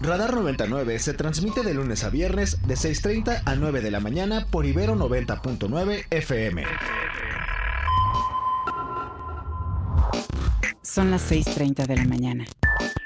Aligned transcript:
Radar 0.00 0.32
99 0.32 0.98
se 1.00 1.12
transmite 1.12 1.62
de 1.62 1.74
lunes 1.74 2.04
a 2.04 2.10
viernes 2.10 2.66
de 2.66 2.74
6.30 2.74 3.42
a 3.44 3.54
9 3.56 3.80
de 3.80 3.90
la 3.90 3.98
mañana 3.98 4.46
por 4.48 4.64
Ibero 4.64 4.94
90.9 4.94 6.04
FM. 6.10 6.62
Son 10.82 11.10
las 11.10 11.30
6.30 11.30 11.86
de 11.86 11.96
la 11.96 12.04
mañana. 12.04 12.44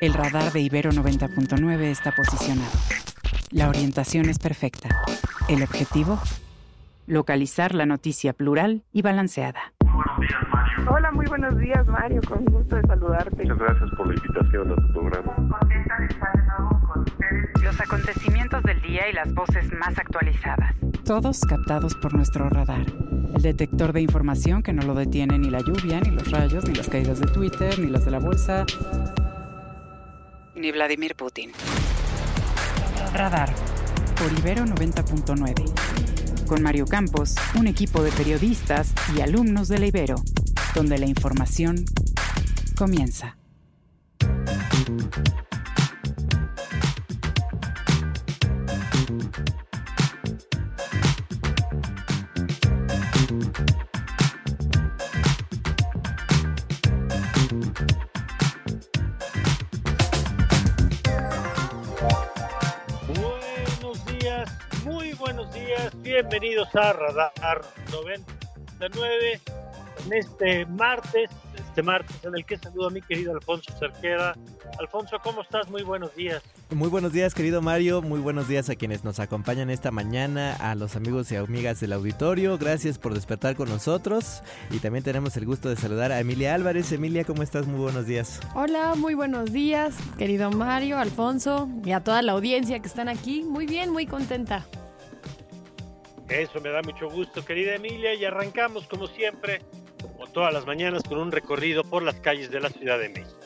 El 0.00 0.12
radar 0.12 0.52
de 0.52 0.60
Ibero 0.60 0.90
90.9 0.90 1.80
está 1.82 2.12
posicionado. 2.14 2.70
La 3.50 3.68
orientación 3.68 4.29
es 4.29 4.38
perfecta. 4.38 4.88
El 5.48 5.62
objetivo, 5.62 6.20
localizar 7.06 7.74
la 7.74 7.86
noticia 7.86 8.34
plural 8.34 8.82
y 8.93 9.02
balanceada. 9.02 9.72
Buenos 9.80 10.20
días, 10.20 10.43
Mario. 10.50 10.90
Hola, 10.90 11.12
muy 11.12 11.27
buenos 11.27 11.59
días, 11.59 11.86
Mario. 11.86 12.20
Con 12.29 12.45
gusto 12.46 12.77
de 12.77 12.82
saludarte. 12.82 13.43
Muchas 13.45 13.59
gracias 13.59 13.90
por 13.96 14.06
la 14.06 14.14
invitación 14.14 14.72
a 14.72 14.77
tu 14.77 14.93
programa. 14.93 15.34
Contenta 15.34 15.98
de 15.98 16.06
estar 16.06 16.32
de 16.32 16.43
nuevo. 16.46 16.81
Los 17.62 17.80
acontecimientos 17.80 18.62
del 18.62 18.80
día 18.82 19.09
y 19.09 19.12
las 19.12 19.32
voces 19.34 19.73
más 19.73 19.98
actualizadas. 19.98 20.74
Todos 21.04 21.40
captados 21.40 21.95
por 21.95 22.14
nuestro 22.14 22.48
radar. 22.48 22.86
El 23.34 23.42
detector 23.42 23.92
de 23.92 24.02
información 24.02 24.62
que 24.62 24.73
no 24.73 24.82
lo 24.82 24.95
detiene 24.95 25.38
ni 25.38 25.50
la 25.50 25.60
lluvia, 25.60 26.00
ni 26.00 26.10
los 26.10 26.30
rayos, 26.30 26.68
ni 26.68 26.74
las 26.74 26.88
caídas 26.88 27.20
de 27.20 27.26
Twitter, 27.26 27.78
ni 27.78 27.88
las 27.88 28.04
de 28.04 28.10
la 28.10 28.18
bolsa, 28.18 28.66
ni 30.62 30.70
Vladimir 30.70 31.16
Putin. 31.16 31.50
Radar. 33.12 33.52
Por 34.16 34.32
Ibero 34.38 34.64
90.9. 34.64 36.46
Con 36.46 36.62
Mario 36.62 36.87
Campos, 36.87 37.34
un 37.59 37.66
equipo 37.66 38.02
de 38.02 38.12
periodistas 38.12 38.92
y 39.16 39.23
alumnos 39.23 39.66
de 39.66 39.80
la 39.80 39.87
Ibero, 39.87 40.23
donde 40.74 40.98
la 40.98 41.06
información 41.06 41.84
comienza. 42.76 43.37
Bienvenidos 66.12 66.69
a 66.75 66.93
Radar 66.93 67.62
99 67.91 69.41
en 70.05 70.12
este 70.12 70.66
martes, 70.66 71.31
este 71.54 71.82
martes 71.82 72.22
en 72.22 72.34
el 72.34 72.44
que 72.44 72.59
saludo 72.59 72.88
a 72.88 72.91
mi 72.91 73.00
querido 73.00 73.32
Alfonso 73.32 73.72
Cerquera. 73.78 74.37
Alfonso, 74.78 75.16
¿cómo 75.22 75.41
estás? 75.41 75.71
Muy 75.71 75.82
buenos 75.82 76.15
días. 76.15 76.43
Muy 76.71 76.91
buenos 76.91 77.15
días, 77.15 77.32
querido 77.32 77.62
Mario. 77.62 78.03
Muy 78.03 78.21
buenos 78.21 78.47
días 78.47 78.69
a 78.69 78.75
quienes 78.75 79.04
nos 79.04 79.21
acompañan 79.21 79.71
esta 79.71 79.91
mañana, 79.91 80.54
a 80.56 80.75
los 80.75 80.97
amigos 80.97 81.32
y 81.32 81.37
amigas 81.37 81.81
del 81.81 81.94
auditorio. 81.94 82.59
Gracias 82.59 82.99
por 82.99 83.15
despertar 83.15 83.56
con 83.56 83.71
nosotros. 83.71 84.43
Y 84.71 84.81
también 84.81 85.04
tenemos 85.04 85.34
el 85.38 85.47
gusto 85.47 85.71
de 85.71 85.76
saludar 85.76 86.12
a 86.12 86.21
Emilia 86.21 86.54
Álvarez. 86.54 86.93
Emilia, 86.93 87.25
¿cómo 87.25 87.43
estás? 87.43 87.66
Muy 87.66 87.81
buenos 87.81 88.06
días. 88.06 88.38
Hola, 88.54 88.94
muy 88.97 89.15
buenos 89.15 89.50
días, 89.50 89.97
querido 90.19 90.50
Mario, 90.50 90.99
Alfonso 90.99 91.71
y 91.87 91.93
a 91.93 92.04
toda 92.04 92.21
la 92.21 92.32
audiencia 92.32 92.81
que 92.81 92.88
están 92.88 93.09
aquí. 93.09 93.44
Muy 93.44 93.65
bien, 93.65 93.91
muy 93.91 94.06
contenta. 94.06 94.66
Eso 96.28 96.60
me 96.60 96.70
da 96.70 96.82
mucho 96.82 97.09
gusto, 97.10 97.44
querida 97.44 97.75
Emilia. 97.75 98.15
Y 98.15 98.25
arrancamos, 98.25 98.87
como 98.87 99.06
siempre, 99.06 99.60
como 100.00 100.26
todas 100.28 100.53
las 100.53 100.66
mañanas, 100.66 101.03
con 101.03 101.19
un 101.19 101.32
recorrido 101.32 101.84
por 101.84 102.03
las 102.03 102.16
calles 102.20 102.50
de 102.50 102.60
la 102.60 102.70
Ciudad 102.70 102.98
de 102.98 103.09
México. 103.09 103.38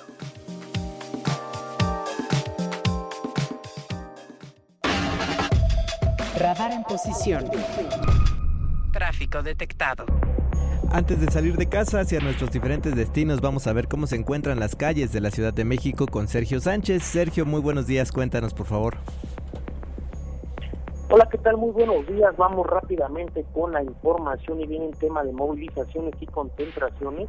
Radar 6.38 6.70
en 6.70 6.82
posición. 6.84 7.50
Tráfico 8.92 9.42
detectado. 9.42 10.04
Antes 10.92 11.20
de 11.20 11.30
salir 11.30 11.56
de 11.56 11.66
casa 11.66 12.00
hacia 12.00 12.20
nuestros 12.20 12.50
diferentes 12.50 12.94
destinos, 12.94 13.40
vamos 13.40 13.66
a 13.66 13.72
ver 13.72 13.88
cómo 13.88 14.06
se 14.06 14.16
encuentran 14.16 14.60
las 14.60 14.76
calles 14.76 15.12
de 15.12 15.20
la 15.20 15.30
Ciudad 15.30 15.52
de 15.52 15.64
México 15.64 16.06
con 16.06 16.28
Sergio 16.28 16.60
Sánchez. 16.60 17.02
Sergio, 17.02 17.44
muy 17.44 17.60
buenos 17.60 17.86
días. 17.86 18.12
Cuéntanos, 18.12 18.54
por 18.54 18.66
favor. 18.66 18.96
Hola, 21.08 21.28
¿qué 21.30 21.38
tal? 21.38 21.56
Muy 21.56 21.70
buenos 21.70 22.04
días. 22.08 22.36
Vamos 22.36 22.66
rápidamente 22.66 23.44
con 23.54 23.70
la 23.70 23.80
información 23.80 24.60
y 24.60 24.66
viene 24.66 24.86
el 24.86 24.98
tema 24.98 25.22
de 25.22 25.32
movilizaciones 25.32 26.12
y 26.18 26.26
concentraciones. 26.26 27.28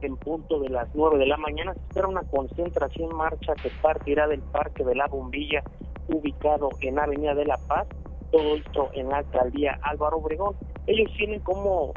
En 0.00 0.16
punto 0.16 0.58
de 0.58 0.70
las 0.70 0.88
9 0.94 1.18
de 1.18 1.26
la 1.26 1.36
mañana 1.36 1.74
se 1.74 1.80
espera 1.80 2.08
una 2.08 2.22
concentración 2.22 3.14
marcha 3.14 3.52
que 3.62 3.70
partirá 3.82 4.26
del 4.26 4.40
Parque 4.40 4.84
de 4.84 4.94
la 4.94 5.06
Bombilla, 5.06 5.62
ubicado 6.08 6.70
en 6.80 6.98
Avenida 6.98 7.34
de 7.34 7.44
la 7.44 7.58
Paz. 7.68 7.86
Todo 8.32 8.56
esto 8.56 8.88
en 8.94 9.10
la 9.10 9.18
alcaldía 9.18 9.78
Álvaro 9.82 10.16
Obregón. 10.16 10.56
Ellos 10.86 11.12
tienen 11.18 11.40
como 11.40 11.92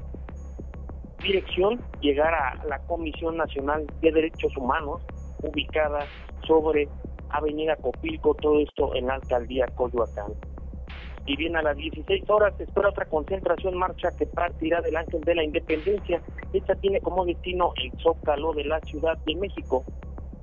dirección 1.23 1.79
llegar 2.01 2.33
a 2.33 2.66
la 2.66 2.79
Comisión 2.79 3.38
Nacional 3.38 3.88
de 4.01 4.12
Derechos 4.12 4.57
Humanos, 4.57 5.01
ubicada 5.41 6.00
sobre 6.45 6.89
Avenida 7.29 7.78
Copilco, 7.78 8.33
todo 8.33 8.59
esto 8.59 8.94
en 8.94 9.07
la 9.07 9.13
alcaldía 9.13 9.67
Coyoacán 9.67 10.33
y 11.25 11.38
bien 11.38 11.56
a 11.56 11.61
las 11.61 11.78
16 11.78 12.29
horas 12.29 12.53
se 12.57 12.63
espera 12.63 12.89
otra 12.89 13.06
concentración 13.06 13.78
marcha 13.78 14.09
que 14.17 14.25
partirá 14.25 14.81
del 14.81 14.97
Ángel 14.97 15.22
de 15.22 15.35
la 15.35 15.44
Independencia. 15.44 16.22
Esta 16.51 16.75
tiene 16.75 17.00
como 17.00 17.25
destino 17.25 17.73
el 17.81 17.91
Zócalo 18.01 18.53
de 18.53 18.66
la 18.66 18.79
Ciudad 18.81 19.17
de 19.25 19.35
México. 19.35 19.83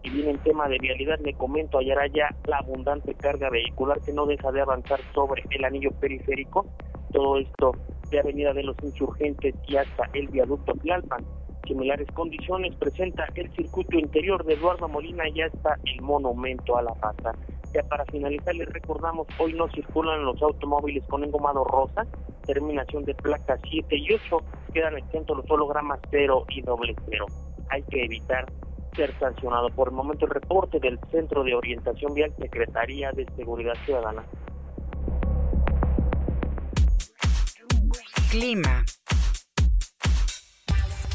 Y 0.03 0.11
bien 0.11 0.29
en 0.31 0.39
tema 0.39 0.67
de 0.69 0.79
vialidad 0.79 1.19
le 1.21 1.35
comento, 1.35 1.79
hallará 1.79 2.07
ya 2.07 2.35
la 2.47 2.59
abundante 2.59 3.15
carga 3.15 3.51
vehicular 3.51 4.01
que 4.01 4.15
no 4.15 4.25
deja 4.25 4.51
de 4.51 4.63
avanzar 4.63 5.01
sobre 5.15 5.45
el 5.51 5.65
anillo 5.65 5.91
periférico. 6.01 6.67
Todo 7.13 7.39
esto 7.39 7.73
de 8.11 8.21
Avenida 8.21 8.55
de 8.55 8.63
los 8.63 8.77
Insurgentes 8.83 9.55
y 9.67 9.77
hasta 9.77 10.09
el 10.15 10.29
viaducto 10.29 10.73
Tlalpan. 10.73 11.25
Similares 11.67 12.09
condiciones 12.15 12.75
presenta 12.77 13.27
el 13.35 13.51
circuito 13.55 13.99
interior 13.99 14.45
de 14.45 14.55
Eduardo 14.55 14.89
Molina 14.89 15.29
y 15.29 15.43
hasta 15.43 15.79
el 15.85 16.03
monumento 16.03 16.77
a 16.77 16.83
la 16.83 16.95
pasta. 16.95 17.35
Ya 17.73 17.83
para 17.85 18.05
finalizar, 18.07 18.55
les 18.55 18.69
recordamos, 18.69 19.29
hoy 19.39 19.53
no 19.53 19.69
circulan 19.69 20.25
los 20.25 20.43
automóviles 20.43 21.05
con 21.05 21.23
engomado 21.23 21.63
rosa, 21.65 22.07
terminación 22.45 23.05
de 23.05 23.15
placas 23.15 23.61
7 23.71 23.97
y 23.97 24.15
8, 24.15 24.39
quedan 24.75 24.99
exentos 24.99 25.37
los 25.37 25.49
hologramas 25.51 26.01
0 26.11 26.47
y 26.49 26.63
doble 26.63 26.97
0. 27.09 27.27
Hay 27.69 27.83
que 27.85 28.05
evitar 28.05 28.47
ser 28.97 29.17
sancionado. 29.19 29.71
Por 29.71 29.89
el 29.89 29.95
momento, 29.95 30.25
el 30.25 30.33
reporte 30.33 30.81
del 30.81 30.99
Centro 31.11 31.45
de 31.45 31.55
Orientación 31.55 32.13
Vial, 32.15 32.35
Secretaría 32.39 33.13
de 33.13 33.27
Seguridad 33.37 33.75
Ciudadana. 33.85 34.25
Clima. 38.31 38.85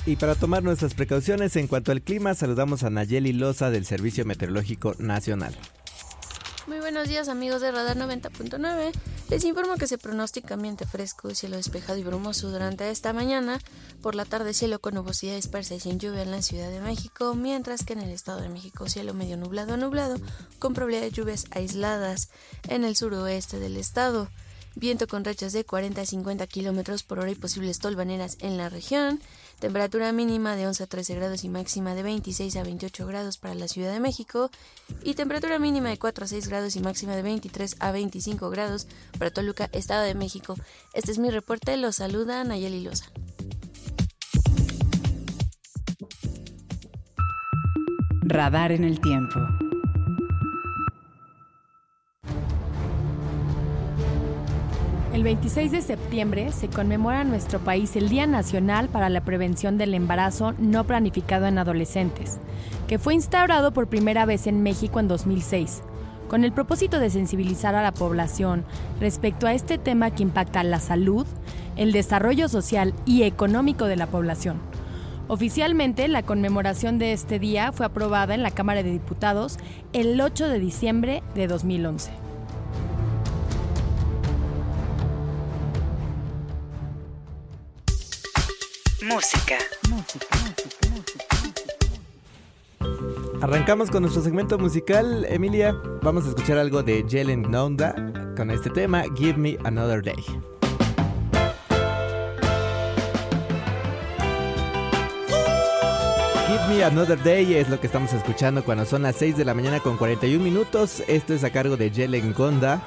Y 0.07 0.17
para 0.17 0.35
tomar 0.35 0.61
nuestras 0.61 0.93
precauciones 0.93 1.55
en 1.55 1.67
cuanto 1.67 1.91
al 1.91 2.03
clima, 2.03 2.35
saludamos 2.35 2.83
a 2.83 2.91
Nayeli 2.91 3.33
Loza 3.33 3.71
del 3.71 3.87
Servicio 3.87 4.23
Meteorológico 4.23 4.93
Nacional. 4.99 5.57
Muy 6.67 6.77
buenos 6.77 7.07
días 7.07 7.27
amigos 7.27 7.61
de 7.61 7.71
Radar 7.71 7.97
90.9. 7.97 8.91
Les 9.29 9.43
informo 9.43 9.77
que 9.77 9.87
se 9.87 9.97
pronostica 9.97 10.53
ambiente 10.53 10.85
fresco, 10.85 11.33
cielo 11.33 11.57
despejado 11.57 11.97
y 11.97 12.03
brumoso 12.03 12.51
durante 12.51 12.91
esta 12.91 13.13
mañana. 13.13 13.59
Por 14.03 14.13
la 14.13 14.25
tarde 14.25 14.53
cielo 14.53 14.77
con 14.77 14.93
nubosidad 14.93 15.35
dispersa 15.35 15.73
y 15.73 15.79
sin 15.79 15.99
lluvia 15.99 16.21
en 16.21 16.29
la 16.29 16.43
Ciudad 16.43 16.69
de 16.69 16.81
México, 16.81 17.33
mientras 17.33 17.83
que 17.83 17.93
en 17.93 18.01
el 18.01 18.11
Estado 18.11 18.41
de 18.41 18.49
México 18.49 18.87
cielo 18.87 19.15
medio 19.15 19.37
nublado 19.37 19.73
a 19.73 19.77
nublado, 19.77 20.17
con 20.59 20.75
probabilidad 20.75 21.01
de 21.01 21.11
lluvias 21.11 21.45
aisladas 21.49 22.29
en 22.67 22.83
el 22.83 22.95
suroeste 22.95 23.57
del 23.57 23.75
estado. 23.75 24.29
Viento 24.75 25.07
con 25.07 25.23
rachas 25.23 25.53
de 25.53 25.63
40 25.63 26.01
a 26.01 26.05
50 26.05 26.45
kilómetros 26.47 27.03
por 27.03 27.19
hora 27.19 27.31
y 27.31 27.35
posibles 27.35 27.79
tolvaneras 27.79 28.37
en 28.41 28.57
la 28.57 28.67
región. 28.67 29.21
Temperatura 29.59 30.11
mínima 30.11 30.55
de 30.55 30.67
11 30.67 30.83
a 30.83 30.87
13 30.87 31.15
grados 31.15 31.43
y 31.43 31.49
máxima 31.49 31.95
de 31.95 32.03
26 32.03 32.55
a 32.57 32.63
28 32.63 33.07
grados 33.07 33.37
para 33.37 33.55
la 33.55 33.67
Ciudad 33.67 33.91
de 33.91 33.99
México. 33.99 34.51
Y 35.03 35.13
temperatura 35.15 35.59
mínima 35.59 35.89
de 35.89 35.97
4 35.97 36.25
a 36.25 36.27
6 36.27 36.47
grados 36.47 36.75
y 36.75 36.81
máxima 36.81 37.15
de 37.15 37.21
23 37.21 37.77
a 37.79 37.91
25 37.91 38.49
grados 38.49 38.87
para 39.17 39.31
Toluca, 39.31 39.69
Estado 39.71 40.03
de 40.03 40.15
México. 40.15 40.55
Este 40.93 41.11
es 41.11 41.19
mi 41.19 41.29
reporte. 41.29 41.77
Los 41.77 41.97
saluda 41.97 42.43
Nayeli 42.43 42.81
Loza. 42.81 43.05
Radar 48.27 48.71
en 48.71 48.83
el 48.83 48.99
tiempo. 48.99 49.39
El 55.15 55.23
26 55.23 55.71
de 55.71 55.81
septiembre 55.81 56.51
se 56.51 56.67
conmemora 56.67 57.21
en 57.21 57.29
nuestro 57.29 57.59
país 57.59 57.95
el 57.95 58.09
Día 58.09 58.27
Nacional 58.27 58.89
para 58.89 59.07
la 59.07 59.21
Prevención 59.23 59.77
del 59.77 59.93
Embarazo 59.93 60.53
No 60.57 60.83
Planificado 60.83 61.45
en 61.45 61.57
Adolescentes, 61.57 62.37
que 62.89 62.99
fue 62.99 63.13
instaurado 63.13 63.71
por 63.71 63.87
primera 63.87 64.25
vez 64.25 64.45
en 64.45 64.61
México 64.61 64.99
en 64.99 65.07
2006, 65.07 65.83
con 66.27 66.43
el 66.43 66.51
propósito 66.51 66.99
de 66.99 67.09
sensibilizar 67.09 67.75
a 67.75 67.81
la 67.81 67.93
población 67.93 68.65
respecto 68.99 69.47
a 69.47 69.53
este 69.53 69.77
tema 69.77 70.11
que 70.11 70.23
impacta 70.23 70.65
la 70.65 70.81
salud, 70.81 71.25
el 71.77 71.93
desarrollo 71.93 72.49
social 72.49 72.93
y 73.05 73.23
económico 73.23 73.85
de 73.85 73.95
la 73.95 74.07
población. 74.07 74.59
Oficialmente, 75.29 76.09
la 76.09 76.23
conmemoración 76.23 76.97
de 76.97 77.13
este 77.13 77.39
día 77.39 77.71
fue 77.71 77.85
aprobada 77.85 78.35
en 78.35 78.43
la 78.43 78.51
Cámara 78.51 78.83
de 78.83 78.91
Diputados 78.91 79.59
el 79.93 80.19
8 80.19 80.49
de 80.49 80.59
diciembre 80.59 81.23
de 81.35 81.47
2011. 81.47 82.24
Música. 89.07 89.57
Arrancamos 93.39 93.91
con 93.91 94.01
nuestro 94.01 94.23
segmento 94.23 94.57
musical. 94.57 95.25
Emilia, 95.29 95.75
vamos 96.01 96.25
a 96.25 96.29
escuchar 96.29 96.57
algo 96.57 96.81
de 96.81 97.05
Jelen 97.07 97.43
Nonda 97.43 97.93
con 98.35 98.49
este 98.49 98.71
tema, 98.71 99.03
Give 99.15 99.37
Me 99.37 99.57
Another 99.63 100.01
Day. 100.01 100.23
Give 106.47 106.67
Me 106.67 106.83
Another 106.83 107.21
Day 107.21 107.53
es 107.53 107.69
lo 107.69 107.79
que 107.79 107.85
estamos 107.85 108.11
escuchando 108.11 108.63
cuando 108.63 108.85
son 108.85 109.03
las 109.03 109.17
6 109.17 109.37
de 109.37 109.45
la 109.45 109.53
mañana 109.53 109.81
con 109.81 109.97
41 109.97 110.43
minutos. 110.43 111.03
Esto 111.07 111.35
es 111.35 111.43
a 111.43 111.51
cargo 111.51 111.77
de 111.77 111.91
Jelen 111.91 112.33
Gonda. 112.33 112.81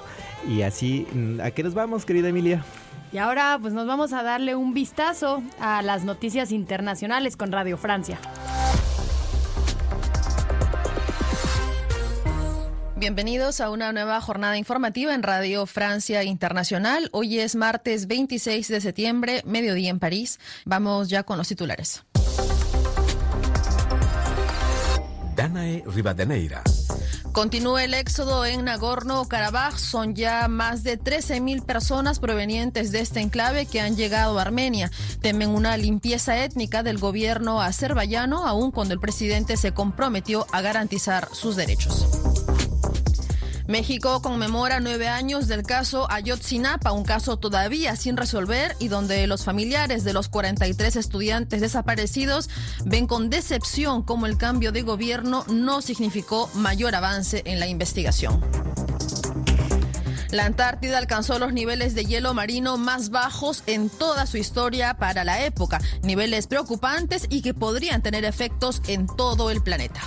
Y 0.49 0.63
así, 0.63 1.07
¿a 1.43 1.53
qué 1.53 1.63
nos 1.63 1.75
vamos, 1.75 2.05
querida 2.05 2.29
Emilia? 2.29 2.65
Y 3.13 3.19
ahora 3.19 3.59
pues 3.61 3.73
nos 3.73 3.87
vamos 3.87 4.13
a 4.13 4.23
darle 4.23 4.55
un 4.55 4.75
vistazo 4.75 5.43
a 5.61 5.83
las 5.83 6.05
noticias 6.05 6.53
internacionales 6.53 7.37
con 7.37 7.53
Radio 7.53 7.79
Francia. 7.79 8.19
Bienvenidos 12.97 13.61
a 13.61 13.71
una 13.71 13.93
nueva 13.93 14.21
jornada 14.21 14.59
informativa 14.59 15.15
en 15.15 15.23
Radio 15.23 15.67
Francia 15.67 16.25
Internacional. 16.25 17.09
Hoy 17.13 17.39
es 17.39 17.55
martes 17.55 18.09
26 18.09 18.69
de 18.69 18.81
septiembre, 18.81 19.43
mediodía 19.47 19.91
en 19.91 20.01
París. 20.01 20.41
Vamos 20.65 21.09
ya 21.09 21.23
con 21.23 21.39
los 21.39 21.47
titulares. 21.49 22.05
Danae 25.37 25.85
Rivadeneira. 25.87 26.65
Continúa 27.33 27.85
el 27.85 27.95
éxodo 27.95 28.45
en 28.45 28.65
Nagorno-Karabaj. 28.65 29.79
Son 29.79 30.15
ya 30.15 30.49
más 30.49 30.83
de 30.83 30.99
13.000 30.99 31.65
personas 31.65 32.19
provenientes 32.19 32.91
de 32.93 33.01
este 33.01 33.21
enclave 33.21 33.67
que 33.67 33.81
han 33.81 33.97
llegado 33.97 34.39
a 34.39 34.43
Armenia. 34.43 34.91
Temen 35.21 35.51
una 35.51 35.77
limpieza 35.77 36.43
étnica 36.43 36.83
del 36.83 36.99
gobierno 36.99 37.61
azerbaiyano, 37.61 38.47
aun 38.47 38.71
cuando 38.71 38.95
el 38.95 39.01
presidente 39.01 39.57
se 39.57 39.73
comprometió 39.73 40.47
a 40.53 40.61
garantizar 40.61 41.29
sus 41.33 41.57
derechos. 41.57 42.07
México 43.69 44.23
conmemora 44.23 44.81
nueve 44.81 45.09
años 45.09 45.47
del 45.47 45.63
caso 45.63 46.11
Ayotzinapa, 46.11 46.93
un 46.93 47.05
caso 47.05 47.37
todavía 47.37 47.97
sin 47.97 48.17
resolver 48.17 48.75
y 48.79 48.89
donde 48.89 49.27
los 49.27 49.45
familiares 49.45 50.05
de 50.05 50.15
los 50.15 50.31
43 50.31 50.97
estudiantes 50.97 51.61
desaparecidos 51.61 52.49
ven 52.87 53.07
con 53.07 53.29
decepción 53.29 54.03
cómo 54.03 54.25
el 54.25 54.39
cambio 54.39 54.73
de 54.73 54.81
gobierno 54.81 55.45
no 55.49 55.83
significó 55.83 56.49
mayor 56.55 56.95
avance 56.95 57.43
en 57.45 57.61
la 57.61 57.67
investigación. 57.67 58.43
La 60.31 60.47
Antártida 60.47 60.97
alcanzó 60.97 61.39
los 61.39 61.53
niveles 61.53 61.95
de 61.95 62.07
hielo 62.07 62.33
marino 62.33 62.79
más 62.79 63.11
bajos 63.11 63.65
en 63.67 63.91
toda 63.91 64.25
su 64.25 64.39
historia 64.39 64.95
para 64.95 65.25
la 65.25 65.45
época, 65.45 65.79
niveles 66.03 66.47
preocupantes 66.47 67.27
y 67.29 67.43
que 67.43 67.53
podrían 67.53 68.01
tener 68.01 68.25
efectos 68.25 68.81
en 68.89 69.07
todo 69.07 69.51
el 69.51 69.63
planeta. 69.63 70.01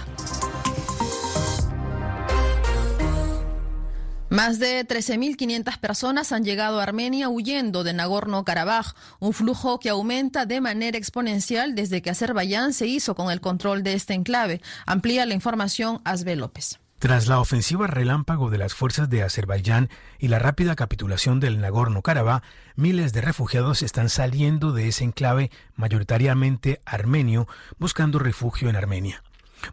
Más 4.32 4.60
de 4.60 4.88
13.500 4.88 5.78
personas 5.78 6.32
han 6.32 6.46
llegado 6.46 6.80
a 6.80 6.84
Armenia 6.84 7.28
huyendo 7.28 7.84
de 7.84 7.94
Nagorno-Karabaj, 7.94 8.96
un 9.20 9.34
flujo 9.34 9.78
que 9.78 9.90
aumenta 9.90 10.46
de 10.46 10.62
manera 10.62 10.98
exponencial 10.98 11.76
desde 11.76 12.02
que 12.02 12.12
Azerbaiyán 12.12 12.72
se 12.72 12.88
hizo 12.88 13.14
con 13.14 13.30
el 13.30 13.42
control 13.42 13.84
de 13.84 13.94
este 13.94 14.14
enclave. 14.14 14.62
Amplía 14.86 15.26
la 15.26 15.34
información 15.34 16.00
Asbe 16.06 16.38
López. 16.38 16.80
Tras 16.98 17.28
la 17.28 17.42
ofensiva 17.42 17.88
relámpago 17.88 18.50
de 18.50 18.58
las 18.58 18.74
fuerzas 18.74 19.10
de 19.10 19.22
Azerbaiyán 19.22 19.90
y 20.18 20.30
la 20.30 20.40
rápida 20.40 20.78
capitulación 20.78 21.42
del 21.42 21.60
Nagorno-Karabaj, 21.60 22.42
miles 22.78 23.12
de 23.12 23.20
refugiados 23.20 23.82
están 23.82 24.08
saliendo 24.08 24.72
de 24.72 24.88
ese 24.88 25.04
enclave 25.04 25.52
mayoritariamente 25.76 26.82
armenio, 26.86 27.50
buscando 27.80 28.18
refugio 28.18 28.70
en 28.70 28.78
Armenia. 28.78 29.24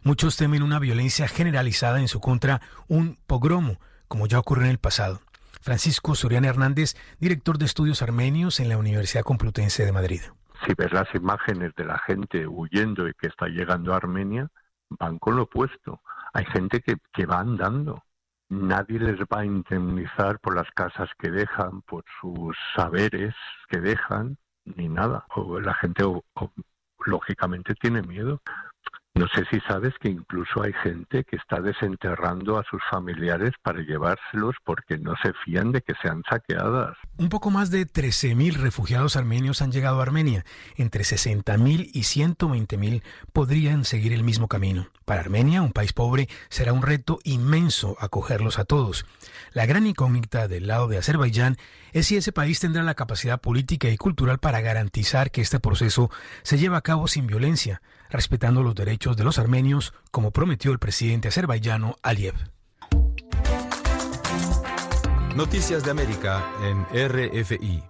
Muchos 0.03 0.35
temen 0.35 0.63
una 0.63 0.79
violencia 0.79 1.29
generalizada 1.29 2.01
en 2.01 2.09
su 2.09 2.19
contra, 2.19 2.59
un 2.89 3.17
pogromo, 3.25 3.79
como 4.09 4.27
ya 4.27 4.39
ocurrió 4.39 4.65
en 4.65 4.71
el 4.71 4.79
pasado. 4.79 5.21
Francisco 5.61 6.15
Soriano 6.15 6.47
Hernández, 6.47 6.95
director 7.19 7.57
de 7.57 7.65
estudios 7.65 8.01
armenios 8.01 8.59
en 8.59 8.67
la 8.67 8.77
Universidad 8.77 9.23
Complutense 9.23 9.85
de 9.85 9.91
Madrid. 9.93 10.21
Si 10.65 10.73
ves 10.73 10.91
las 10.91 11.07
imágenes 11.15 11.73
de 11.75 11.85
la 11.85 11.97
gente 11.99 12.45
huyendo 12.45 13.07
y 13.07 13.13
que 13.13 13.27
está 13.27 13.47
llegando 13.47 13.93
a 13.93 13.97
Armenia, 13.97 14.49
van 14.89 15.19
con 15.19 15.37
lo 15.37 15.43
opuesto. 15.43 16.01
Hay 16.33 16.45
gente 16.45 16.81
que, 16.81 16.97
que 17.13 17.25
va 17.25 17.39
andando. 17.39 18.03
Nadie 18.49 18.99
les 18.99 19.19
va 19.21 19.41
a 19.41 19.45
indemnizar 19.45 20.39
por 20.39 20.55
las 20.55 20.69
casas 20.71 21.09
que 21.17 21.29
dejan, 21.29 21.81
por 21.83 22.03
sus 22.19 22.57
saberes 22.75 23.35
que 23.69 23.79
dejan, 23.79 24.37
ni 24.65 24.89
nada. 24.89 25.25
O 25.35 25.59
la 25.59 25.75
gente 25.75 26.03
lógicamente 27.05 27.75
tiene 27.75 28.01
miedo. 28.01 28.41
No 29.15 29.27
sé 29.27 29.43
si 29.51 29.59
sabes 29.67 29.93
que 29.99 30.07
incluso 30.07 30.61
hay 30.61 30.71
gente 30.81 31.25
que 31.25 31.35
está 31.35 31.59
desenterrando 31.59 32.57
a 32.57 32.63
sus 32.63 32.81
familiares 32.89 33.51
para 33.61 33.81
llevárselos 33.81 34.55
porque 34.63 34.97
no 34.97 35.13
se 35.21 35.33
fían 35.43 35.71
de 35.71 35.81
que 35.81 35.93
sean 36.01 36.23
saqueadas. 36.29 36.95
Un 37.17 37.27
poco 37.27 37.49
más 37.49 37.69
de 37.69 37.85
13.000 37.85 38.53
refugiados 38.53 39.17
armenios 39.17 39.61
han 39.61 39.71
llegado 39.71 39.99
a 39.99 40.03
Armenia. 40.03 40.45
Entre 40.77 41.03
60.000 41.03 41.89
y 41.91 42.01
120.000 42.01 43.03
podrían 43.33 43.83
seguir 43.83 44.13
el 44.13 44.23
mismo 44.23 44.47
camino. 44.47 44.87
Para 45.03 45.21
Armenia, 45.21 45.63
un 45.63 45.73
país 45.73 45.91
pobre, 45.91 46.29
será 46.49 46.71
un 46.71 46.83
reto 46.83 47.19
inmenso 47.23 47.97
acogerlos 47.99 48.57
a 48.57 48.63
todos. 48.63 49.05
La 49.51 49.65
gran 49.65 49.85
incógnita 49.85 50.47
del 50.47 50.67
lado 50.67 50.87
de 50.87 50.97
Azerbaiyán 50.97 51.57
es 51.91 52.07
si 52.07 52.15
ese 52.15 52.31
país 52.31 52.59
tendrá 52.59 52.83
la 52.83 52.95
capacidad 52.95 53.41
política 53.41 53.89
y 53.89 53.97
cultural 53.97 54.39
para 54.39 54.61
garantizar 54.61 55.31
que 55.31 55.41
este 55.41 55.59
proceso 55.59 56.09
se 56.43 56.57
lleve 56.57 56.77
a 56.77 56.81
cabo 56.81 57.07
sin 57.07 57.27
violencia 57.27 57.81
respetando 58.09 58.63
los 58.63 58.75
derechos 58.75 59.15
de 59.17 59.23
los 59.23 59.39
armenios, 59.39 59.93
como 60.11 60.31
prometió 60.31 60.71
el 60.71 60.79
presidente 60.79 61.27
azerbaiyano 61.27 61.95
Aliyev. 62.01 62.35
Noticias 65.35 65.83
de 65.83 65.91
América 65.91 66.43
en 66.63 66.85
RFI. 66.85 67.83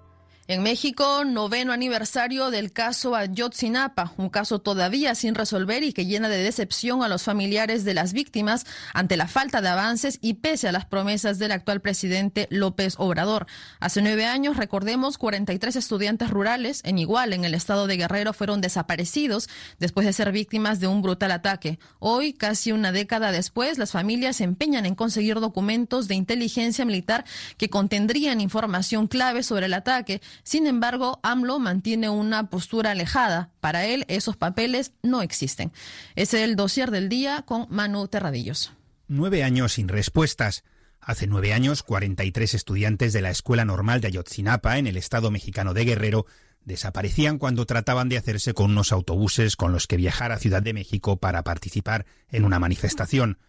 En 0.50 0.64
México, 0.64 1.26
noveno 1.26 1.74
aniversario 1.74 2.50
del 2.50 2.72
caso 2.72 3.16
Ayotzinapa, 3.16 4.14
un 4.18 4.30
caso 4.30 4.58
todavía 4.58 5.14
sin 5.14 5.36
resolver 5.36 5.84
y 5.84 5.94
que 5.94 6.08
llena 6.08 6.28
de 6.28 6.42
decepción 6.42 7.04
a 7.04 7.08
los 7.08 7.22
familiares 7.22 7.86
de 7.86 7.94
las 7.94 8.14
víctimas 8.14 8.66
ante 8.96 9.16
la 9.16 9.28
falta 9.28 9.62
de 9.62 9.68
avances 9.68 10.18
y 10.24 10.34
pese 10.34 10.68
a 10.68 10.72
las 10.72 10.86
promesas 10.86 11.38
del 11.38 11.52
actual 11.52 11.82
presidente 11.82 12.48
López 12.50 12.96
Obrador. 12.98 13.46
Hace 13.80 14.02
nueve 14.02 14.26
años, 14.26 14.58
recordemos, 14.58 15.20
43 15.20 15.76
estudiantes 15.76 16.32
rurales 16.32 16.82
en 16.84 16.98
Igual, 16.98 17.34
en 17.34 17.46
el 17.46 17.54
estado 17.54 17.86
de 17.86 17.98
Guerrero, 17.98 18.34
fueron 18.34 18.60
desaparecidos 18.60 19.50
después 19.78 20.08
de 20.08 20.14
ser 20.14 20.32
víctimas 20.32 20.80
de 20.80 20.88
un 20.88 21.04
brutal 21.04 21.30
ataque. 21.30 21.78
Hoy, 22.00 22.34
casi 22.34 22.72
una 22.72 22.92
década 22.92 23.32
después, 23.32 23.78
las 23.78 23.92
familias 23.92 24.38
se 24.38 24.46
empeñan 24.46 24.88
en 24.88 24.96
conseguir 24.96 25.40
documentos 25.42 26.08
de 26.08 26.16
inteligencia 26.16 26.86
militar 26.86 27.24
que 27.58 27.70
contendrían 27.70 28.42
información 28.42 29.06
clave 29.06 29.44
sobre 29.44 29.68
el 29.68 29.76
ataque 29.76 30.22
sin 30.44 30.68
embargo, 30.68 31.20
AMLO 31.24 31.60
mantiene 31.60 32.10
una 32.10 32.50
postura 32.50 32.92
alejada. 32.92 33.52
Para 33.60 33.86
él, 33.86 34.06
esos 34.08 34.38
papeles 34.38 34.94
no 35.04 35.22
existen. 35.22 35.72
Es 36.16 36.34
el 36.34 36.56
dossier 36.56 36.92
del 36.92 37.10
día 37.10 37.44
con 37.44 37.68
Manu 37.70 38.08
Terradillos. 38.08 38.74
Nueve 39.08 39.44
años 39.44 39.74
sin 39.74 39.88
respuestas. 39.88 40.64
Hace 41.02 41.28
nueve 41.28 41.54
años, 41.54 41.82
43 41.84 42.54
estudiantes 42.54 43.14
de 43.14 43.22
la 43.22 43.32
Escuela 43.32 43.66
Normal 43.66 44.02
de 44.02 44.08
Ayotzinapa, 44.08 44.78
en 44.78 44.88
el 44.88 44.98
estado 44.98 45.32
mexicano 45.32 45.74
de 45.74 45.86
Guerrero, 45.86 46.26
desaparecían 46.66 47.38
cuando 47.38 47.66
trataban 47.66 48.10
de 48.10 48.18
hacerse 48.18 48.54
con 48.54 48.72
unos 48.72 48.92
autobuses 48.92 49.56
con 49.56 49.72
los 49.72 49.88
que 49.88 49.98
viajar 49.98 50.32
a 50.32 50.38
Ciudad 50.38 50.62
de 50.62 50.74
México 50.74 51.18
para 51.18 51.44
participar 51.44 52.06
en 52.30 52.46
una 52.46 52.60
manifestación. 52.60 53.40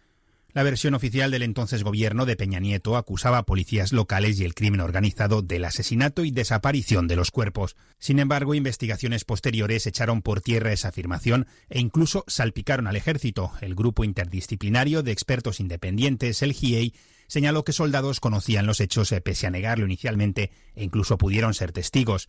La 0.53 0.63
versión 0.63 0.95
oficial 0.95 1.31
del 1.31 1.43
entonces 1.43 1.81
gobierno 1.81 2.25
de 2.25 2.35
Peña 2.35 2.59
Nieto 2.59 2.97
acusaba 2.97 3.37
a 3.37 3.43
policías 3.43 3.93
locales 3.93 4.37
y 4.37 4.43
el 4.43 4.53
crimen 4.53 4.81
organizado 4.81 5.41
del 5.41 5.63
asesinato 5.63 6.25
y 6.25 6.31
desaparición 6.31 7.07
de 7.07 7.15
los 7.15 7.31
cuerpos. 7.31 7.77
Sin 7.99 8.19
embargo, 8.19 8.53
investigaciones 8.53 9.23
posteriores 9.23 9.87
echaron 9.87 10.21
por 10.21 10.41
tierra 10.41 10.73
esa 10.73 10.89
afirmación 10.89 11.47
e 11.69 11.79
incluso 11.79 12.25
salpicaron 12.27 12.87
al 12.87 12.97
ejército. 12.97 13.53
El 13.61 13.75
grupo 13.75 14.03
interdisciplinario 14.03 15.03
de 15.03 15.13
expertos 15.13 15.61
independientes, 15.61 16.41
el 16.41 16.51
GIEI, 16.51 16.93
señaló 17.27 17.63
que 17.63 17.71
soldados 17.71 18.19
conocían 18.19 18.65
los 18.65 18.81
hechos 18.81 19.09
eh, 19.13 19.21
pese 19.21 19.47
a 19.47 19.51
negarlo 19.51 19.85
inicialmente 19.85 20.51
e 20.75 20.83
incluso 20.83 21.17
pudieron 21.17 21.53
ser 21.53 21.71
testigos. 21.71 22.27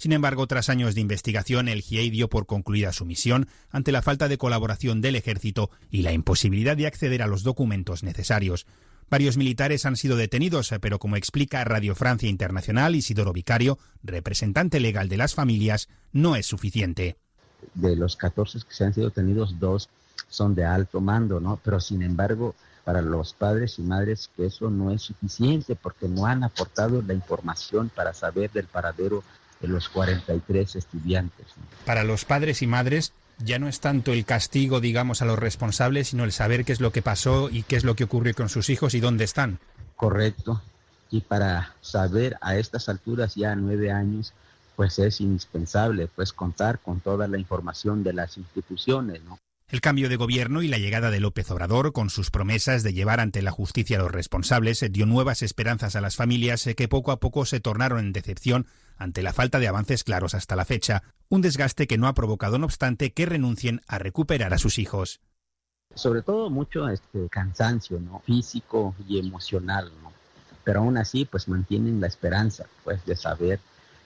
Sin 0.00 0.12
embargo, 0.12 0.46
tras 0.46 0.70
años 0.70 0.94
de 0.94 1.02
investigación, 1.02 1.68
el 1.68 1.82
GIEI 1.82 2.08
dio 2.08 2.30
por 2.30 2.46
concluida 2.46 2.90
su 2.90 3.04
misión 3.04 3.48
ante 3.68 3.92
la 3.92 4.00
falta 4.00 4.28
de 4.28 4.38
colaboración 4.38 5.02
del 5.02 5.14
ejército 5.14 5.68
y 5.90 6.00
la 6.00 6.12
imposibilidad 6.12 6.74
de 6.74 6.86
acceder 6.86 7.20
a 7.20 7.26
los 7.26 7.42
documentos 7.42 8.02
necesarios. 8.02 8.64
Varios 9.10 9.36
militares 9.36 9.84
han 9.84 9.96
sido 9.96 10.16
detenidos, 10.16 10.72
pero 10.80 10.98
como 10.98 11.16
explica 11.16 11.62
Radio 11.64 11.94
Francia 11.94 12.30
Internacional, 12.30 12.94
Isidoro 12.94 13.34
Vicario, 13.34 13.78
representante 14.02 14.80
legal 14.80 15.10
de 15.10 15.18
las 15.18 15.34
familias, 15.34 15.90
no 16.12 16.34
es 16.34 16.46
suficiente. 16.46 17.18
de 17.74 17.94
los 17.94 18.16
14 18.16 18.60
que 18.66 18.74
se 18.74 18.84
han 18.84 18.94
sido 18.94 19.10
tenidos, 19.10 19.60
dos 19.60 19.90
son 20.30 20.54
de 20.54 20.64
alto 20.64 21.02
mando, 21.02 21.40
¿no? 21.40 21.60
Pero 21.62 21.78
sin 21.78 22.00
embargo, 22.00 22.54
para 22.84 23.02
los 23.02 23.34
padres 23.34 23.78
y 23.78 23.82
madres 23.82 24.30
eso 24.38 24.70
no 24.70 24.92
es 24.92 25.02
suficiente 25.02 25.76
porque 25.76 26.08
no 26.08 26.24
han 26.24 26.42
aportado 26.42 27.02
la 27.02 27.12
información 27.12 27.90
para 27.94 28.14
saber 28.14 28.50
del 28.50 28.64
paradero 28.64 29.22
de 29.60 29.68
los 29.68 29.88
43 29.88 30.76
estudiantes. 30.76 31.46
Para 31.84 32.04
los 32.04 32.24
padres 32.24 32.62
y 32.62 32.66
madres 32.66 33.12
ya 33.38 33.58
no 33.58 33.68
es 33.68 33.80
tanto 33.80 34.12
el 34.12 34.24
castigo, 34.24 34.80
digamos, 34.80 35.22
a 35.22 35.24
los 35.24 35.38
responsables, 35.38 36.08
sino 36.08 36.24
el 36.24 36.32
saber 36.32 36.64
qué 36.64 36.72
es 36.72 36.80
lo 36.80 36.92
que 36.92 37.02
pasó 37.02 37.48
y 37.50 37.62
qué 37.62 37.76
es 37.76 37.84
lo 37.84 37.94
que 37.94 38.04
ocurrió 38.04 38.34
con 38.34 38.48
sus 38.48 38.70
hijos 38.70 38.94
y 38.94 39.00
dónde 39.00 39.24
están. 39.24 39.58
Correcto. 39.96 40.62
Y 41.10 41.22
para 41.22 41.74
saber 41.80 42.36
a 42.40 42.56
estas 42.56 42.88
alturas, 42.88 43.34
ya 43.34 43.54
nueve 43.56 43.90
años, 43.90 44.32
pues 44.76 44.98
es 44.98 45.20
indispensable 45.20 46.08
pues 46.08 46.32
contar 46.32 46.78
con 46.78 47.00
toda 47.00 47.26
la 47.28 47.38
información 47.38 48.02
de 48.02 48.12
las 48.12 48.36
instituciones, 48.36 49.22
¿no? 49.24 49.38
El 49.68 49.80
cambio 49.80 50.08
de 50.08 50.16
gobierno 50.16 50.62
y 50.62 50.68
la 50.68 50.78
llegada 50.78 51.12
de 51.12 51.20
López 51.20 51.48
Obrador, 51.52 51.92
con 51.92 52.10
sus 52.10 52.32
promesas 52.32 52.82
de 52.82 52.92
llevar 52.92 53.20
ante 53.20 53.40
la 53.40 53.52
justicia 53.52 53.98
a 53.98 54.02
los 54.02 54.10
responsables, 54.10 54.84
dio 54.90 55.06
nuevas 55.06 55.42
esperanzas 55.42 55.94
a 55.94 56.00
las 56.00 56.16
familias 56.16 56.68
que 56.76 56.88
poco 56.88 57.12
a 57.12 57.20
poco 57.20 57.46
se 57.46 57.60
tornaron 57.60 58.00
en 58.00 58.12
decepción 58.12 58.66
ante 59.00 59.22
la 59.22 59.32
falta 59.32 59.58
de 59.58 59.66
avances 59.66 60.04
claros 60.04 60.34
hasta 60.34 60.54
la 60.56 60.66
fecha, 60.66 61.02
un 61.30 61.40
desgaste 61.40 61.86
que 61.86 61.96
no 61.96 62.06
ha 62.06 62.12
provocado, 62.12 62.58
no 62.58 62.66
obstante, 62.66 63.12
que 63.12 63.24
renuncien 63.24 63.80
a 63.88 63.98
recuperar 63.98 64.52
a 64.52 64.58
sus 64.58 64.78
hijos. 64.78 65.20
Sobre 65.94 66.20
todo 66.20 66.50
mucho 66.50 66.86
este 66.88 67.28
cansancio, 67.30 67.98
¿no? 67.98 68.20
físico 68.20 68.94
y 69.08 69.18
emocional. 69.18 69.90
Pero 70.64 70.80
aún 70.80 70.98
así, 70.98 71.24
pues 71.24 71.48
mantienen 71.48 72.00
la 72.00 72.06
esperanza, 72.08 72.66
pues, 72.84 73.04
de 73.06 73.16
saber 73.16 73.58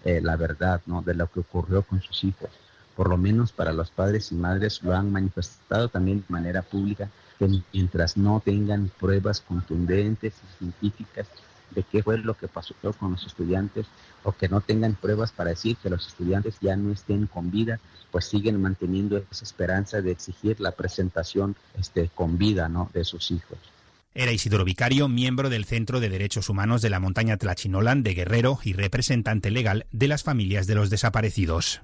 eh, 0.05 0.21
la 0.23 0.37
verdad, 0.37 0.81
¿no? 0.87 1.03
De 1.03 1.15
lo 1.15 1.27
que 1.27 1.41
ocurrió 1.41 1.83
con 1.83 2.01
sus 2.01 2.23
hijos. 2.23 2.51
Por 2.95 3.09
lo 3.09 3.17
menos 3.17 3.51
para 3.51 3.73
los 3.73 3.91
padres 3.91 4.31
y 4.31 4.37
madres 4.37 4.81
lo 4.85 4.95
han 4.95 5.11
manifestado 5.11 5.89
también 5.89 6.21
de 6.21 6.27
manera 6.29 6.63
pública, 6.63 7.11
que 7.41 7.49
mientras 7.73 8.17
no 8.17 8.41
tengan 8.45 8.93
pruebas 9.01 9.41
contundentes 9.41 10.35
y 10.35 10.59
científicas 10.59 11.27
de 11.71 11.83
qué 11.83 12.03
fue 12.03 12.19
lo 12.19 12.35
que 12.35 12.49
pasó 12.49 12.75
con 12.99 13.13
los 13.13 13.27
estudiantes 13.27 13.87
o 14.23 14.33
que 14.33 14.49
no 14.49 14.61
tengan 14.61 14.95
pruebas 14.95 15.33
para 15.33 15.51
decir 15.51 15.77
que 15.77 15.91
los 15.91 16.07
estudiantes 16.07 16.57
ya 16.61 16.77
no 16.77 16.93
estén 16.93 17.27
con 17.27 17.51
vida, 17.51 17.81
pues 18.11 18.27
siguen 18.27 18.61
manteniendo 18.61 19.19
esa 19.19 19.45
esperanza 19.45 20.01
de 20.01 20.13
exigir 20.13 20.61
la 20.61 20.73
presentación 20.73 21.57
este, 21.79 22.11
con 22.15 22.39
vida 22.39 22.69
¿no? 22.69 22.91
de 22.95 23.05
sus 23.05 23.31
hijos. 23.31 23.59
Era 24.15 24.31
Isidoro 24.31 24.65
Vicario, 24.65 25.09
miembro 25.09 25.51
del 25.51 25.65
Centro 25.65 25.99
de 25.99 26.09
Derechos 26.09 26.49
Humanos 26.49 26.83
de 26.83 26.91
la 26.91 27.01
Montaña 27.01 27.37
Tlachinolan 27.37 28.05
de 28.05 28.15
Guerrero 28.15 28.61
y 28.63 28.73
representante 28.73 29.51
legal 29.51 29.87
de 29.91 30.07
las 30.07 30.23
familias 30.23 30.69
de 30.69 30.77
los 30.77 30.89
desaparecidos. 30.89 31.83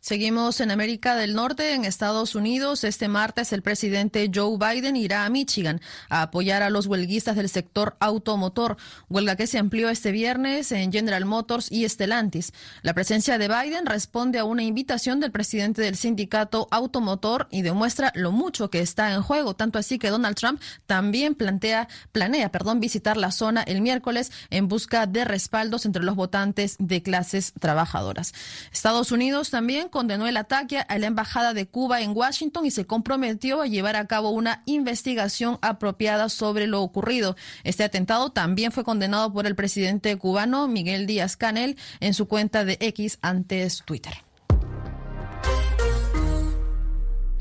Seguimos 0.00 0.60
en 0.60 0.70
América 0.70 1.16
del 1.16 1.34
Norte, 1.34 1.74
en 1.74 1.84
Estados 1.84 2.34
Unidos. 2.34 2.84
Este 2.84 3.08
martes 3.08 3.52
el 3.52 3.62
presidente 3.62 4.30
Joe 4.32 4.56
Biden 4.58 4.96
irá 4.96 5.24
a 5.24 5.30
Michigan 5.30 5.80
a 6.08 6.22
apoyar 6.22 6.62
a 6.62 6.70
los 6.70 6.86
huelguistas 6.86 7.36
del 7.36 7.48
sector 7.48 7.96
automotor, 8.00 8.76
huelga 9.08 9.36
que 9.36 9.46
se 9.46 9.58
amplió 9.58 9.88
este 9.88 10.12
viernes 10.12 10.72
en 10.72 10.92
General 10.92 11.24
Motors 11.24 11.70
y 11.70 11.88
Stellantis. 11.88 12.52
La 12.82 12.94
presencia 12.94 13.38
de 13.38 13.48
Biden 13.48 13.86
responde 13.86 14.38
a 14.38 14.44
una 14.44 14.62
invitación 14.62 15.20
del 15.20 15.32
presidente 15.32 15.82
del 15.82 15.96
sindicato 15.96 16.68
automotor 16.70 17.48
y 17.50 17.62
demuestra 17.62 18.12
lo 18.14 18.32
mucho 18.32 18.70
que 18.70 18.80
está 18.80 19.12
en 19.12 19.22
juego, 19.22 19.54
tanto 19.54 19.78
así 19.78 19.98
que 19.98 20.10
Donald 20.10 20.36
Trump 20.36 20.60
también 20.86 21.34
plantea, 21.34 21.88
planea 22.12 22.50
perdón, 22.50 22.80
visitar 22.80 23.16
la 23.16 23.30
zona 23.30 23.62
el 23.62 23.80
miércoles 23.80 24.32
en 24.50 24.68
busca 24.68 25.06
de 25.06 25.24
respaldos 25.24 25.86
entre 25.86 26.02
los 26.02 26.14
votantes 26.14 26.76
de 26.78 27.02
clases 27.02 27.52
trabajadoras. 27.58 28.32
Estados 28.72 29.12
Unidos 29.12 29.50
también 29.50 29.65
también 29.66 29.88
condenó 29.88 30.28
el 30.28 30.36
ataque 30.36 30.78
a 30.78 30.96
la 30.96 31.08
Embajada 31.08 31.52
de 31.52 31.66
Cuba 31.66 32.00
en 32.00 32.16
Washington 32.16 32.66
y 32.66 32.70
se 32.70 32.86
comprometió 32.86 33.62
a 33.62 33.66
llevar 33.66 33.96
a 33.96 34.06
cabo 34.06 34.30
una 34.30 34.62
investigación 34.64 35.58
apropiada 35.60 36.28
sobre 36.28 36.68
lo 36.68 36.82
ocurrido. 36.82 37.34
Este 37.64 37.82
atentado 37.82 38.30
también 38.30 38.70
fue 38.70 38.84
condenado 38.84 39.32
por 39.32 39.44
el 39.44 39.56
presidente 39.56 40.16
cubano 40.18 40.68
Miguel 40.68 41.08
Díaz 41.08 41.36
Canel 41.36 41.76
en 41.98 42.14
su 42.14 42.28
cuenta 42.28 42.64
de 42.64 42.78
X 42.80 43.18
antes 43.22 43.82
Twitter. 43.84 44.25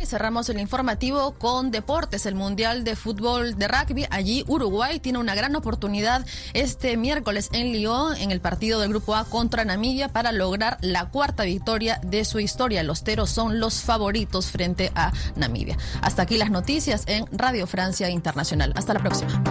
Cerramos 0.03 0.49
el 0.49 0.59
informativo 0.59 1.33
con 1.33 1.71
deportes, 1.71 2.25
el 2.25 2.35
Mundial 2.35 2.83
de 2.83 2.95
Fútbol 2.95 3.57
de 3.57 3.67
Rugby. 3.67 4.05
Allí 4.09 4.43
Uruguay 4.47 4.99
tiene 4.99 5.19
una 5.19 5.35
gran 5.35 5.55
oportunidad 5.55 6.25
este 6.53 6.97
miércoles 6.97 7.49
en 7.53 7.71
Lyon, 7.71 8.15
en 8.17 8.31
el 8.31 8.41
partido 8.41 8.79
del 8.79 8.89
Grupo 8.89 9.15
A 9.15 9.25
contra 9.25 9.65
Namibia, 9.65 10.09
para 10.09 10.31
lograr 10.31 10.77
la 10.81 11.09
cuarta 11.09 11.43
victoria 11.43 11.99
de 12.03 12.25
su 12.25 12.39
historia. 12.39 12.83
Los 12.83 13.03
teros 13.03 13.29
son 13.29 13.59
los 13.59 13.81
favoritos 13.81 14.51
frente 14.51 14.91
a 14.95 15.11
Namibia. 15.35 15.77
Hasta 16.01 16.23
aquí 16.23 16.37
las 16.37 16.51
noticias 16.51 17.03
en 17.07 17.25
Radio 17.31 17.67
Francia 17.67 18.09
Internacional. 18.09 18.73
Hasta 18.75 18.93
la 18.93 18.99
próxima. 18.99 19.43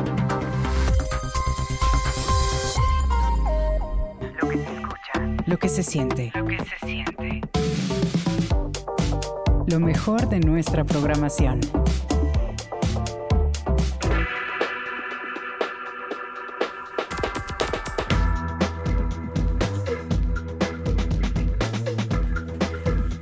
Lo 4.40 4.48
que 4.48 4.58
se 4.58 4.74
escucha. 4.74 5.42
Lo 5.46 5.58
que 5.58 5.68
se 5.68 5.82
siente. 5.82 6.32
Lo 6.34 6.46
que 6.46 6.58
se 6.58 6.78
siente 6.86 6.93
lo 9.74 9.80
mejor 9.80 10.28
de 10.28 10.38
nuestra 10.38 10.84
programación. 10.84 11.58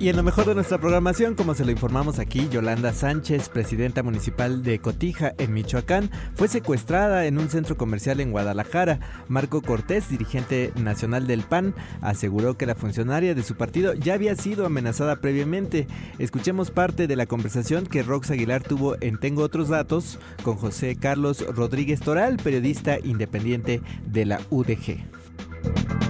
Y 0.02 0.09
en 0.09 0.16
lo 0.16 0.25
mejor 0.25 0.47
de 0.47 0.56
nuestra 0.56 0.78
programación, 0.78 1.37
como 1.37 1.54
se 1.54 1.64
lo 1.64 1.71
informamos 1.71 2.18
aquí, 2.18 2.49
Yolanda 2.49 2.92
Sánchez, 2.92 3.49
presidenta 3.49 4.02
municipal 4.02 4.64
de 4.64 4.80
Cotija, 4.80 5.32
en 5.38 5.52
Michoacán, 5.54 6.11
fue 6.35 6.49
secuestrada 6.49 7.25
en 7.26 7.38
un 7.38 7.49
centro 7.49 7.76
comercial 7.76 8.18
en 8.18 8.32
Guadalajara. 8.32 8.99
Marco 9.28 9.62
Cortés, 9.62 10.09
dirigente 10.09 10.73
nacional 10.75 11.28
del 11.28 11.42
PAN, 11.42 11.76
aseguró 12.00 12.59
que 12.59 12.66
la 12.66 12.75
funcionaria 12.75 13.37
de 13.37 13.44
su 13.44 13.54
partido 13.54 13.94
ya 13.94 14.14
había 14.14 14.35
sido 14.35 14.66
amenazada 14.66 15.21
previamente. 15.21 15.87
Escuchemos 16.18 16.73
parte 16.73 17.06
de 17.06 17.14
la 17.14 17.26
conversación 17.26 17.87
que 17.87 18.02
Rox 18.02 18.32
Aguilar 18.32 18.64
tuvo 18.64 18.97
en 19.00 19.21
Tengo 19.21 19.44
otros 19.44 19.68
datos 19.68 20.18
con 20.42 20.56
José 20.56 20.97
Carlos 20.97 21.47
Rodríguez 21.54 22.00
Toral, 22.00 22.38
periodista 22.38 22.99
independiente 22.99 23.80
de 24.04 24.26
la 24.26 24.40
UDG 24.50 26.01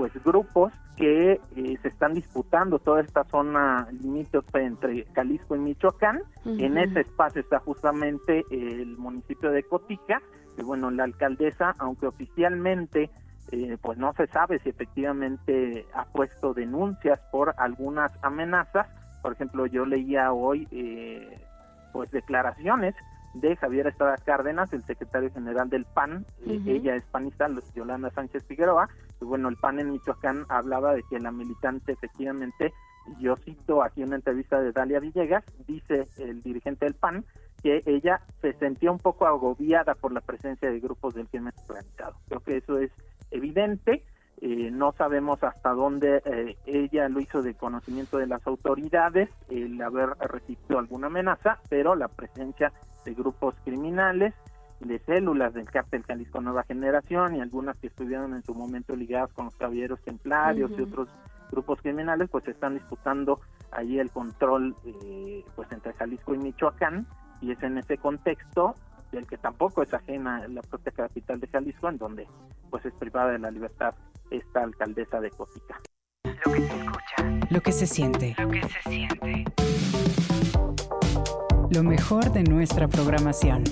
pues 0.00 0.24
grupos 0.24 0.72
que 0.96 1.32
eh, 1.56 1.78
se 1.82 1.88
están 1.88 2.14
disputando 2.14 2.78
toda 2.78 3.02
esta 3.02 3.22
zona 3.24 3.86
limítrofe 4.00 4.64
entre 4.64 5.04
Jalisco 5.14 5.56
y 5.56 5.58
Michoacán. 5.58 6.22
En 6.46 6.78
ese 6.78 7.00
espacio 7.00 7.42
está 7.42 7.58
justamente 7.58 8.46
el 8.50 8.96
municipio 8.96 9.50
de 9.50 9.62
Cotica. 9.62 10.22
Y 10.56 10.62
bueno, 10.62 10.90
la 10.90 11.04
alcaldesa, 11.04 11.74
aunque 11.78 12.06
oficialmente 12.06 13.10
eh, 13.52 13.76
pues 13.82 13.98
no 13.98 14.14
se 14.14 14.26
sabe 14.28 14.58
si 14.60 14.70
efectivamente 14.70 15.84
ha 15.92 16.06
puesto 16.06 16.54
denuncias 16.54 17.20
por 17.30 17.54
algunas 17.58 18.10
amenazas. 18.22 18.86
Por 19.20 19.34
ejemplo, 19.34 19.66
yo 19.66 19.84
leía 19.84 20.32
hoy 20.32 20.66
eh, 20.70 21.38
pues 21.92 22.10
declaraciones 22.10 22.94
de 23.34 23.54
Javier 23.56 23.86
Estrada 23.86 24.16
Cárdenas, 24.16 24.72
el 24.72 24.82
secretario 24.84 25.30
general 25.30 25.68
del 25.68 25.84
PAN, 25.84 26.24
eh, 26.46 26.60
ella 26.66 26.96
es 26.96 27.04
panista, 27.04 27.48
Yolanda 27.74 28.10
Sánchez 28.10 28.44
Figueroa, 28.46 28.88
bueno, 29.20 29.48
el 29.48 29.56
PAN 29.56 29.78
en 29.80 29.90
Michoacán 29.90 30.46
hablaba 30.48 30.94
de 30.94 31.02
que 31.04 31.18
la 31.18 31.30
militante 31.30 31.92
efectivamente, 31.92 32.72
yo 33.18 33.36
cito 33.36 33.82
aquí 33.82 34.02
una 34.02 34.16
entrevista 34.16 34.60
de 34.60 34.72
Dalia 34.72 35.00
Villegas, 35.00 35.44
dice 35.66 36.08
el 36.18 36.42
dirigente 36.42 36.86
del 36.86 36.94
PAN, 36.94 37.24
que 37.62 37.82
ella 37.86 38.20
se 38.40 38.52
sentía 38.54 38.90
un 38.90 38.98
poco 38.98 39.26
agobiada 39.26 39.94
por 39.94 40.12
la 40.12 40.20
presencia 40.20 40.70
de 40.70 40.80
grupos 40.80 41.14
del 41.14 41.28
crimen 41.28 41.52
organizado. 41.68 42.16
Creo 42.28 42.40
que 42.40 42.56
eso 42.56 42.78
es 42.78 42.90
evidente, 43.30 44.04
eh, 44.42 44.70
no 44.70 44.92
sabemos 44.92 45.42
hasta 45.44 45.70
dónde 45.70 46.22
eh, 46.24 46.56
ella 46.64 47.10
lo 47.10 47.20
hizo 47.20 47.42
de 47.42 47.54
conocimiento 47.54 48.16
de 48.16 48.26
las 48.26 48.46
autoridades, 48.46 49.28
el 49.50 49.80
haber 49.82 50.10
recibido 50.18 50.78
alguna 50.78 51.08
amenaza, 51.08 51.58
pero 51.68 51.94
la 51.94 52.08
presencia 52.08 52.72
de 53.04 53.12
grupos 53.12 53.54
criminales, 53.64 54.34
de 54.80 54.98
células 55.00 55.52
del 55.54 55.70
cártel 55.70 56.04
Jalisco 56.04 56.40
Nueva 56.40 56.64
Generación 56.64 57.36
y 57.36 57.40
algunas 57.40 57.76
que 57.78 57.88
estuvieron 57.88 58.34
en 58.34 58.42
su 58.42 58.54
momento 58.54 58.96
ligadas 58.96 59.32
con 59.32 59.46
los 59.46 59.54
caballeros 59.54 60.00
templarios 60.00 60.70
y 60.76 60.82
otros 60.82 61.08
grupos 61.50 61.80
criminales, 61.82 62.28
pues 62.30 62.46
están 62.48 62.74
disputando 62.74 63.40
allí 63.72 63.98
el 63.98 64.10
control 64.10 64.74
eh, 64.84 65.44
pues 65.54 65.70
entre 65.72 65.92
Jalisco 65.94 66.34
y 66.34 66.38
Michoacán 66.38 67.06
y 67.40 67.52
es 67.52 67.62
en 67.62 67.78
ese 67.78 67.98
contexto 67.98 68.74
del 69.12 69.26
que 69.26 69.36
tampoco 69.36 69.82
es 69.82 69.92
ajena 69.92 70.46
la 70.48 70.62
propia 70.62 70.92
capital 70.92 71.40
de 71.40 71.48
Jalisco, 71.48 71.88
en 71.88 71.98
donde 71.98 72.28
pues 72.70 72.84
es 72.86 72.94
privada 72.94 73.32
de 73.32 73.38
la 73.38 73.50
libertad 73.50 73.94
esta 74.30 74.62
alcaldesa 74.62 75.20
de 75.20 75.30
Cotica. 75.30 75.80
Lo 76.24 76.52
que 76.52 76.60
se 76.60 76.76
escucha, 76.76 77.48
lo 77.50 77.60
que 77.60 77.72
se 77.72 77.86
siente, 77.86 78.36
lo 78.38 78.50
que 78.50 78.62
se 78.62 78.82
siente. 78.88 79.44
Lo 81.70 81.82
mejor 81.82 82.32
de 82.32 82.42
nuestra 82.44 82.88
programación. 82.88 83.64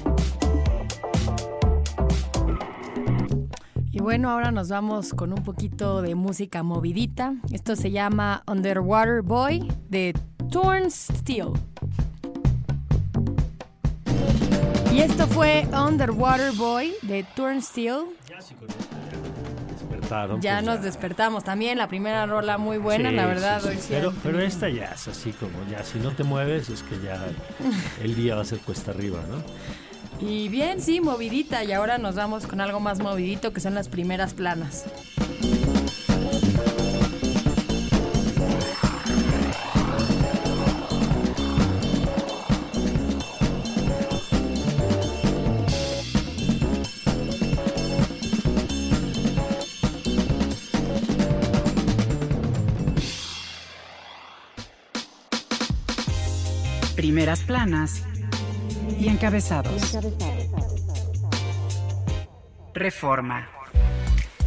Bueno, 3.98 4.30
ahora 4.30 4.50
nos 4.50 4.68
vamos 4.68 5.12
con 5.12 5.32
un 5.32 5.42
poquito 5.42 6.02
de 6.02 6.14
música 6.14 6.62
movidita. 6.62 7.34
Esto 7.52 7.76
se 7.76 7.90
llama 7.90 8.42
Underwater 8.46 9.22
Boy 9.22 9.68
de 9.88 10.14
Torn 10.50 10.90
Steel. 10.90 11.52
Y 14.92 15.00
esto 15.00 15.26
fue 15.26 15.66
Underwater 15.72 16.52
Boy 16.52 16.94
de 17.02 17.24
Torn 17.34 17.60
Steel. 17.60 18.04
Ya 20.40 20.56
pues 20.56 20.64
nos 20.64 20.82
despertamos 20.82 21.44
también, 21.44 21.76
la 21.76 21.86
primera 21.88 22.24
rola 22.24 22.56
muy 22.56 22.78
buena, 22.78 23.12
la 23.12 23.26
verdad. 23.26 23.60
pero, 23.88 24.14
pero 24.22 24.40
esta 24.40 24.68
ya 24.68 24.86
es 24.86 25.08
así 25.08 25.32
como, 25.32 25.58
ya 25.70 25.84
si 25.84 25.98
no 25.98 26.12
te 26.12 26.24
mueves 26.24 26.70
es 26.70 26.82
que 26.82 26.98
ya 27.00 27.22
el 28.02 28.14
día 28.14 28.36
va 28.36 28.42
a 28.42 28.44
ser 28.44 28.60
cuesta 28.60 28.92
arriba, 28.92 29.20
¿no? 29.28 29.42
Y 30.20 30.48
bien, 30.48 30.80
sí, 30.80 31.00
movidita. 31.00 31.64
Y 31.64 31.72
ahora 31.72 31.98
nos 31.98 32.16
vamos 32.16 32.46
con 32.46 32.60
algo 32.60 32.80
más 32.80 32.98
movidito 32.98 33.52
que 33.52 33.60
son 33.60 33.74
las 33.74 33.88
primeras 33.88 34.34
planas. 34.34 34.84
Primeras 56.96 57.40
planas 57.40 58.07
y 59.08 59.10
encabezados. 59.10 59.98
Reforma. 62.74 63.48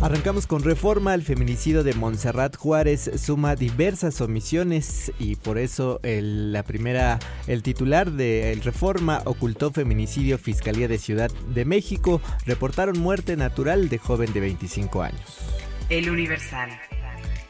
Arrancamos 0.01 0.48
con 0.48 0.63
reforma. 0.63 1.13
El 1.13 1.22
feminicidio 1.22 1.84
de 1.84 1.94
Montserrat 1.94 2.56
Juárez 2.56 3.12
suma 3.18 3.56
diversas 3.56 4.20
omisiones 4.22 5.12
y 5.20 5.36
por 5.36 5.58
eso 5.58 6.00
el, 6.03 6.51
la 6.53 6.63
primera, 6.63 7.20
el 7.48 7.62
titular 7.62 8.12
de 8.12 8.51
el 8.51 8.62
Reforma 8.62 9.22
ocultó 9.25 9.72
feminicidio 9.72 10.38
Fiscalía 10.38 10.88
de 10.88 10.98
Ciudad 10.98 11.30
de 11.53 11.65
México. 11.65 12.22
Reportaron 12.46 13.00
muerte 13.00 13.36
natural 13.36 13.89
de 13.89 14.00
joven 14.00 14.34
de 14.34 14.39
25 14.39 15.01
años. 15.03 15.38
El 15.89 16.10
Universal. 16.10 16.70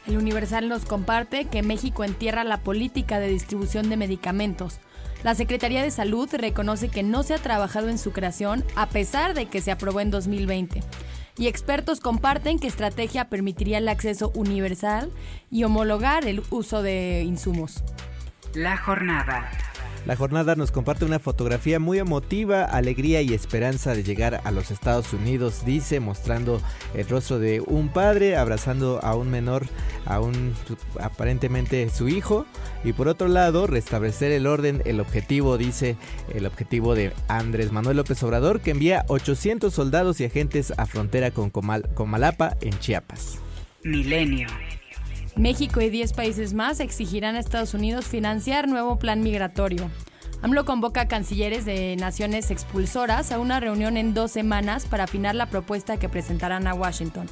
El 0.06 0.18
Universal 0.18 0.68
nos 0.68 0.84
comparte 0.84 1.46
que 1.46 1.62
México 1.62 2.04
entierra 2.04 2.44
la 2.44 2.58
política 2.58 3.20
de 3.20 3.28
distribución 3.28 3.88
de 3.88 3.96
medicamentos. 3.96 4.80
La 5.24 5.36
Secretaría 5.36 5.82
de 5.82 5.90
Salud 5.90 6.28
reconoce 6.32 6.88
que 6.88 7.04
no 7.04 7.22
se 7.22 7.34
ha 7.34 7.38
trabajado 7.38 7.88
en 7.88 7.98
su 7.98 8.12
creación 8.12 8.64
a 8.74 8.88
pesar 8.88 9.34
de 9.34 9.46
que 9.46 9.60
se 9.60 9.70
aprobó 9.70 10.00
en 10.00 10.10
2020. 10.10 10.82
Y 11.38 11.46
expertos 11.46 12.00
comparten 12.00 12.58
que 12.58 12.66
estrategia 12.66 13.28
permitiría 13.28 13.78
el 13.78 13.88
acceso 13.88 14.32
universal 14.34 15.10
y 15.50 15.64
homologar 15.64 16.26
el 16.26 16.42
uso 16.50 16.82
de 16.82 17.22
insumos. 17.24 17.82
La 18.54 18.76
jornada. 18.76 19.50
La 20.04 20.16
jornada 20.16 20.56
nos 20.56 20.72
comparte 20.72 21.04
una 21.04 21.20
fotografía 21.20 21.78
muy 21.78 21.98
emotiva, 22.00 22.64
alegría 22.64 23.22
y 23.22 23.34
esperanza 23.34 23.94
de 23.94 24.02
llegar 24.02 24.40
a 24.42 24.50
los 24.50 24.72
Estados 24.72 25.12
Unidos, 25.12 25.64
dice, 25.64 26.00
mostrando 26.00 26.60
el 26.94 27.08
rostro 27.08 27.38
de 27.38 27.60
un 27.60 27.88
padre 27.88 28.36
abrazando 28.36 28.98
a 29.02 29.14
un 29.14 29.30
menor, 29.30 29.66
a 30.04 30.18
un 30.18 30.54
aparentemente 31.00 31.88
su 31.88 32.08
hijo, 32.08 32.46
y 32.82 32.92
por 32.94 33.06
otro 33.06 33.28
lado, 33.28 33.68
restablecer 33.68 34.32
el 34.32 34.48
orden, 34.48 34.82
el 34.86 34.98
objetivo, 34.98 35.56
dice, 35.56 35.96
el 36.34 36.46
objetivo 36.46 36.96
de 36.96 37.12
Andrés 37.28 37.70
Manuel 37.70 37.98
López 37.98 38.20
Obrador, 38.24 38.60
que 38.60 38.72
envía 38.72 39.04
800 39.06 39.72
soldados 39.72 40.20
y 40.20 40.24
agentes 40.24 40.72
a 40.76 40.86
frontera 40.86 41.30
con 41.30 41.50
Comalapa 41.50 42.56
en 42.60 42.76
Chiapas. 42.80 43.38
Milenio. 43.84 44.48
México 45.36 45.80
y 45.80 45.88
10 45.88 46.12
países 46.12 46.52
más 46.52 46.80
exigirán 46.80 47.36
a 47.36 47.40
Estados 47.40 47.74
Unidos 47.74 48.06
financiar 48.06 48.68
nuevo 48.68 48.98
plan 48.98 49.22
migratorio. 49.22 49.90
AMLO 50.42 50.64
convoca 50.64 51.02
a 51.02 51.08
cancilleres 51.08 51.64
de 51.64 51.96
naciones 51.96 52.50
expulsoras 52.50 53.32
a 53.32 53.38
una 53.38 53.60
reunión 53.60 53.96
en 53.96 54.12
dos 54.12 54.32
semanas 54.32 54.86
para 54.86 55.04
afinar 55.04 55.34
la 55.34 55.46
propuesta 55.46 55.98
que 55.98 56.08
presentarán 56.08 56.66
a 56.66 56.74
Washington. 56.74 57.26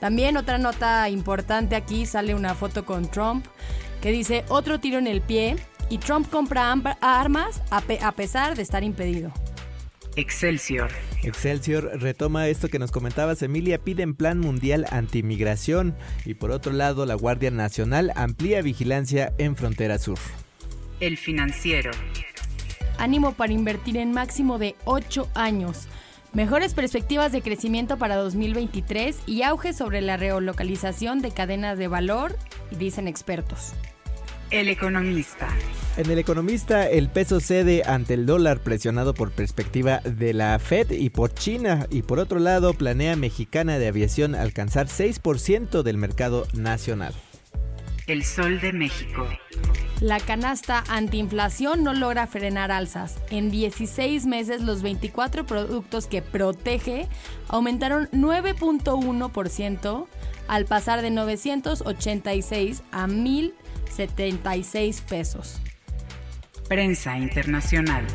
También 0.00 0.36
otra 0.36 0.58
nota 0.58 1.08
importante 1.08 1.76
aquí 1.76 2.06
sale 2.06 2.34
una 2.34 2.54
foto 2.54 2.86
con 2.86 3.10
Trump 3.10 3.46
que 4.00 4.12
dice 4.12 4.44
otro 4.48 4.78
tiro 4.80 4.98
en 4.98 5.06
el 5.06 5.20
pie 5.20 5.56
y 5.90 5.98
Trump 5.98 6.30
compra 6.30 6.72
armas 7.00 7.60
a 7.70 8.12
pesar 8.12 8.54
de 8.56 8.62
estar 8.62 8.84
impedido. 8.84 9.32
Excelsior. 10.16 10.90
Excelsior 11.22 11.90
retoma 12.00 12.48
esto 12.48 12.68
que 12.68 12.78
nos 12.78 12.92
comentabas, 12.92 13.42
Emilia, 13.42 13.78
piden 13.78 14.14
plan 14.14 14.38
mundial 14.38 14.86
antimigración 14.90 15.94
y 16.24 16.34
por 16.34 16.50
otro 16.50 16.72
lado 16.72 17.04
la 17.06 17.14
Guardia 17.14 17.50
Nacional 17.50 18.12
amplía 18.14 18.62
vigilancia 18.62 19.32
en 19.38 19.56
frontera 19.56 19.98
sur. 19.98 20.18
El 21.00 21.16
financiero. 21.16 21.90
Ánimo 22.98 23.34
para 23.34 23.52
invertir 23.52 23.96
en 23.96 24.12
máximo 24.12 24.58
de 24.58 24.76
8 24.84 25.28
años. 25.34 25.88
Mejores 26.32 26.74
perspectivas 26.74 27.32
de 27.32 27.42
crecimiento 27.42 27.96
para 27.96 28.16
2023 28.16 29.20
y 29.26 29.42
auge 29.42 29.72
sobre 29.72 30.00
la 30.00 30.16
relocalización 30.16 31.22
de 31.22 31.30
cadenas 31.30 31.78
de 31.78 31.88
valor, 31.88 32.36
dicen 32.70 33.08
expertos. 33.08 33.72
El 34.50 34.68
economista. 34.68 35.48
En 35.96 36.10
el 36.10 36.18
economista, 36.18 36.90
el 36.90 37.08
peso 37.08 37.38
cede 37.38 37.84
ante 37.86 38.14
el 38.14 38.26
dólar 38.26 38.58
presionado 38.58 39.14
por 39.14 39.30
perspectiva 39.30 40.00
de 40.00 40.34
la 40.34 40.58
Fed 40.58 40.90
y 40.90 41.10
por 41.10 41.32
China. 41.32 41.86
Y 41.88 42.02
por 42.02 42.18
otro 42.18 42.40
lado, 42.40 42.74
planea 42.74 43.14
Mexicana 43.14 43.78
de 43.78 43.86
Aviación 43.86 44.34
alcanzar 44.34 44.88
6% 44.88 45.82
del 45.82 45.96
mercado 45.96 46.48
nacional. 46.52 47.14
El 48.08 48.24
Sol 48.24 48.60
de 48.60 48.72
México. 48.72 49.28
La 50.00 50.18
canasta 50.18 50.82
antiinflación 50.88 51.84
no 51.84 51.94
logra 51.94 52.26
frenar 52.26 52.72
alzas. 52.72 53.18
En 53.30 53.52
16 53.52 54.26
meses 54.26 54.62
los 54.62 54.82
24 54.82 55.46
productos 55.46 56.08
que 56.08 56.22
protege 56.22 57.06
aumentaron 57.46 58.08
9.1% 58.10 60.06
al 60.48 60.64
pasar 60.64 61.02
de 61.02 61.10
986 61.10 62.82
a 62.90 63.06
1000 63.06 63.54
76 63.94 65.02
pesos. 65.02 65.60
Prensa 66.68 67.18
internacional. 67.18 68.06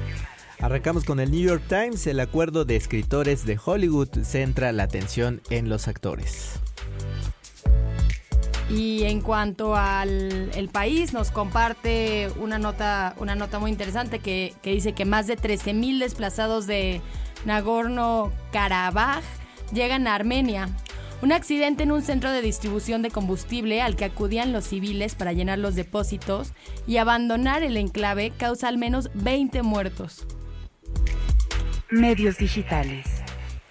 Arrancamos 0.59 1.05
con 1.05 1.19
el 1.19 1.31
New 1.31 1.41
York 1.41 1.63
Times. 1.67 2.05
El 2.07 2.19
acuerdo 2.19 2.65
de 2.65 2.75
escritores 2.75 3.45
de 3.45 3.57
Hollywood 3.63 4.09
centra 4.23 4.71
la 4.71 4.83
atención 4.83 5.41
en 5.49 5.69
los 5.69 5.88
actores. 5.88 6.59
Y 8.69 9.03
en 9.03 9.21
cuanto 9.21 9.75
al 9.75 10.51
el 10.53 10.69
país, 10.69 11.13
nos 11.13 11.31
comparte 11.31 12.29
una 12.39 12.59
nota, 12.59 13.15
una 13.17 13.35
nota 13.35 13.57
muy 13.57 13.71
interesante 13.71 14.19
que, 14.19 14.53
que 14.62 14.71
dice 14.71 14.93
que 14.93 15.05
más 15.05 15.25
de 15.25 15.38
13.000 15.38 15.99
desplazados 15.99 16.67
de 16.67 17.01
Nagorno-Karabaj 17.45 19.23
llegan 19.73 20.07
a 20.07 20.15
Armenia. 20.15 20.69
Un 21.21 21.34
accidente 21.34 21.84
en 21.84 21.91
un 21.91 22.01
centro 22.01 22.32
de 22.32 22.41
distribución 22.41 23.01
de 23.01 23.12
combustible 23.12 23.82
al 23.82 23.97
que 23.97 24.05
acudían 24.05 24.53
los 24.53 24.63
civiles 24.65 25.15
para 25.15 25.34
llenar 25.34 25.60
los 25.60 25.75
depósitos 25.75 26.53
y 26.88 26.97
abandonar 26.97 27.62
el 27.62 27.75
enclave 27.75 28.32
causa 28.32 28.69
al 28.69 28.77
menos 28.77 29.10
20 29.15 29.62
muertos. 29.63 30.25
Medios 31.89 32.38
digitales. 32.38 33.05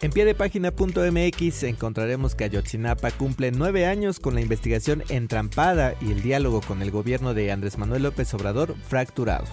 En 0.00 0.12
pie 0.12 0.24
de 0.24 0.34
página.mx 0.34 1.62
encontraremos 1.64 2.34
que 2.34 2.44
Ayotzinapa 2.44 3.11
cumple 3.12 3.50
nueve 3.50 3.87
años 3.87 4.20
con 4.20 4.34
la 4.34 4.40
investigación 4.40 5.02
entrampada 5.08 5.94
y 6.00 6.12
el 6.12 6.22
diálogo 6.22 6.61
con 6.61 6.82
el 6.82 6.90
gobierno 6.90 7.32
de 7.32 7.50
Andrés 7.50 7.78
Manuel 7.78 8.04
López 8.04 8.32
Obrador 8.34 8.76
fracturado. 8.88 9.46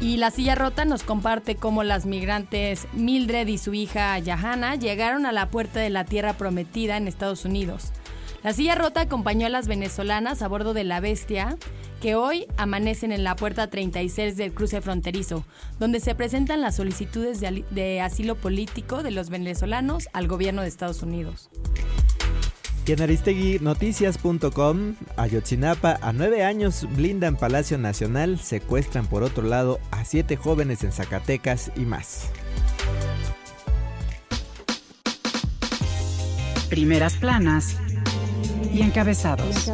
Y 0.00 0.18
la 0.18 0.30
silla 0.30 0.54
rota 0.54 0.84
nos 0.84 1.02
comparte 1.02 1.56
cómo 1.56 1.82
las 1.82 2.04
migrantes 2.04 2.86
Mildred 2.92 3.46
y 3.48 3.56
su 3.56 3.72
hija 3.72 4.18
Yahana 4.18 4.76
llegaron 4.76 5.24
a 5.24 5.32
la 5.32 5.50
puerta 5.50 5.80
de 5.80 5.88
la 5.88 6.04
tierra 6.04 6.34
prometida 6.34 6.98
en 6.98 7.08
Estados 7.08 7.46
Unidos. 7.46 7.92
La 8.42 8.52
silla 8.52 8.74
rota 8.74 9.00
acompañó 9.00 9.46
a 9.46 9.50
las 9.50 9.66
venezolanas 9.66 10.42
a 10.42 10.48
bordo 10.48 10.74
de 10.74 10.84
la 10.84 11.00
Bestia, 11.00 11.56
que 12.00 12.14
hoy 12.14 12.46
amanecen 12.58 13.10
en 13.10 13.24
la 13.24 13.36
puerta 13.36 13.68
36 13.68 14.36
del 14.36 14.52
cruce 14.52 14.82
fronterizo, 14.82 15.44
donde 15.80 15.98
se 15.98 16.14
presentan 16.14 16.60
las 16.60 16.76
solicitudes 16.76 17.40
de, 17.40 17.64
de 17.70 18.02
asilo 18.02 18.36
político 18.36 19.02
de 19.02 19.12
los 19.12 19.30
venezolanos 19.30 20.08
al 20.12 20.28
gobierno 20.28 20.60
de 20.60 20.68
Estados 20.68 21.02
Unidos. 21.02 21.48
Y 22.86 22.92
en 22.92 23.64
Noticias.com, 23.64 24.94
Ayotzinapa, 25.16 25.98
a 26.00 26.12
nueve 26.12 26.44
años 26.44 26.86
blindan 26.94 27.34
Palacio 27.34 27.78
Nacional, 27.78 28.38
secuestran 28.38 29.08
por 29.08 29.24
otro 29.24 29.42
lado 29.42 29.80
a 29.90 30.04
siete 30.04 30.36
jóvenes 30.36 30.84
en 30.84 30.92
Zacatecas 30.92 31.72
y 31.74 31.80
más. 31.80 32.30
Primeras 36.70 37.14
planas 37.14 37.76
y 38.72 38.82
encabezados. 38.82 39.72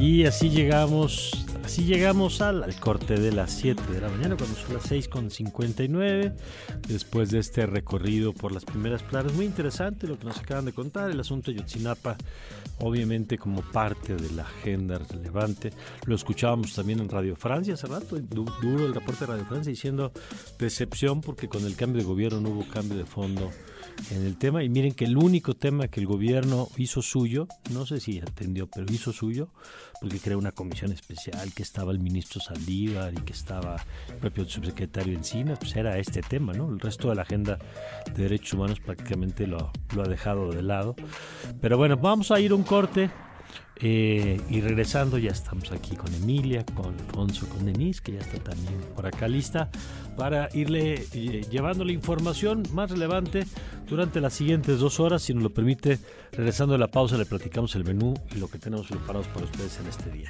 Y 0.00 0.24
así 0.24 0.50
llegamos 0.50 1.39
Así 1.70 1.84
llegamos 1.84 2.40
al, 2.40 2.74
corte 2.80 3.14
de 3.14 3.30
las 3.30 3.52
7 3.52 3.80
de 3.92 4.00
la 4.00 4.08
mañana, 4.08 4.36
cuando 4.36 4.58
son 4.58 4.74
las 4.74 4.82
6 4.88 5.06
con 5.06 5.30
59. 5.30 6.34
Después 6.88 7.30
de 7.30 7.38
este 7.38 7.64
recorrido 7.64 8.32
por 8.32 8.50
las 8.50 8.64
primeras 8.64 9.04
planas, 9.04 9.34
muy 9.34 9.44
interesante 9.44 10.08
lo 10.08 10.18
que 10.18 10.24
nos 10.24 10.36
acaban 10.36 10.64
de 10.64 10.72
contar. 10.72 11.08
El 11.12 11.20
asunto 11.20 11.52
de 11.52 11.58
Yotzinapa, 11.58 12.16
obviamente, 12.80 13.38
como 13.38 13.62
parte 13.62 14.16
de 14.16 14.32
la 14.32 14.42
agenda 14.42 14.98
relevante. 14.98 15.70
Lo 16.06 16.16
escuchábamos 16.16 16.74
también 16.74 16.98
en 16.98 17.08
Radio 17.08 17.36
Francia 17.36 17.74
hace 17.74 17.86
rato, 17.86 18.18
duro 18.18 18.86
el 18.86 18.92
reporte 18.92 19.20
de 19.20 19.26
Radio 19.26 19.44
Francia, 19.44 19.70
diciendo 19.70 20.10
decepción 20.58 21.20
porque 21.20 21.48
con 21.48 21.64
el 21.64 21.76
cambio 21.76 22.02
de 22.02 22.08
gobierno 22.08 22.40
no 22.40 22.48
hubo 22.48 22.64
cambio 22.66 22.98
de 22.98 23.06
fondo 23.06 23.48
en 24.10 24.26
el 24.26 24.36
tema. 24.36 24.64
Y 24.64 24.68
miren 24.68 24.92
que 24.92 25.04
el 25.04 25.16
único 25.16 25.54
tema 25.54 25.86
que 25.88 26.00
el 26.00 26.06
gobierno 26.06 26.68
hizo 26.76 27.02
suyo, 27.02 27.46
no 27.70 27.86
sé 27.86 28.00
si 28.00 28.18
atendió, 28.18 28.66
pero 28.66 28.92
hizo 28.92 29.12
suyo, 29.12 29.50
porque 30.00 30.18
creó 30.18 30.38
una 30.38 30.52
comisión 30.52 30.92
especial 30.92 31.52
estaba 31.62 31.92
el 31.92 31.98
ministro 31.98 32.40
Saldívar 32.40 33.12
y 33.12 33.20
que 33.22 33.32
estaba 33.32 33.76
el 34.08 34.16
propio 34.16 34.48
subsecretario 34.48 35.14
Encina, 35.14 35.56
pues 35.56 35.76
era 35.76 35.98
este 35.98 36.22
tema, 36.22 36.52
¿no? 36.52 36.68
El 36.68 36.80
resto 36.80 37.08
de 37.08 37.14
la 37.14 37.22
agenda 37.22 37.58
de 38.14 38.22
derechos 38.22 38.54
humanos 38.54 38.80
prácticamente 38.80 39.46
lo, 39.46 39.70
lo 39.94 40.02
ha 40.02 40.08
dejado 40.08 40.50
de 40.52 40.62
lado. 40.62 40.96
Pero 41.60 41.76
bueno, 41.76 41.96
vamos 41.96 42.30
a 42.30 42.40
ir 42.40 42.52
un 42.52 42.62
corte. 42.62 43.10
Eh, 43.82 44.38
y 44.50 44.60
regresando, 44.60 45.16
ya 45.16 45.30
estamos 45.30 45.72
aquí 45.72 45.96
con 45.96 46.14
Emilia, 46.14 46.66
con 46.74 46.94
Alfonso, 46.98 47.48
con 47.48 47.64
Denise, 47.64 48.02
que 48.02 48.12
ya 48.12 48.18
está 48.18 48.38
también 48.38 48.78
por 48.94 49.06
acá 49.06 49.26
lista, 49.26 49.70
para 50.18 50.50
irle 50.52 51.06
eh, 51.14 51.46
llevando 51.50 51.82
la 51.84 51.92
información 51.92 52.62
más 52.74 52.90
relevante 52.90 53.46
durante 53.88 54.20
las 54.20 54.34
siguientes 54.34 54.80
dos 54.80 55.00
horas. 55.00 55.22
Si 55.22 55.32
nos 55.32 55.42
lo 55.42 55.50
permite, 55.50 55.98
regresando 56.32 56.74
a 56.74 56.78
la 56.78 56.90
pausa, 56.90 57.16
le 57.16 57.24
platicamos 57.24 57.74
el 57.74 57.84
menú 57.84 58.12
y 58.34 58.38
lo 58.38 58.48
que 58.48 58.58
tenemos 58.58 58.86
preparados 58.86 59.28
para 59.28 59.46
ustedes 59.46 59.78
en 59.80 59.86
este 59.86 60.10
día. 60.10 60.28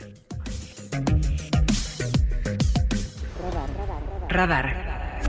Radar. 4.29 5.21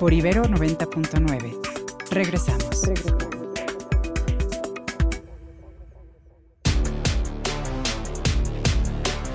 Por 0.00 0.12
Ibero 0.12 0.44
90.9. 0.44 1.54
Regresamos. 2.10 2.82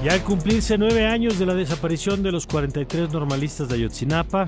Y 0.03 0.09
al 0.09 0.23
cumplirse 0.23 0.79
nueve 0.79 1.05
años 1.05 1.37
de 1.37 1.45
la 1.45 1.53
desaparición 1.53 2.23
de 2.23 2.31
los 2.31 2.47
43 2.47 3.11
normalistas 3.11 3.69
de 3.69 3.75
Ayotzinapa, 3.75 4.47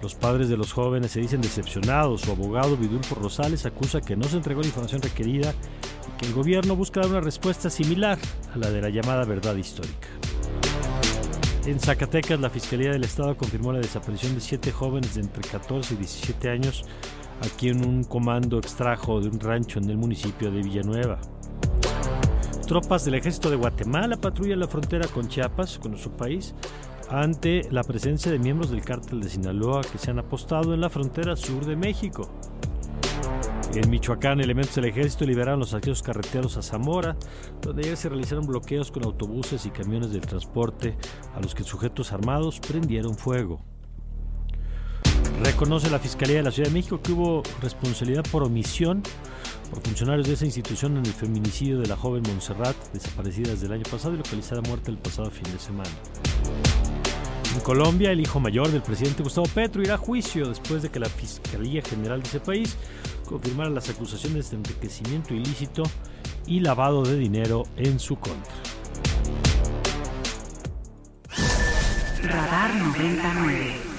los 0.00 0.14
padres 0.14 0.48
de 0.48 0.56
los 0.56 0.72
jóvenes 0.72 1.10
se 1.10 1.20
dicen 1.20 1.40
decepcionados. 1.40 2.20
Su 2.20 2.30
abogado 2.30 2.76
Vidulfo 2.76 3.16
Rosales 3.16 3.66
acusa 3.66 4.00
que 4.00 4.14
no 4.14 4.24
se 4.28 4.36
entregó 4.36 4.60
la 4.60 4.68
información 4.68 5.02
requerida 5.02 5.52
y 6.08 6.18
que 6.18 6.26
el 6.26 6.32
gobierno 6.32 6.76
busca 6.76 7.00
dar 7.00 7.10
una 7.10 7.20
respuesta 7.20 7.70
similar 7.70 8.18
a 8.54 8.58
la 8.58 8.70
de 8.70 8.82
la 8.82 8.88
llamada 8.88 9.24
verdad 9.24 9.56
histórica. 9.56 10.08
En 11.66 11.80
Zacatecas, 11.80 12.38
la 12.40 12.50
Fiscalía 12.50 12.90
del 12.90 13.04
Estado 13.04 13.34
confirmó 13.38 13.72
la 13.72 13.78
desaparición 13.78 14.34
de 14.34 14.40
siete 14.42 14.70
jóvenes 14.70 15.14
de 15.14 15.22
entre 15.22 15.42
14 15.42 15.94
y 15.94 15.96
17 15.96 16.50
años, 16.50 16.84
aquí 17.40 17.70
en 17.70 17.82
un 17.86 18.04
comando 18.04 18.58
extrajo 18.58 19.18
de 19.18 19.30
un 19.30 19.40
rancho 19.40 19.78
en 19.78 19.88
el 19.88 19.96
municipio 19.96 20.50
de 20.50 20.60
Villanueva. 20.60 21.18
Tropas 22.66 23.06
del 23.06 23.14
ejército 23.14 23.48
de 23.48 23.56
Guatemala 23.56 24.18
patrullan 24.18 24.60
la 24.60 24.68
frontera 24.68 25.08
con 25.08 25.26
Chiapas, 25.28 25.78
con 25.78 25.92
nuestro 25.92 26.14
país, 26.14 26.54
ante 27.08 27.62
la 27.70 27.82
presencia 27.82 28.30
de 28.30 28.38
miembros 28.38 28.70
del 28.70 28.82
cártel 28.82 29.22
de 29.22 29.30
Sinaloa 29.30 29.80
que 29.90 29.96
se 29.96 30.10
han 30.10 30.18
apostado 30.18 30.74
en 30.74 30.82
la 30.82 30.90
frontera 30.90 31.34
sur 31.34 31.64
de 31.64 31.76
México. 31.76 32.28
En 33.74 33.90
Michoacán, 33.90 34.40
elementos 34.40 34.76
del 34.76 34.84
ejército 34.84 35.24
liberaron 35.24 35.58
los 35.58 35.74
accesos 35.74 36.00
carreteros 36.00 36.56
a 36.56 36.62
Zamora, 36.62 37.16
donde 37.60 37.82
ayer 37.82 37.96
se 37.96 38.08
realizaron 38.08 38.46
bloqueos 38.46 38.92
con 38.92 39.04
autobuses 39.04 39.66
y 39.66 39.70
camiones 39.70 40.12
del 40.12 40.20
transporte 40.20 40.96
a 41.34 41.40
los 41.40 41.56
que 41.56 41.64
sujetos 41.64 42.12
armados 42.12 42.60
prendieron 42.60 43.16
fuego. 43.16 43.60
Reconoce 45.42 45.90
la 45.90 45.98
Fiscalía 45.98 46.36
de 46.36 46.44
la 46.44 46.52
Ciudad 46.52 46.68
de 46.68 46.74
México 46.74 47.00
que 47.02 47.10
hubo 47.10 47.42
responsabilidad 47.60 48.22
por 48.30 48.44
omisión 48.44 49.02
por 49.70 49.82
funcionarios 49.82 50.28
de 50.28 50.34
esa 50.34 50.44
institución 50.44 50.96
en 50.96 51.06
el 51.06 51.12
feminicidio 51.12 51.80
de 51.80 51.88
la 51.88 51.96
joven 51.96 52.22
Montserrat, 52.28 52.76
desaparecida 52.92 53.50
desde 53.50 53.66
el 53.66 53.72
año 53.72 53.84
pasado 53.90 54.14
y 54.14 54.18
localizada 54.18 54.60
muerta 54.60 54.92
el 54.92 54.98
pasado 54.98 55.32
fin 55.32 55.52
de 55.52 55.58
semana. 55.58 55.90
En 57.52 57.60
Colombia, 57.60 58.12
el 58.12 58.20
hijo 58.20 58.38
mayor 58.38 58.68
del 58.70 58.82
presidente 58.82 59.24
Gustavo 59.24 59.48
Petro 59.52 59.82
irá 59.82 59.94
a 59.94 59.98
juicio 59.98 60.48
después 60.48 60.82
de 60.82 60.90
que 60.90 61.00
la 61.00 61.08
Fiscalía 61.08 61.82
General 61.82 62.22
de 62.22 62.28
ese 62.28 62.40
país 62.40 62.76
confirmara 63.24 63.70
las 63.70 63.88
acusaciones 63.88 64.50
de 64.50 64.56
enriquecimiento 64.56 65.34
ilícito 65.34 65.82
y 66.46 66.60
lavado 66.60 67.02
de 67.02 67.16
dinero 67.16 67.64
en 67.76 67.98
su 67.98 68.16
contra. 68.16 68.54
Radar 72.22 72.74
99. 72.74 73.94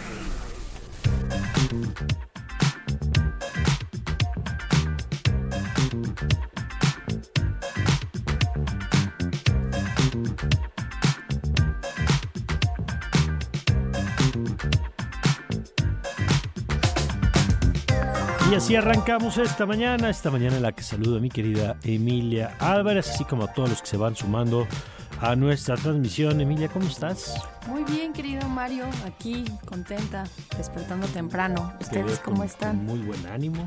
Y 18.51 18.53
así 18.53 18.75
arrancamos 18.75 19.39
esta 19.39 19.65
mañana, 19.65 20.10
esta 20.10 20.29
mañana 20.29 20.58
en 20.58 20.62
la 20.62 20.71
que 20.71 20.84
saludo 20.84 21.17
a 21.17 21.19
mi 21.19 21.29
querida 21.29 21.77
Emilia 21.84 22.55
Álvarez, 22.60 23.10
así 23.10 23.25
como 23.25 23.45
a 23.45 23.53
todos 23.53 23.69
los 23.69 23.81
que 23.81 23.88
se 23.88 23.97
van 23.97 24.15
sumando 24.15 24.67
a 25.19 25.36
nuestra 25.36 25.75
transmisión. 25.75 26.39
Emilia, 26.39 26.67
¿cómo 26.69 26.86
estás? 26.86 27.41
Muy 27.67 27.84
bien, 27.86 28.13
querido 28.13 28.47
Mario, 28.47 28.86
aquí 29.05 29.45
contenta, 29.65 30.25
despertando 30.58 31.08
temprano. 31.08 31.73
¿Ustedes 31.81 32.19
cómo 32.19 32.43
están? 32.43 32.86
Muy 32.86 32.99
buen 32.99 33.25
ánimo. 33.25 33.65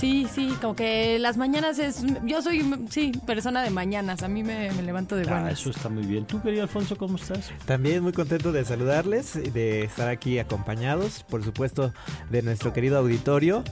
Sí, 0.00 0.26
sí, 0.32 0.48
como 0.62 0.74
que 0.74 1.18
las 1.18 1.36
mañanas 1.36 1.78
es... 1.78 2.02
Yo 2.24 2.40
soy, 2.40 2.74
sí, 2.88 3.12
persona 3.26 3.62
de 3.62 3.68
mañanas, 3.68 4.22
a 4.22 4.28
mí 4.28 4.42
me, 4.42 4.72
levanto 4.82 5.14
de 5.14 5.24
ah, 5.24 5.30
buenas. 5.30 5.48
Ah, 5.48 5.52
eso 5.52 5.68
está 5.68 5.90
muy 5.90 6.06
bien. 6.06 6.24
¿Tú, 6.24 6.40
querido 6.40 6.62
Alfonso, 6.62 6.96
cómo 6.96 7.16
estás? 7.16 7.50
También 7.66 8.02
muy 8.02 8.14
contento 8.14 8.50
de 8.50 8.64
saludarles, 8.64 9.34
de 9.52 9.82
estar 9.82 10.08
aquí 10.08 10.38
acompañados, 10.38 11.22
por 11.24 11.44
supuesto, 11.44 11.92
de 12.30 12.40
nuestro 12.40 12.72
querido 12.72 12.96
auditorio. 12.96 13.62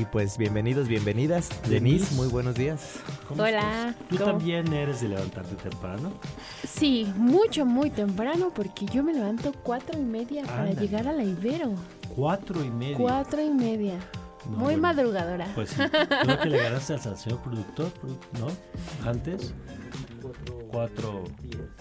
Y 0.00 0.04
pues 0.04 0.38
bienvenidos, 0.38 0.86
bienvenidas. 0.86 1.50
Denise, 1.68 2.14
muy 2.14 2.28
buenos 2.28 2.54
días. 2.54 3.00
Hola. 3.36 3.96
¿Tú 4.08 4.16
también 4.16 4.72
eres 4.72 5.00
de 5.00 5.08
levantarte 5.08 5.56
temprano? 5.56 6.12
Sí, 6.64 7.12
mucho, 7.16 7.66
muy 7.66 7.90
temprano, 7.90 8.52
porque 8.54 8.86
yo 8.86 9.02
me 9.02 9.12
levanto 9.12 9.52
cuatro 9.64 9.98
y 9.98 10.04
media 10.04 10.44
para 10.44 10.70
llegar 10.70 11.08
a 11.08 11.12
la 11.12 11.24
Ibero. 11.24 11.74
¿Cuatro 12.14 12.64
y 12.64 12.70
media? 12.70 12.96
Cuatro 12.96 13.42
y 13.42 13.50
media. 13.50 13.98
Muy 14.46 14.76
madrugadora. 14.76 15.46
Pues 15.54 15.70
sí, 15.70 15.82
creo 16.22 16.40
que 16.40 16.48
le 16.48 16.58
ganaste 16.58 16.94
al 16.94 17.18
señor 17.18 17.42
productor, 17.42 17.90
¿no? 18.38 18.48
Antes. 19.08 19.54
Cuatro, 20.70 21.22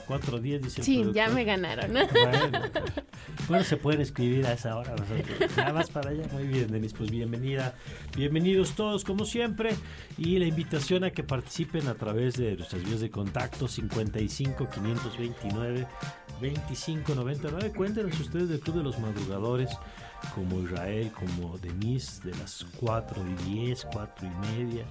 cuatro 0.05 0.39
días, 0.39 0.61
dice 0.61 0.83
Sí, 0.83 1.03
ya 1.13 1.29
me 1.29 1.43
ganaron. 1.45 1.93
Bueno, 3.47 3.63
se 3.63 3.77
pueden 3.77 4.01
escribir 4.01 4.45
a 4.45 4.53
esa 4.53 4.75
hora. 4.77 4.95
Nada 5.57 5.73
más 5.73 5.89
para 5.89 6.11
allá. 6.11 6.23
Muy 6.31 6.43
bien, 6.43 6.71
Denis. 6.71 6.93
Pues 6.93 7.09
bienvenida. 7.09 7.73
Bienvenidos 8.15 8.73
todos, 8.73 9.03
como 9.03 9.25
siempre. 9.25 9.71
Y 10.17 10.37
la 10.39 10.45
invitación 10.45 11.03
a 11.03 11.11
que 11.11 11.23
participen 11.23 11.87
a 11.87 11.95
través 11.95 12.35
de 12.35 12.55
nuestras 12.55 12.83
vías 12.83 13.01
de 13.01 13.09
contacto 13.09 13.67
55 13.67 14.69
529 14.69 15.87
25 16.39 17.15
99. 17.15 17.73
Cuéntenos 17.75 18.19
ustedes 18.19 18.49
del 18.49 18.59
Club 18.59 18.77
de 18.77 18.83
los 18.83 18.99
Madrugadores 18.99 19.69
como 20.33 20.61
Israel, 20.61 21.11
como 21.11 21.57
Denise, 21.57 22.21
de 22.23 22.35
las 22.37 22.65
4 22.79 23.23
y 23.27 23.51
10, 23.51 23.87
4 23.91 24.27
y 24.27 24.47
media. 24.47 24.85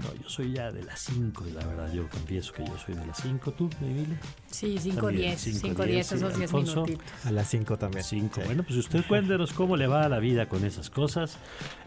No, 0.00 0.14
yo 0.22 0.28
soy 0.28 0.52
ya 0.52 0.70
de 0.70 0.82
las 0.84 1.00
5, 1.00 1.44
la 1.54 1.64
verdad, 1.64 1.90
yo 1.92 2.06
confieso 2.10 2.52
que 2.52 2.66
yo 2.66 2.76
soy 2.76 2.94
de 2.94 3.06
las 3.06 3.16
5. 3.22 3.52
¿Tú, 3.52 3.70
Emilia? 3.80 4.20
Sí, 4.50 4.76
5 4.78 5.08
10, 5.08 5.40
5 5.40 5.84
10, 5.84 6.12
esos 6.12 6.36
10 6.36 6.52
minutitos. 6.52 7.04
A 7.24 7.30
las 7.30 7.48
5 7.48 7.78
también. 7.78 8.04
5, 8.04 8.42
bueno, 8.44 8.62
pues 8.62 8.78
usted 8.78 9.04
cuéntenos 9.08 9.54
cómo 9.54 9.76
le 9.76 9.86
va 9.86 10.04
a 10.04 10.08
la 10.10 10.18
vida 10.18 10.48
con 10.48 10.64
esas 10.66 10.90
cosas. 10.90 11.38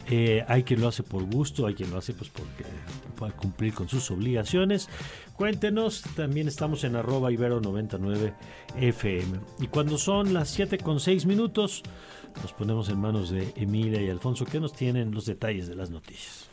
Eh, 0.10 0.44
hay 0.48 0.64
quien 0.64 0.82
lo 0.82 0.88
hace 0.88 1.04
por 1.04 1.24
gusto, 1.24 1.68
hay 1.68 1.76
quien 1.76 1.92
lo 1.92 2.00
hace 2.00 2.14
pues 2.14 2.32
porque 2.32 2.66
puede 3.16 3.34
cumplir 3.34 3.74
con 3.76 3.88
sus 3.88 4.10
obligaciones. 4.10 4.90
Cuéntenos, 5.36 6.02
también 6.16 6.48
estamos 6.48 6.84
en 6.84 6.96
arroba 6.96 7.30
ibero99 7.30 8.34
FM. 8.78 9.40
Y 9.60 9.68
cuando 9.68 10.00
son 10.00 10.34
las 10.34 10.50
7 10.50 10.80
con 10.80 11.00
6 11.00 11.28
minutos, 11.28 11.84
nos 12.42 12.54
ponemos 12.54 12.90
en 12.90 13.00
manos 13.00 13.30
de 13.30 13.54
Emilia 13.56 14.02
y 14.02 14.10
Alfonso 14.10 14.46
que 14.46 14.60
nos 14.60 14.74
tienen 14.74 15.12
los 15.12 15.26
detalles 15.26 15.68
de 15.68 15.76
las 15.76 15.90
noticias. 15.90 16.49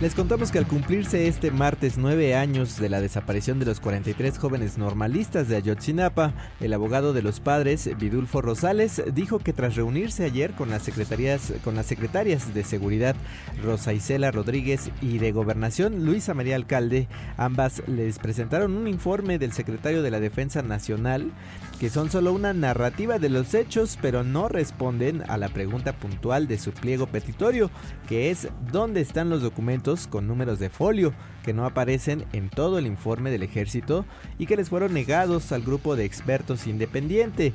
Les 0.00 0.14
contamos 0.14 0.52
que 0.52 0.58
al 0.58 0.68
cumplirse 0.68 1.26
este 1.26 1.50
martes 1.50 1.98
nueve 1.98 2.36
años 2.36 2.78
de 2.78 2.88
la 2.88 3.00
desaparición 3.00 3.58
de 3.58 3.66
los 3.66 3.80
43 3.80 4.38
jóvenes 4.38 4.78
normalistas 4.78 5.48
de 5.48 5.56
Ayotzinapa, 5.56 6.34
el 6.60 6.72
abogado 6.72 7.12
de 7.12 7.20
los 7.20 7.40
padres, 7.40 7.90
Vidulfo 7.98 8.40
Rosales, 8.40 9.02
dijo 9.12 9.40
que 9.40 9.52
tras 9.52 9.74
reunirse 9.74 10.24
ayer 10.24 10.52
con 10.52 10.70
las 10.70 10.84
secretarias, 10.84 11.52
con 11.64 11.74
las 11.74 11.86
secretarias 11.86 12.54
de 12.54 12.62
Seguridad, 12.62 13.16
Rosa 13.64 13.92
Isela 13.92 14.30
Rodríguez, 14.30 14.88
y 15.02 15.18
de 15.18 15.32
Gobernación, 15.32 16.04
Luisa 16.04 16.32
María 16.32 16.54
Alcalde, 16.54 17.08
ambas 17.36 17.82
les 17.88 18.20
presentaron 18.20 18.76
un 18.76 18.86
informe 18.86 19.40
del 19.40 19.50
secretario 19.50 20.04
de 20.04 20.12
la 20.12 20.20
Defensa 20.20 20.62
Nacional 20.62 21.32
que 21.78 21.90
son 21.90 22.10
solo 22.10 22.32
una 22.32 22.52
narrativa 22.52 23.18
de 23.18 23.28
los 23.28 23.54
hechos, 23.54 23.98
pero 24.02 24.24
no 24.24 24.48
responden 24.48 25.22
a 25.28 25.36
la 25.36 25.48
pregunta 25.48 25.92
puntual 25.92 26.48
de 26.48 26.58
su 26.58 26.72
pliego 26.72 27.06
petitorio, 27.06 27.70
que 28.08 28.30
es 28.30 28.48
¿dónde 28.72 29.00
están 29.00 29.30
los 29.30 29.42
documentos 29.42 30.08
con 30.08 30.26
números 30.26 30.58
de 30.58 30.70
folio 30.70 31.14
que 31.44 31.52
no 31.52 31.64
aparecen 31.64 32.24
en 32.32 32.50
todo 32.50 32.78
el 32.78 32.86
informe 32.86 33.30
del 33.30 33.44
ejército 33.44 34.04
y 34.38 34.46
que 34.46 34.56
les 34.56 34.70
fueron 34.70 34.92
negados 34.92 35.52
al 35.52 35.62
grupo 35.62 35.94
de 35.94 36.04
expertos 36.04 36.66
independiente? 36.66 37.52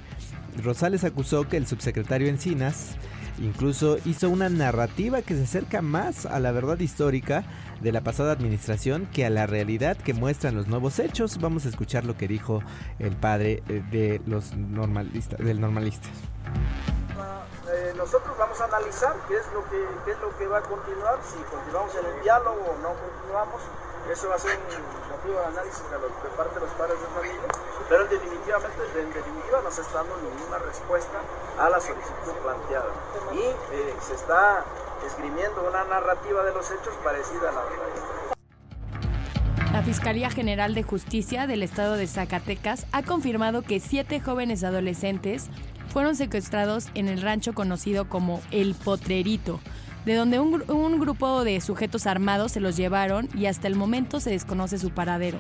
Rosales 0.64 1.04
acusó 1.04 1.50
que 1.50 1.58
el 1.58 1.68
subsecretario 1.68 2.30
Encinas 2.30 2.96
incluso 3.40 3.98
hizo 4.06 4.30
una 4.30 4.50
narrativa 4.50 5.22
que 5.22 5.36
se 5.36 5.44
acerca 5.44 5.82
más 5.82 6.26
a 6.26 6.40
la 6.40 6.52
verdad 6.52 6.80
histórica 6.80 7.44
de 7.82 7.92
la 7.92 8.02
pasada 8.02 8.32
administración 8.32 9.08
que 9.12 9.26
a 9.26 9.30
la 9.30 9.46
realidad 9.46 9.98
que 9.98 10.14
muestran 10.14 10.56
los 10.56 10.68
nuevos 10.68 11.00
hechos. 11.00 11.40
Vamos 11.40 11.66
a 11.66 11.70
escuchar 11.70 12.06
lo 12.06 12.16
que 12.16 12.28
dijo 12.28 12.62
el 13.00 13.16
padre 13.16 13.64
eh, 13.68 13.84
de 13.92 14.22
los 14.26 14.54
normalistas, 14.56 15.40
del 15.40 15.60
normalista. 15.60 16.08
Eh, 17.74 17.94
nosotros 17.98 18.38
vamos 18.38 18.60
a 18.62 18.66
analizar 18.66 19.16
qué 19.28 19.36
es 19.36 19.46
lo 19.54 19.64
que 19.70 19.82
qué 20.06 20.12
es 20.12 20.20
lo 20.20 20.38
que 20.38 20.48
va 20.48 20.60
a 20.60 20.62
continuar, 20.62 21.20
si 21.24 21.38
continuamos 21.50 21.96
en 21.96 22.06
el 22.06 22.24
diálogo 22.24 22.60
o 22.60 22.78
no 22.82 22.94
continuamos. 22.94 23.62
Eso 24.12 24.30
va 24.30 24.36
a 24.36 24.40
ser 24.40 24.60
un 24.60 25.10
motivo 25.10 25.40
de 25.40 25.46
análisis 25.48 25.84
de, 25.90 25.96
de 25.98 26.36
parte 26.36 26.56
de 26.56 26.62
los 26.62 26.70
padres 26.76 27.00
de 27.00 27.08
familia, 27.08 27.48
pero 27.94 28.08
definitivamente, 28.08 28.76
en 28.98 29.14
definitiva 29.14 29.62
no 29.64 29.70
se 29.70 29.82
está 29.82 30.00
dando 30.00 30.18
ninguna 30.18 30.58
respuesta 30.58 31.22
a 31.60 31.70
la 31.70 31.80
solicitud 31.80 32.34
planteada. 32.42 32.90
Y 33.32 33.38
eh, 33.38 33.94
se 34.02 34.16
está 34.16 34.66
esgrimiendo 35.06 35.64
una 35.70 35.84
narrativa 35.84 36.44
de 36.44 36.56
los 36.56 36.72
hechos 36.72 36.96
parecida 37.04 37.50
a 37.50 37.52
la 37.52 37.62
verdad. 37.62 38.34
La 39.72 39.84
Fiscalía 39.84 40.32
General 40.32 40.74
de 40.74 40.82
Justicia 40.82 41.46
del 41.46 41.62
Estado 41.62 41.94
de 41.94 42.08
Zacatecas 42.08 42.88
ha 42.94 43.04
confirmado 43.04 43.62
que 43.62 43.80
siete 43.80 44.20
jóvenes 44.20 44.64
adolescentes 44.64 45.52
fueron 45.90 46.16
secuestrados 46.16 46.88
en 46.96 47.08
el 47.08 47.22
rancho 47.22 47.54
conocido 47.54 48.10
como 48.10 48.42
El 48.50 48.74
Potrerito, 48.74 49.60
de 50.06 50.16
donde 50.16 50.40
un, 50.40 50.64
un, 50.68 51.00
grupo 51.00 51.44
de 51.44 51.62
sujetos 51.62 52.08
armados 52.08 52.54
se 52.54 52.60
los 52.60 52.76
llevaron 52.76 53.30
y 53.36 53.46
hasta 53.46 53.68
el 53.68 53.76
momento 53.76 54.20
se 54.20 54.32
desconoce 54.32 54.80
su 54.80 54.90
paradero. 54.90 55.38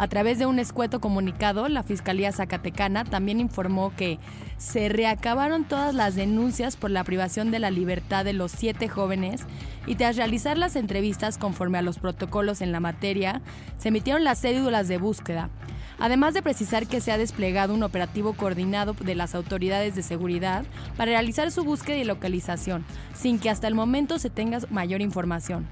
A 0.00 0.08
través 0.08 0.38
de 0.38 0.46
un 0.46 0.58
escueto 0.58 0.98
comunicado, 0.98 1.68
la 1.68 1.82
Fiscalía 1.82 2.32
Zacatecana 2.32 3.04
también 3.04 3.38
informó 3.38 3.94
que 3.94 4.18
se 4.56 4.88
reacabaron 4.88 5.64
todas 5.64 5.94
las 5.94 6.14
denuncias 6.14 6.76
por 6.76 6.90
la 6.90 7.04
privación 7.04 7.50
de 7.50 7.58
la 7.58 7.70
libertad 7.70 8.24
de 8.24 8.32
los 8.32 8.50
siete 8.50 8.88
jóvenes 8.88 9.42
y 9.86 9.96
tras 9.96 10.16
realizar 10.16 10.56
las 10.56 10.74
entrevistas 10.74 11.36
conforme 11.36 11.76
a 11.76 11.82
los 11.82 11.98
protocolos 11.98 12.62
en 12.62 12.72
la 12.72 12.80
materia, 12.80 13.42
se 13.76 13.88
emitieron 13.88 14.24
las 14.24 14.40
cédulas 14.40 14.88
de 14.88 14.96
búsqueda. 14.96 15.50
Además 15.98 16.32
de 16.32 16.40
precisar 16.40 16.86
que 16.86 17.02
se 17.02 17.12
ha 17.12 17.18
desplegado 17.18 17.74
un 17.74 17.82
operativo 17.82 18.32
coordinado 18.32 18.94
de 18.94 19.14
las 19.14 19.34
autoridades 19.34 19.94
de 19.96 20.02
seguridad 20.02 20.64
para 20.96 21.10
realizar 21.10 21.50
su 21.50 21.62
búsqueda 21.62 21.98
y 21.98 22.04
localización, 22.04 22.86
sin 23.12 23.38
que 23.38 23.50
hasta 23.50 23.68
el 23.68 23.74
momento 23.74 24.18
se 24.18 24.30
tenga 24.30 24.60
mayor 24.70 25.02
información. 25.02 25.68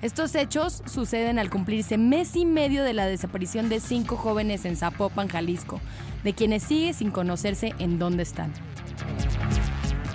Estos 0.00 0.36
hechos 0.36 0.84
suceden 0.86 1.40
al 1.40 1.50
cumplirse 1.50 1.98
mes 1.98 2.36
y 2.36 2.44
medio 2.44 2.84
de 2.84 2.92
la 2.92 3.06
desaparición 3.06 3.68
de 3.68 3.80
cinco 3.80 4.16
jóvenes 4.16 4.64
en 4.64 4.76
Zapopan, 4.76 5.26
Jalisco, 5.26 5.80
de 6.22 6.34
quienes 6.34 6.62
sigue 6.62 6.92
sin 6.92 7.10
conocerse 7.10 7.74
en 7.80 7.98
dónde 7.98 8.22
están. 8.22 8.52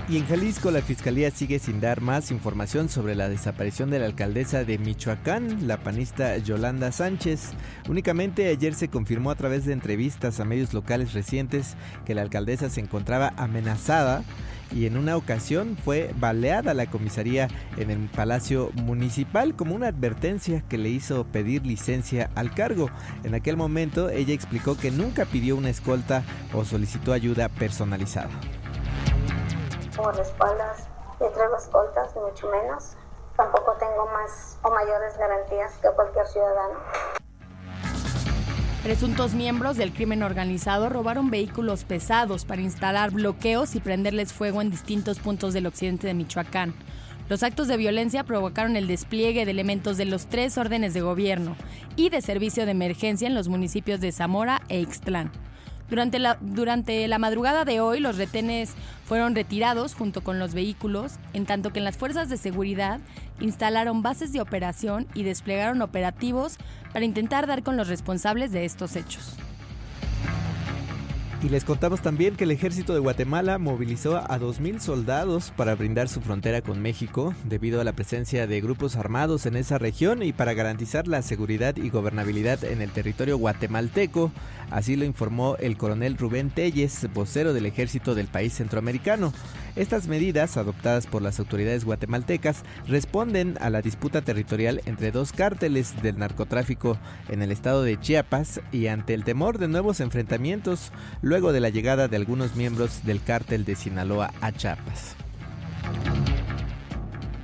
Y 0.07 0.17
en 0.17 0.25
Jalisco 0.25 0.71
la 0.71 0.81
Fiscalía 0.81 1.31
sigue 1.31 1.59
sin 1.59 1.81
dar 1.81 1.99
más 1.99 2.31
información 2.31 2.87
sobre 2.87 3.15
la 3.15 3.27
desaparición 3.27 3.89
de 3.89 3.99
la 3.99 4.05
alcaldesa 4.05 4.63
de 4.63 4.77
Michoacán, 4.77 5.67
la 5.67 5.77
panista 5.77 6.37
Yolanda 6.37 6.93
Sánchez. 6.93 7.51
Únicamente 7.89 8.47
ayer 8.47 8.75
se 8.75 8.89
confirmó 8.89 9.31
a 9.31 9.35
través 9.35 9.65
de 9.65 9.73
entrevistas 9.73 10.39
a 10.39 10.45
medios 10.45 10.73
locales 10.73 11.13
recientes 11.13 11.75
que 12.05 12.15
la 12.15 12.21
alcaldesa 12.21 12.69
se 12.69 12.79
encontraba 12.79 13.33
amenazada 13.35 14.23
y 14.73 14.87
en 14.87 14.97
una 14.97 15.15
ocasión 15.17 15.77
fue 15.77 16.11
baleada 16.15 16.73
la 16.73 16.87
comisaría 16.87 17.47
en 17.77 17.91
el 17.91 18.09
Palacio 18.09 18.71
Municipal 18.73 19.55
como 19.55 19.75
una 19.75 19.87
advertencia 19.87 20.63
que 20.67 20.77
le 20.77 20.89
hizo 20.89 21.25
pedir 21.25 21.65
licencia 21.65 22.29
al 22.35 22.53
cargo. 22.53 22.89
En 23.23 23.35
aquel 23.35 23.57
momento 23.57 24.09
ella 24.09 24.33
explicó 24.33 24.75
que 24.77 24.91
nunca 24.91 25.25
pidió 25.25 25.55
una 25.55 25.69
escolta 25.69 26.23
o 26.53 26.65
solicitó 26.65 27.13
ayuda 27.13 27.49
personalizada. 27.49 28.31
Por 29.95 30.19
espaldas 30.19 30.87
de 31.19 31.29
tres 31.29 31.49
escoltas, 31.57 32.15
mucho 32.15 32.49
menos. 32.49 32.95
Tampoco 33.37 33.73
tengo 33.79 34.05
más 34.07 34.57
o 34.63 34.69
mayores 34.69 35.17
garantías 35.17 35.73
que 35.81 35.89
cualquier 35.95 36.27
ciudadano. 36.27 36.79
Presuntos 38.83 39.33
miembros 39.33 39.77
del 39.77 39.93
crimen 39.93 40.23
organizado 40.23 40.89
robaron 40.89 41.29
vehículos 41.29 41.85
pesados 41.85 42.43
para 42.43 42.61
instalar 42.61 43.11
bloqueos 43.11 43.75
y 43.75 43.79
prenderles 43.79 44.33
fuego 44.33 44.61
en 44.61 44.71
distintos 44.71 45.19
puntos 45.19 45.53
del 45.53 45.67
occidente 45.67 46.05
de 46.05 46.13
Michoacán. 46.13 46.73
Los 47.29 47.43
actos 47.43 47.69
de 47.69 47.77
violencia 47.77 48.25
provocaron 48.25 48.75
el 48.75 48.87
despliegue 48.87 49.45
de 49.45 49.51
elementos 49.51 49.95
de 49.95 50.03
los 50.03 50.25
tres 50.25 50.57
órdenes 50.57 50.93
de 50.93 50.99
gobierno 50.99 51.55
y 51.95 52.09
de 52.09 52.21
servicio 52.21 52.65
de 52.65 52.71
emergencia 52.71 53.25
en 53.25 53.35
los 53.35 53.47
municipios 53.47 54.01
de 54.01 54.11
Zamora 54.11 54.61
e 54.67 54.81
Ixtlán. 54.81 55.31
Durante 55.93 56.17
la, 56.17 56.39
durante 56.41 57.07
la 57.07 57.19
madrugada 57.19 57.65
de 57.65 57.79
hoy, 57.79 57.99
los 57.99 58.17
retenes 58.17 58.73
fueron 59.05 59.35
retirados 59.35 59.93
junto 59.93 60.23
con 60.23 60.39
los 60.39 60.55
vehículos, 60.55 61.19
en 61.33 61.45
tanto 61.45 61.71
que 61.71 61.81
las 61.81 61.97
fuerzas 61.97 62.29
de 62.29 62.37
seguridad 62.37 62.99
instalaron 63.39 64.01
bases 64.01 64.33
de 64.33 64.41
operación 64.41 65.05
y 65.13 65.21
desplegaron 65.21 65.83
operativos 65.83 66.57
para 66.93 67.05
intentar 67.05 67.45
dar 67.45 67.61
con 67.61 67.77
los 67.77 67.89
responsables 67.89 68.51
de 68.51 68.65
estos 68.65 68.95
hechos. 68.95 69.37
Y 71.43 71.49
les 71.49 71.65
contamos 71.65 72.01
también 72.01 72.37
que 72.37 72.45
el 72.45 72.51
ejército 72.51 72.93
de 72.93 73.01
Guatemala 73.01 73.57
movilizó 73.57 74.15
a 74.15 74.39
2.000 74.39 74.79
soldados 74.79 75.51
para 75.57 75.75
brindar 75.75 76.07
su 76.07 76.21
frontera 76.21 76.61
con 76.61 76.81
México 76.81 77.35
debido 77.43 77.81
a 77.81 77.83
la 77.83 77.91
presencia 77.91 78.47
de 78.47 78.61
grupos 78.61 78.95
armados 78.95 79.45
en 79.45 79.57
esa 79.57 79.77
región 79.77 80.23
y 80.23 80.31
para 80.31 80.53
garantizar 80.53 81.05
la 81.05 81.21
seguridad 81.21 81.75
y 81.75 81.89
gobernabilidad 81.89 82.63
en 82.63 82.81
el 82.81 82.91
territorio 82.91 83.37
guatemalteco. 83.37 84.31
Así 84.71 84.95
lo 84.95 85.03
informó 85.03 85.57
el 85.57 85.75
coronel 85.75 86.17
Rubén 86.17 86.49
Telles, 86.49 87.09
vocero 87.13 87.51
del 87.51 87.65
ejército 87.65 88.15
del 88.15 88.27
país 88.27 88.53
centroamericano. 88.53 89.33
Estas 89.75 90.07
medidas, 90.07 90.55
adoptadas 90.57 91.07
por 91.07 91.23
las 91.23 91.39
autoridades 91.39 91.83
guatemaltecas, 91.83 92.63
responden 92.87 93.57
a 93.59 93.71
la 93.71 93.81
disputa 93.81 94.21
territorial 94.21 94.81
entre 94.85 95.11
dos 95.11 95.31
cárteles 95.31 95.99
del 96.03 96.19
narcotráfico 96.19 96.99
en 97.27 97.41
el 97.41 97.51
estado 97.51 97.81
de 97.81 97.99
Chiapas 97.99 98.61
y 98.71 98.85
ante 98.85 99.15
el 99.15 99.23
temor 99.23 99.57
de 99.57 99.67
nuevos 99.67 99.99
enfrentamientos 99.99 100.91
luego 101.23 101.53
de 101.53 101.59
la 101.59 101.69
llegada 101.69 102.07
de 102.07 102.17
algunos 102.17 102.55
miembros 102.55 103.03
del 103.03 103.23
cártel 103.23 103.65
de 103.65 103.75
Sinaloa 103.75 104.31
a 104.41 104.51
Chiapas. 104.51 105.15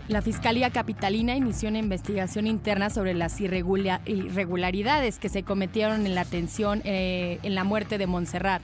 La 0.08 0.22
Fiscalía 0.24 0.72
Capitalina 0.72 1.36
inició 1.36 1.70
una 1.70 1.78
investigación 1.78 2.48
interna 2.48 2.90
sobre 2.90 3.14
las 3.14 3.40
irregularidades 3.42 5.20
que 5.20 5.30
se 5.30 5.44
cometieron 5.44 6.08
en 6.08 6.16
la 6.16 6.22
atención 6.22 6.82
eh, 6.84 7.38
en 7.44 7.54
la 7.54 7.64
muerte 7.64 8.00
de 8.00 8.08
Montserrat, 8.08 8.64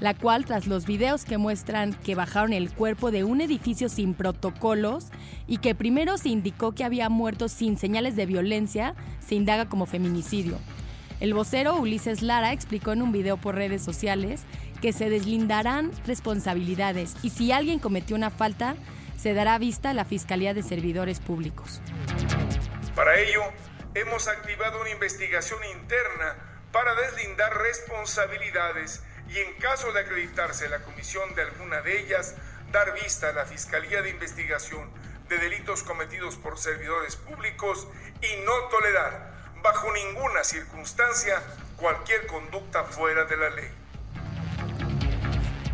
la 0.00 0.14
cual 0.14 0.44
tras 0.44 0.66
los 0.66 0.86
videos 0.86 1.24
que 1.24 1.38
muestran 1.38 1.94
que 1.94 2.14
bajaron 2.14 2.52
el 2.52 2.72
cuerpo 2.72 3.10
de 3.10 3.24
un 3.24 3.40
edificio 3.40 3.88
sin 3.88 4.14
protocolos 4.14 5.06
y 5.46 5.58
que 5.58 5.74
primero 5.74 6.18
se 6.18 6.28
indicó 6.28 6.72
que 6.72 6.84
había 6.84 7.08
muerto 7.08 7.48
sin 7.48 7.78
señales 7.78 8.16
de 8.16 8.26
violencia, 8.26 8.94
se 9.26 9.34
indaga 9.34 9.68
como 9.68 9.86
feminicidio. 9.86 10.58
El 11.18 11.32
vocero 11.32 11.76
Ulises 11.76 12.20
Lara 12.20 12.52
explicó 12.52 12.92
en 12.92 13.00
un 13.00 13.10
video 13.10 13.38
por 13.38 13.54
redes 13.54 13.82
sociales 13.82 14.42
que 14.82 14.92
se 14.92 15.08
deslindarán 15.08 15.90
responsabilidades 16.06 17.16
y 17.22 17.30
si 17.30 17.52
alguien 17.52 17.78
cometió 17.78 18.16
una 18.16 18.30
falta, 18.30 18.76
se 19.16 19.32
dará 19.32 19.56
vista 19.56 19.90
a 19.90 19.94
la 19.94 20.04
Fiscalía 20.04 20.52
de 20.52 20.62
Servidores 20.62 21.20
Públicos. 21.20 21.80
Para 22.94 23.18
ello, 23.18 23.40
hemos 23.94 24.28
activado 24.28 24.78
una 24.82 24.90
investigación 24.90 25.58
interna 25.80 26.36
para 26.70 26.94
deslindar 26.94 27.50
responsabilidades 27.56 29.02
y 29.28 29.38
en 29.38 29.54
caso 29.54 29.92
de 29.92 30.00
acreditarse 30.00 30.68
la 30.68 30.82
comisión 30.82 31.34
de 31.34 31.42
alguna 31.42 31.82
de 31.82 31.98
ellas, 31.98 32.34
dar 32.72 32.94
vista 32.94 33.30
a 33.30 33.32
la 33.32 33.46
Fiscalía 33.46 34.02
de 34.02 34.10
Investigación 34.10 34.88
de 35.28 35.38
Delitos 35.38 35.82
Cometidos 35.82 36.36
por 36.36 36.58
Servidores 36.58 37.16
Públicos 37.16 37.88
y 38.22 38.44
no 38.44 38.52
tolerar, 38.68 39.32
bajo 39.62 39.92
ninguna 39.92 40.44
circunstancia, 40.44 41.42
cualquier 41.76 42.26
conducta 42.26 42.84
fuera 42.84 43.24
de 43.24 43.36
la 43.36 43.50
ley. 43.50 43.70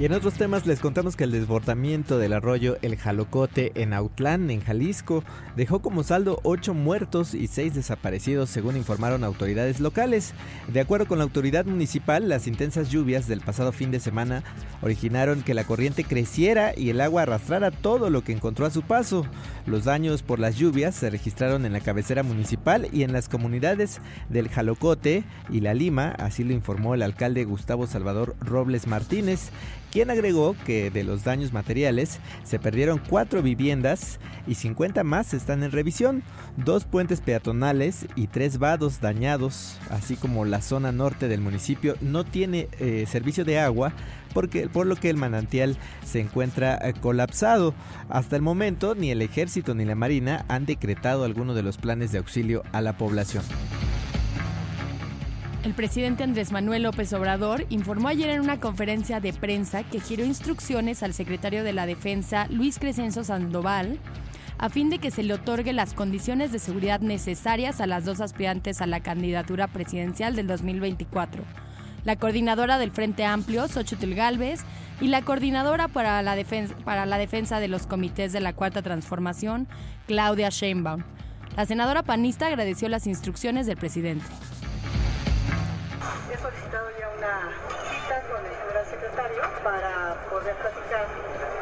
Y 0.03 0.07
en 0.07 0.15
otros 0.15 0.35
temas 0.35 0.67
les 0.67 0.81
contamos 0.81 1.15
que 1.15 1.23
el 1.23 1.31
desbordamiento 1.31 2.19
del 2.19 2.33
arroyo 2.33 2.77
El 2.83 2.97
Jalocote 2.97 3.71
en 3.77 3.93
Autlán, 3.93 4.51
en 4.51 4.61
Jalisco, 4.61 5.23
dejó 5.55 5.79
como 5.79 6.03
saldo 6.03 6.41
8 6.43 6.75
muertos 6.75 7.35
y 7.35 7.47
6 7.47 7.77
desaparecidos, 7.77 8.51
según 8.51 8.77
informaron 8.77 9.23
autoridades 9.23 9.79
locales. 9.79 10.35
De 10.67 10.81
acuerdo 10.81 11.07
con 11.07 11.19
la 11.19 11.25
autoridad 11.25 11.67
municipal, 11.67 12.29
las 12.29 12.49
intensas 12.49 12.91
lluvias 12.91 13.29
del 13.29 13.43
pasado 13.43 13.71
fin 13.71 13.93
de 13.93 14.01
semana 14.01 14.43
originaron 14.81 15.45
que 15.45 15.55
la 15.55 15.62
corriente 15.62 16.03
creciera 16.03 16.73
y 16.77 16.91
el 16.91 17.01
agua 17.01 17.23
arrastrara 17.23 17.71
todo 17.71 18.11
lo 18.11 18.25
que 18.25 18.33
encontró 18.33 18.67
a 18.67 18.71
su 18.71 18.83
paso. 18.83 19.25
Los 19.67 19.85
daños 19.85 20.25
por 20.25 20.41
las 20.41 20.57
lluvias 20.57 20.97
se 20.97 21.11
registraron 21.11 21.65
en 21.65 21.75
la 21.75 21.81
cabecera 21.81 22.25
municipal 22.25 22.88
y 22.91 23.05
en 23.05 23.12
las 23.12 23.29
comunidades 23.29 24.01
del 24.29 24.49
Jalocote 24.49 25.23
y 25.49 25.61
La 25.61 25.75
Lima, 25.75 26.09
así 26.19 26.43
lo 26.43 26.53
informó 26.53 26.97
el 26.97 27.03
alcalde 27.03 27.45
Gustavo 27.45 27.87
Salvador 27.87 28.35
Robles 28.41 28.88
Martínez 28.88 29.53
quien 29.93 30.11
agregó 30.11 30.57
que 30.65 30.91
de 30.91 31.05
los 31.05 31.23
daños 31.23 31.53
materiales 31.53 32.19
se 32.45 32.59
perdieron 32.59 32.99
cuatro 32.99 33.43
viviendas 33.43 34.19
y 34.47 34.55
50 34.55 35.05
más 35.05 35.35
están 35.35 35.63
en 35.63 35.71
revisión, 35.71 36.23
dos 36.57 36.85
puentes 36.87 37.21
peatonales 37.21 38.07
y 38.17 38.27
tres 38.27 38.59
vados 38.59 39.01
dañados, 39.01 39.79
así 39.91 40.17
como 40.17 40.47
la 40.47 40.63
zona 40.63 40.93
norte 40.93 41.29
del 41.29 41.43
municipio 41.43 41.95
no 42.01 42.25
tiene 42.25 42.69
eh, 42.81 43.05
servicio 43.07 43.45
de 43.45 43.61
agua 43.61 43.93
porque, 44.33 44.67
por 44.67 44.87
lo 44.87 44.97
que 44.97 45.11
el 45.11 45.19
manantial 45.19 45.77
se 46.07 46.21
encuentra 46.21 46.79
eh, 46.83 46.95
colapsado. 46.99 47.75
Hasta 48.09 48.37
el 48.37 48.43
momento 48.43 48.95
ni 48.95 49.11
el 49.11 49.21
ejército 49.21 49.75
ni 49.75 49.85
la 49.85 49.95
marina 49.95 50.47
han 50.49 50.65
decretado 50.65 51.25
alguno 51.25 51.53
de 51.53 51.63
los 51.63 51.77
planes 51.77 52.13
de 52.13 52.19
auxilio 52.19 52.63
a 52.73 52.81
la 52.81 52.97
población. 52.97 53.45
El 55.64 55.75
presidente 55.75 56.25
Andrés 56.25 56.51
Manuel 56.51 56.83
López 56.83 57.12
Obrador 57.12 57.66
informó 57.68 58.09
ayer 58.09 58.31
en 58.31 58.40
una 58.40 58.59
conferencia 58.59 59.20
de 59.20 59.33
prensa 59.33 59.85
que 59.85 60.01
giró 60.01 60.25
instrucciones 60.25 61.05
al 61.05 61.14
secretario 61.14 61.62
de 61.62 61.72
la 61.72 61.87
Defensa, 61.87 62.48
Luis 62.51 62.81
Crescenzo 62.81 63.22
Sandoval, 63.22 64.01
a 64.59 64.68
fin 64.70 64.90
de 64.90 64.98
que 64.98 65.12
se 65.12 65.22
le 65.22 65.35
otorgue 65.35 65.72
las 65.72 65.94
condiciones 65.94 66.51
de 66.51 66.59
seguridad 66.59 66.98
necesarias 66.98 67.81
a 67.81 67.87
las 67.87 68.05
dos 68.05 68.20
aspirantes 68.20 68.83
a 68.83 68.88
la 68.88 68.98
candidatura 68.98 69.68
presidencial 69.68 70.35
del 70.35 70.48
2024. 70.48 71.44
La 72.05 72.16
coordinadora 72.16 72.79
del 72.79 72.90
Frente 72.90 73.25
Amplio, 73.25 73.68
Xochitl 73.68 74.14
Galvez, 74.14 74.62
y 75.01 75.07
la 75.07 75.22
coordinadora 75.22 75.87
para 75.87 76.20
la, 76.22 76.35
defensa, 76.35 76.75
para 76.85 77.07
la 77.07 77.18
defensa 77.18 77.61
de 77.61 77.68
los 77.68 77.87
comités 77.87 78.33
de 78.33 78.40
la 78.40 78.53
Cuarta 78.53 78.83
Transformación, 78.83 79.68
Claudia 80.09 80.48
Sheinbaum. 80.48 81.05
La 81.57 81.66
senadora 81.66 82.03
panista 82.03 82.48
agradeció 82.48 82.88
las 82.88 83.07
instrucciones 83.07 83.68
del 83.68 83.77
presidente 83.77 84.25
he 86.31 86.38
solicitado 86.38 86.88
ya 86.99 87.09
una 87.09 87.53
cita 87.91 88.23
con 88.31 88.45
el 88.45 88.55
general 88.57 88.87
secretario 88.87 89.43
para 89.62 90.15
poder 90.31 90.55
platicar 90.57 91.07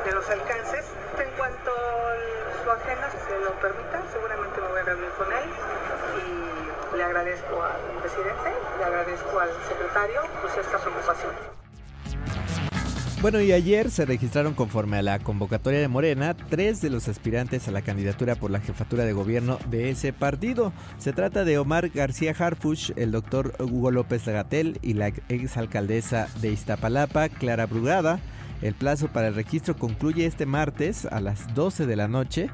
de 0.05 0.13
los 0.13 0.29
alcances. 0.31 0.87
En 1.19 1.31
cuanto 1.37 1.71
su 2.63 2.71
agenda 2.71 3.11
se 3.11 3.41
lo 3.41 3.53
permita, 3.61 4.03
seguramente 4.13 4.61
me 4.61 4.69
voy 4.69 4.81
a 4.81 4.85
reunir 4.85 5.11
con 5.11 5.33
él 5.33 5.49
y 6.23 6.97
le 6.97 7.05
agradezco 7.05 7.63
al 7.63 8.01
presidente, 8.01 8.53
le 8.79 8.85
agradezco 8.85 9.41
al 9.41 9.51
secretario 9.69 10.23
pues 10.43 10.57
esta 10.57 10.79
preocupación. 10.79 11.50
Bueno, 13.23 13.43
y 13.43 13.53
ayer 13.53 13.91
se 13.91 14.07
registraron 14.07 14.55
conforme 14.55 14.97
a 14.97 15.03
la 15.03 15.19
convocatoria 15.19 15.79
de 15.79 15.89
Morena 15.89 16.35
tres 16.35 16.81
de 16.81 16.89
los 16.89 17.07
aspirantes 17.07 17.69
a 17.69 17.71
la 17.71 17.83
candidatura 17.83 18.35
por 18.35 18.51
la 18.51 18.61
jefatura 18.61 19.05
de 19.05 19.13
gobierno 19.13 19.59
de 19.71 19.91
ese 19.91 20.15
partido. 20.15 20.73
Se 20.97 21.13
trata 21.13 21.45
de 21.45 21.59
Omar 21.59 21.91
García 21.91 22.35
Harfuch, 22.39 22.93
el 22.97 23.13
doctor 23.13 23.55
Hugo 23.59 23.91
López 23.91 24.27
Lagatel 24.27 24.79
y 24.81 24.95
la 24.95 25.09
exalcaldesa 25.29 26.29
de 26.41 26.51
Iztapalapa, 26.51 27.29
Clara 27.29 27.67
Brugada. 27.67 28.21
El 28.63 28.73
plazo 28.73 29.09
para 29.09 29.29
el 29.29 29.35
registro 29.35 29.77
concluye 29.77 30.25
este 30.25 30.47
martes 30.47 31.05
a 31.05 31.21
las 31.21 31.55
12 31.55 31.85
de 31.85 31.97
la 31.97 32.09
noche 32.09 32.49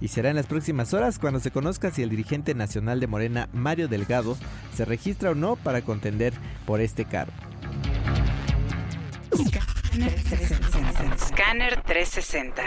y 0.00 0.06
será 0.06 0.30
en 0.30 0.36
las 0.36 0.46
próximas 0.46 0.94
horas 0.94 1.18
cuando 1.18 1.40
se 1.40 1.50
conozca 1.50 1.90
si 1.90 2.04
el 2.04 2.10
dirigente 2.10 2.54
nacional 2.54 3.00
de 3.00 3.08
Morena, 3.08 3.48
Mario 3.52 3.88
Delgado, 3.88 4.36
se 4.72 4.84
registra 4.84 5.32
o 5.32 5.34
no 5.34 5.56
para 5.56 5.82
contender 5.82 6.32
por 6.64 6.80
este 6.80 7.06
cargo. 7.06 7.32
Scanner 11.18 11.82
360. 11.82 12.62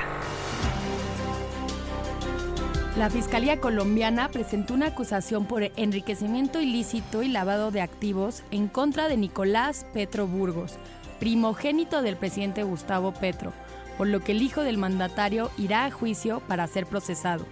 La 2.97 3.09
Fiscalía 3.09 3.59
colombiana 3.59 4.29
presentó 4.29 4.73
una 4.73 4.87
acusación 4.87 5.45
por 5.45 5.63
enriquecimiento 5.75 6.61
ilícito 6.61 7.23
y 7.23 7.27
lavado 7.27 7.71
de 7.71 7.81
activos 7.81 8.43
en 8.51 8.67
contra 8.67 9.07
de 9.07 9.17
Nicolás 9.17 9.85
Petro 9.93 10.27
Burgos, 10.27 10.77
primogénito 11.19 12.01
del 12.01 12.15
presidente 12.15 12.63
Gustavo 12.63 13.13
Petro, 13.13 13.53
por 13.97 14.07
lo 14.07 14.21
que 14.21 14.31
el 14.31 14.41
hijo 14.41 14.61
del 14.61 14.77
mandatario 14.77 15.51
irá 15.57 15.85
a 15.85 15.91
juicio 15.91 16.39
para 16.47 16.67
ser 16.67 16.85
procesado. 16.85 17.45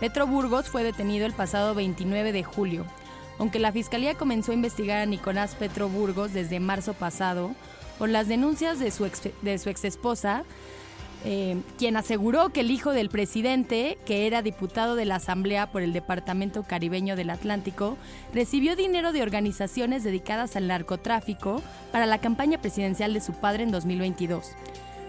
Petro 0.00 0.26
Burgos 0.26 0.68
fue 0.68 0.82
detenido 0.82 1.24
el 1.24 1.32
pasado 1.32 1.74
29 1.74 2.32
de 2.32 2.42
julio. 2.42 2.84
Aunque 3.38 3.58
la 3.58 3.72
Fiscalía 3.72 4.14
comenzó 4.14 4.52
a 4.52 4.54
investigar 4.54 5.00
a 5.00 5.06
Nicolás 5.06 5.54
Petro 5.54 5.88
Burgos 5.88 6.32
desde 6.32 6.60
marzo 6.60 6.94
pasado, 6.94 7.54
por 7.98 8.08
las 8.08 8.28
denuncias 8.28 8.78
de 8.78 8.90
su 8.90 9.04
ex, 9.04 9.22
de 9.42 9.58
su 9.58 9.70
ex 9.70 9.84
esposa, 9.84 10.44
eh, 11.26 11.56
quien 11.78 11.96
aseguró 11.96 12.50
que 12.50 12.60
el 12.60 12.70
hijo 12.70 12.90
del 12.92 13.08
presidente, 13.08 13.96
que 14.04 14.26
era 14.26 14.42
diputado 14.42 14.94
de 14.94 15.06
la 15.06 15.16
Asamblea 15.16 15.72
por 15.72 15.80
el 15.80 15.94
Departamento 15.94 16.64
Caribeño 16.64 17.16
del 17.16 17.30
Atlántico, 17.30 17.96
recibió 18.34 18.76
dinero 18.76 19.10
de 19.12 19.22
organizaciones 19.22 20.04
dedicadas 20.04 20.54
al 20.54 20.66
narcotráfico 20.66 21.62
para 21.92 22.04
la 22.04 22.18
campaña 22.18 22.60
presidencial 22.60 23.14
de 23.14 23.22
su 23.22 23.32
padre 23.32 23.62
en 23.62 23.70
2022. 23.70 24.50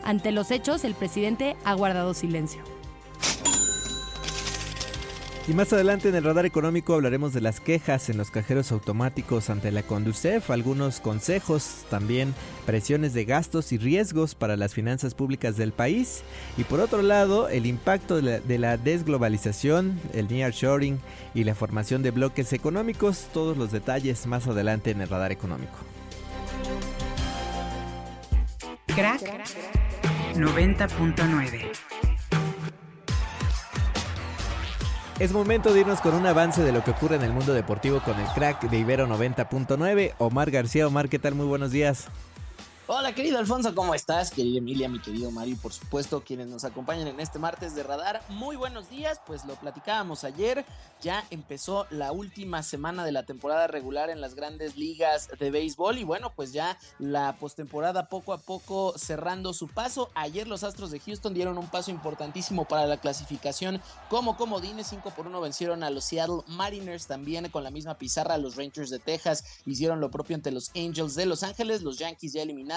Ante 0.05 0.31
los 0.31 0.51
hechos, 0.51 0.85
el 0.85 0.95
presidente 0.95 1.57
ha 1.65 1.73
guardado 1.73 2.13
silencio. 2.13 2.63
Y 5.47 5.53
más 5.53 5.71
adelante 5.73 6.09
en 6.09 6.15
el 6.15 6.23
radar 6.23 6.47
económico 6.47 6.95
hablaremos 6.95 7.31
de 7.31 7.39
las 7.39 7.59
quejas 7.59 8.09
en 8.09 8.17
los 8.17 8.31
cajeros 8.31 8.71
automáticos 8.71 9.51
ante 9.51 9.71
la 9.71 9.83
Conducef, 9.83 10.49
algunos 10.49 10.99
consejos, 10.99 11.85
también 11.91 12.33
presiones 12.65 13.13
de 13.13 13.25
gastos 13.25 13.71
y 13.71 13.77
riesgos 13.77 14.33
para 14.33 14.57
las 14.57 14.73
finanzas 14.73 15.13
públicas 15.13 15.55
del 15.55 15.71
país. 15.71 16.23
Y 16.57 16.63
por 16.63 16.79
otro 16.79 17.03
lado, 17.03 17.47
el 17.47 17.67
impacto 17.67 18.19
de 18.19 18.57
la, 18.57 18.77
desglobalización, 18.77 19.99
el 20.13 20.27
nearshoring 20.29 20.99
y 21.35 21.43
la 21.43 21.53
formación 21.53 22.01
de 22.01 22.09
bloques 22.09 22.51
económicos. 22.51 23.27
Todos 23.31 23.55
los 23.55 23.71
detalles 23.71 24.25
más 24.25 24.47
adelante 24.47 24.89
en 24.89 25.01
el 25.01 25.09
radar 25.09 25.31
económico. 25.31 25.77
Crack 28.87 29.21
90.9 30.33 31.84
Es 35.17 35.31
momento 35.31 35.73
de 35.73 35.79
irnos 35.79 36.01
con 36.01 36.13
un 36.13 36.25
avance 36.25 36.61
de 36.61 36.73
lo 36.73 36.83
que 36.83 36.91
ocurre 36.91 37.15
en 37.15 37.21
el 37.21 37.31
mundo 37.31 37.53
deportivo 37.53 38.01
con 38.01 38.19
el 38.19 38.27
crack 38.33 38.69
de 38.69 38.79
Ibero 38.79 39.07
90.9. 39.07 40.11
Omar 40.17 40.51
García, 40.51 40.87
Omar, 40.87 41.07
¿qué 41.07 41.19
tal? 41.19 41.35
Muy 41.35 41.45
buenos 41.45 41.71
días. 41.71 42.09
Hola 42.87 43.15
querido 43.15 43.39
Alfonso, 43.39 43.73
¿cómo 43.73 43.95
estás? 43.95 44.29
Querida 44.29 44.59
Emilia, 44.59 44.87
mi 44.87 44.99
querido 44.99 45.31
Mario, 45.31 45.57
por 45.59 45.73
supuesto, 45.73 46.21
quienes 46.23 46.45
nos 46.45 46.65
acompañan 46.65 47.07
en 47.07 47.19
este 47.19 47.39
martes 47.39 47.73
de 47.73 47.81
radar. 47.81 48.21
Muy 48.29 48.57
buenos 48.57 48.91
días, 48.91 49.19
pues 49.25 49.43
lo 49.45 49.55
platicábamos 49.55 50.23
ayer, 50.23 50.63
ya 51.01 51.25
empezó 51.31 51.87
la 51.89 52.11
última 52.11 52.61
semana 52.61 53.03
de 53.03 53.11
la 53.11 53.25
temporada 53.25 53.65
regular 53.65 54.11
en 54.11 54.21
las 54.21 54.35
grandes 54.35 54.77
ligas 54.77 55.29
de 55.39 55.49
béisbol 55.49 55.97
y 55.97 56.03
bueno, 56.03 56.31
pues 56.35 56.53
ya 56.53 56.77
la 56.99 57.35
postemporada 57.39 58.07
poco 58.07 58.33
a 58.33 58.37
poco 58.37 58.93
cerrando 58.99 59.53
su 59.53 59.67
paso. 59.67 60.11
Ayer 60.13 60.47
los 60.47 60.63
Astros 60.63 60.91
de 60.91 60.99
Houston 60.99 61.33
dieron 61.33 61.57
un 61.57 61.67
paso 61.67 61.89
importantísimo 61.89 62.65
para 62.65 62.85
la 62.85 62.97
clasificación 62.97 63.81
como 64.09 64.37
comodines, 64.37 64.85
5 64.85 65.09
por 65.15 65.25
1 65.25 65.41
vencieron 65.41 65.81
a 65.81 65.89
los 65.89 66.05
Seattle 66.05 66.43
Mariners 66.45 67.07
también 67.07 67.49
con 67.49 67.63
la 67.63 67.71
misma 67.71 67.97
pizarra, 67.97 68.37
los 68.37 68.55
Rangers 68.55 68.91
de 68.91 68.99
Texas 68.99 69.43
hicieron 69.65 69.99
lo 69.99 70.11
propio 70.11 70.35
ante 70.35 70.51
los 70.51 70.69
Angels 70.75 71.15
de 71.15 71.25
Los 71.25 71.41
Ángeles, 71.41 71.81
los 71.81 71.97
Yankees 71.97 72.33
ya 72.33 72.43
eliminaron 72.43 72.74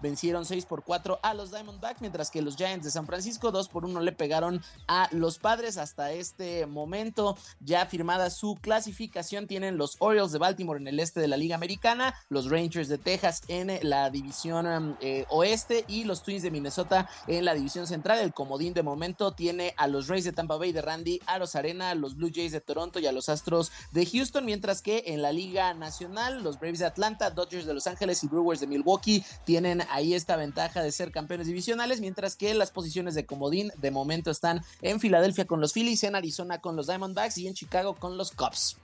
vencieron 0.00 0.44
6 0.44 0.66
por 0.66 0.84
4 0.84 1.20
a 1.22 1.34
los 1.34 1.50
Diamondbacks, 1.50 2.00
mientras 2.00 2.30
que 2.30 2.42
los 2.42 2.56
Giants 2.56 2.84
de 2.84 2.90
San 2.90 3.06
Francisco 3.06 3.50
2 3.50 3.68
por 3.68 3.84
1 3.84 4.00
le 4.00 4.12
pegaron 4.12 4.62
a 4.86 5.08
los 5.12 5.38
Padres. 5.38 5.76
Hasta 5.76 6.12
este 6.12 6.66
momento 6.66 7.36
ya 7.60 7.86
firmada 7.86 8.30
su 8.30 8.56
clasificación 8.60 9.46
tienen 9.46 9.76
los 9.76 9.96
Orioles 9.98 10.32
de 10.32 10.38
Baltimore 10.38 10.80
en 10.80 10.88
el 10.88 11.00
este 11.00 11.20
de 11.20 11.28
la 11.28 11.36
Liga 11.36 11.54
Americana, 11.54 12.14
los 12.28 12.50
Rangers 12.50 12.88
de 12.88 12.98
Texas 12.98 13.42
en 13.48 13.78
la 13.82 14.10
división 14.10 14.66
um, 14.66 14.96
eh, 15.00 15.26
oeste 15.28 15.84
y 15.88 16.04
los 16.04 16.22
Twins 16.22 16.42
de 16.42 16.50
Minnesota 16.50 17.08
en 17.26 17.44
la 17.44 17.54
división 17.54 17.86
central. 17.86 18.18
El 18.18 18.32
comodín 18.32 18.74
de 18.74 18.82
momento 18.82 19.32
tiene 19.32 19.74
a 19.76 19.86
los 19.86 20.08
Rays 20.08 20.24
de 20.24 20.32
Tampa 20.32 20.56
Bay 20.56 20.72
de 20.72 20.82
Randy, 20.82 21.20
a 21.26 21.38
los 21.38 21.56
Arena, 21.56 21.90
a 21.90 21.94
los 21.94 22.16
Blue 22.16 22.30
Jays 22.32 22.52
de 22.52 22.60
Toronto 22.60 22.98
y 22.98 23.06
a 23.06 23.12
los 23.12 23.28
Astros 23.28 23.72
de 23.92 24.06
Houston, 24.06 24.44
mientras 24.44 24.82
que 24.82 25.04
en 25.06 25.22
la 25.22 25.32
Liga 25.32 25.74
Nacional 25.74 26.42
los 26.42 26.58
Braves 26.58 26.80
de 26.80 26.86
Atlanta, 26.86 27.30
Dodgers 27.30 27.66
de 27.66 27.74
Los 27.74 27.86
Ángeles 27.86 28.22
y 28.24 28.28
Brewers 28.28 28.60
de 28.60 28.66
Milwaukee 28.66 29.24
tienen 29.44 29.82
ahí 29.90 30.14
esta 30.14 30.36
ventaja 30.36 30.82
de 30.82 30.92
ser 30.92 31.10
campeones 31.10 31.46
divisionales, 31.46 32.00
mientras 32.00 32.36
que 32.36 32.54
las 32.54 32.70
posiciones 32.70 33.14
de 33.14 33.26
comodín 33.26 33.72
de 33.78 33.90
momento 33.90 34.30
están 34.30 34.62
en 34.82 35.00
Filadelfia 35.00 35.46
con 35.46 35.60
los 35.60 35.72
Phillies, 35.72 36.04
en 36.04 36.14
Arizona 36.14 36.60
con 36.60 36.76
los 36.76 36.86
Diamondbacks 36.86 37.38
y 37.38 37.48
en 37.48 37.54
Chicago 37.54 37.94
con 37.94 38.16
los 38.16 38.32
Cubs. 38.32 38.76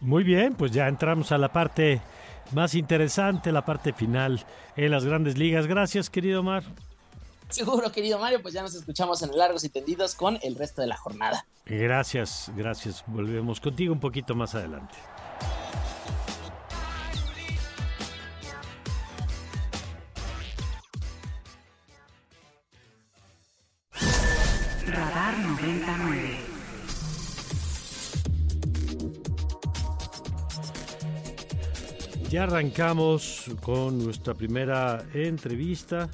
Muy 0.00 0.24
bien, 0.24 0.54
pues 0.54 0.72
ya 0.72 0.88
entramos 0.88 1.30
a 1.32 1.38
la 1.38 1.52
parte 1.52 2.00
más 2.52 2.74
interesante, 2.74 3.52
la 3.52 3.64
parte 3.64 3.92
final 3.92 4.44
en 4.76 4.90
las 4.90 5.04
grandes 5.04 5.36
ligas. 5.36 5.66
Gracias, 5.66 6.08
querido 6.08 6.42
Mar. 6.42 6.64
Seguro, 7.50 7.90
querido 7.90 8.18
Mario, 8.18 8.40
pues 8.42 8.54
ya 8.54 8.62
nos 8.62 8.74
escuchamos 8.74 9.22
en 9.22 9.36
Largos 9.36 9.64
y 9.64 9.68
Tendidos 9.68 10.14
con 10.14 10.38
el 10.42 10.54
resto 10.54 10.80
de 10.82 10.86
la 10.86 10.96
jornada. 10.96 11.44
Gracias, 11.66 12.50
gracias. 12.56 13.04
Volvemos 13.06 13.60
contigo 13.60 13.92
un 13.92 14.00
poquito 14.00 14.34
más 14.34 14.54
adelante. 14.54 14.94
Radar 24.90 25.38
99. 25.38 26.36
Ya 32.28 32.44
arrancamos 32.44 33.44
con 33.62 34.02
nuestra 34.02 34.34
primera 34.34 35.04
entrevista 35.14 36.10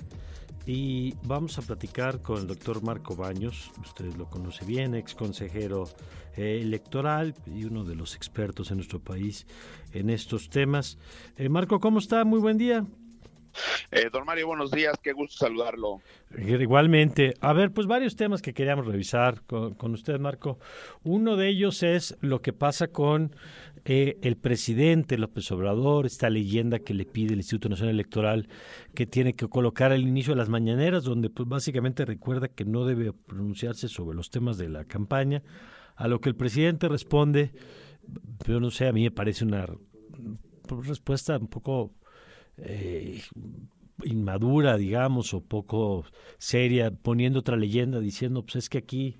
y 0.66 1.14
vamos 1.22 1.58
a 1.58 1.62
platicar 1.62 2.20
con 2.20 2.40
el 2.40 2.46
doctor 2.46 2.82
Marco 2.82 3.16
Baños, 3.16 3.70
ustedes 3.80 4.16
lo 4.18 4.28
conoce 4.28 4.64
bien, 4.66 4.94
ex 4.94 5.14
consejero 5.14 5.88
eh, 6.36 6.58
electoral 6.60 7.34
y 7.46 7.64
uno 7.64 7.84
de 7.84 7.94
los 7.94 8.14
expertos 8.14 8.70
en 8.70 8.78
nuestro 8.78 9.00
país 9.00 9.46
en 9.92 10.10
estos 10.10 10.50
temas. 10.50 10.98
Eh, 11.36 11.48
Marco, 11.48 11.80
¿cómo 11.80 11.98
está? 11.98 12.24
Muy 12.24 12.40
buen 12.40 12.58
día. 12.58 12.84
Eh, 13.90 14.08
don 14.12 14.24
Mario, 14.24 14.48
buenos 14.48 14.70
días, 14.70 14.94
qué 15.02 15.12
gusto 15.12 15.46
saludarlo. 15.46 16.00
Igualmente. 16.36 17.34
A 17.40 17.52
ver, 17.52 17.72
pues 17.72 17.86
varios 17.86 18.16
temas 18.16 18.42
que 18.42 18.52
queríamos 18.52 18.86
revisar 18.86 19.42
con, 19.42 19.74
con 19.74 19.92
usted, 19.92 20.18
Marco. 20.18 20.58
Uno 21.04 21.36
de 21.36 21.48
ellos 21.48 21.82
es 21.82 22.16
lo 22.20 22.42
que 22.42 22.52
pasa 22.52 22.88
con 22.88 23.34
eh, 23.88 24.18
el 24.22 24.36
presidente 24.36 25.16
López 25.16 25.52
Obrador, 25.52 26.06
esta 26.06 26.28
leyenda 26.28 26.80
que 26.80 26.92
le 26.92 27.04
pide 27.04 27.34
el 27.34 27.38
Instituto 27.38 27.68
Nacional 27.68 27.94
Electoral 27.94 28.48
que 28.94 29.06
tiene 29.06 29.34
que 29.34 29.46
colocar 29.46 29.92
al 29.92 30.02
inicio 30.02 30.32
de 30.32 30.38
las 30.38 30.48
mañaneras, 30.48 31.04
donde 31.04 31.30
pues 31.30 31.48
básicamente 31.48 32.04
recuerda 32.04 32.48
que 32.48 32.64
no 32.64 32.84
debe 32.84 33.12
pronunciarse 33.12 33.86
sobre 33.86 34.16
los 34.16 34.30
temas 34.30 34.58
de 34.58 34.68
la 34.68 34.84
campaña, 34.84 35.44
a 35.94 36.08
lo 36.08 36.20
que 36.20 36.28
el 36.28 36.34
presidente 36.34 36.88
responde, 36.88 37.52
pero 38.44 38.58
no 38.58 38.72
sé, 38.72 38.88
a 38.88 38.92
mí 38.92 39.04
me 39.04 39.12
parece 39.12 39.44
una 39.44 39.66
respuesta 40.84 41.38
un 41.38 41.46
poco 41.46 41.92
eh, 42.58 43.22
inmadura, 44.04 44.76
digamos, 44.76 45.34
o 45.34 45.40
poco 45.40 46.04
seria, 46.38 46.90
poniendo 46.90 47.40
otra 47.40 47.56
leyenda, 47.56 48.00
diciendo, 48.00 48.42
pues 48.42 48.56
es 48.56 48.68
que 48.68 48.78
aquí 48.78 49.18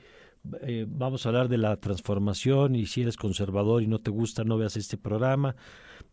eh, 0.62 0.86
vamos 0.88 1.24
a 1.24 1.30
hablar 1.30 1.48
de 1.48 1.58
la 1.58 1.76
transformación 1.76 2.76
y 2.76 2.86
si 2.86 3.02
eres 3.02 3.16
conservador 3.16 3.82
y 3.82 3.86
no 3.86 4.00
te 4.00 4.10
gusta, 4.10 4.44
no 4.44 4.58
veas 4.58 4.76
este 4.76 4.96
programa. 4.96 5.56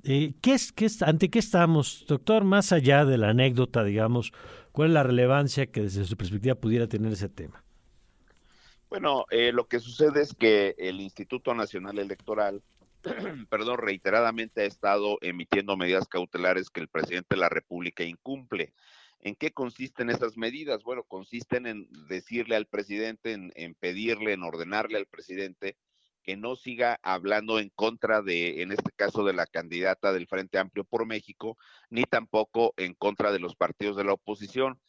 Eh, 0.03 0.33
¿qué 0.41 0.53
es, 0.53 0.71
qué 0.71 0.85
es, 0.85 1.01
¿Ante 1.01 1.29
qué 1.29 1.39
estamos, 1.39 2.05
doctor? 2.07 2.43
Más 2.43 2.71
allá 2.71 3.05
de 3.05 3.17
la 3.17 3.29
anécdota, 3.29 3.83
digamos, 3.83 4.33
¿cuál 4.71 4.89
es 4.89 4.93
la 4.93 5.03
relevancia 5.03 5.67
que 5.67 5.81
desde 5.81 6.05
su 6.05 6.17
perspectiva 6.17 6.55
pudiera 6.55 6.87
tener 6.87 7.13
ese 7.13 7.29
tema? 7.29 7.63
Bueno, 8.89 9.25
eh, 9.31 9.51
lo 9.51 9.65
que 9.67 9.79
sucede 9.79 10.21
es 10.21 10.35
que 10.35 10.75
el 10.77 11.01
Instituto 11.01 11.55
Nacional 11.55 11.97
Electoral, 11.97 12.61
perdón, 13.49 13.77
reiteradamente 13.77 14.61
ha 14.61 14.65
estado 14.65 15.17
emitiendo 15.21 15.77
medidas 15.77 16.07
cautelares 16.07 16.69
que 16.69 16.79
el 16.79 16.87
presidente 16.87 17.35
de 17.35 17.41
la 17.41 17.49
República 17.49 18.03
incumple. 18.03 18.73
¿En 19.19 19.35
qué 19.35 19.51
consisten 19.51 20.09
esas 20.09 20.37
medidas? 20.37 20.83
Bueno, 20.83 21.03
consisten 21.03 21.65
en 21.65 21.87
decirle 22.09 22.55
al 22.55 22.67
presidente, 22.67 23.31
en, 23.31 23.75
pedirle, 23.75 24.33
en 24.33 24.43
ordenarle 24.43 24.97
al 24.97 25.05
presidente 25.05 25.77
que 26.23 26.37
no 26.37 26.55
siga 26.55 26.99
hablando 27.03 27.59
en 27.59 27.69
contra 27.69 28.21
de, 28.21 28.61
en 28.61 28.71
este 28.71 28.91
caso, 28.95 29.25
de 29.25 29.33
la 29.33 29.45
candidata 29.45 30.13
del 30.13 30.27
Frente 30.27 30.57
Amplio 30.57 30.85
por 30.85 31.05
México, 31.05 31.57
ni 31.89 32.03
tampoco 32.03 32.73
en 32.77 32.93
contra 32.93 33.31
de 33.31 33.39
los 33.39 33.55
partidos 33.55 33.97
de 33.97 34.05
la 34.05 34.13
oposición. 34.13 34.79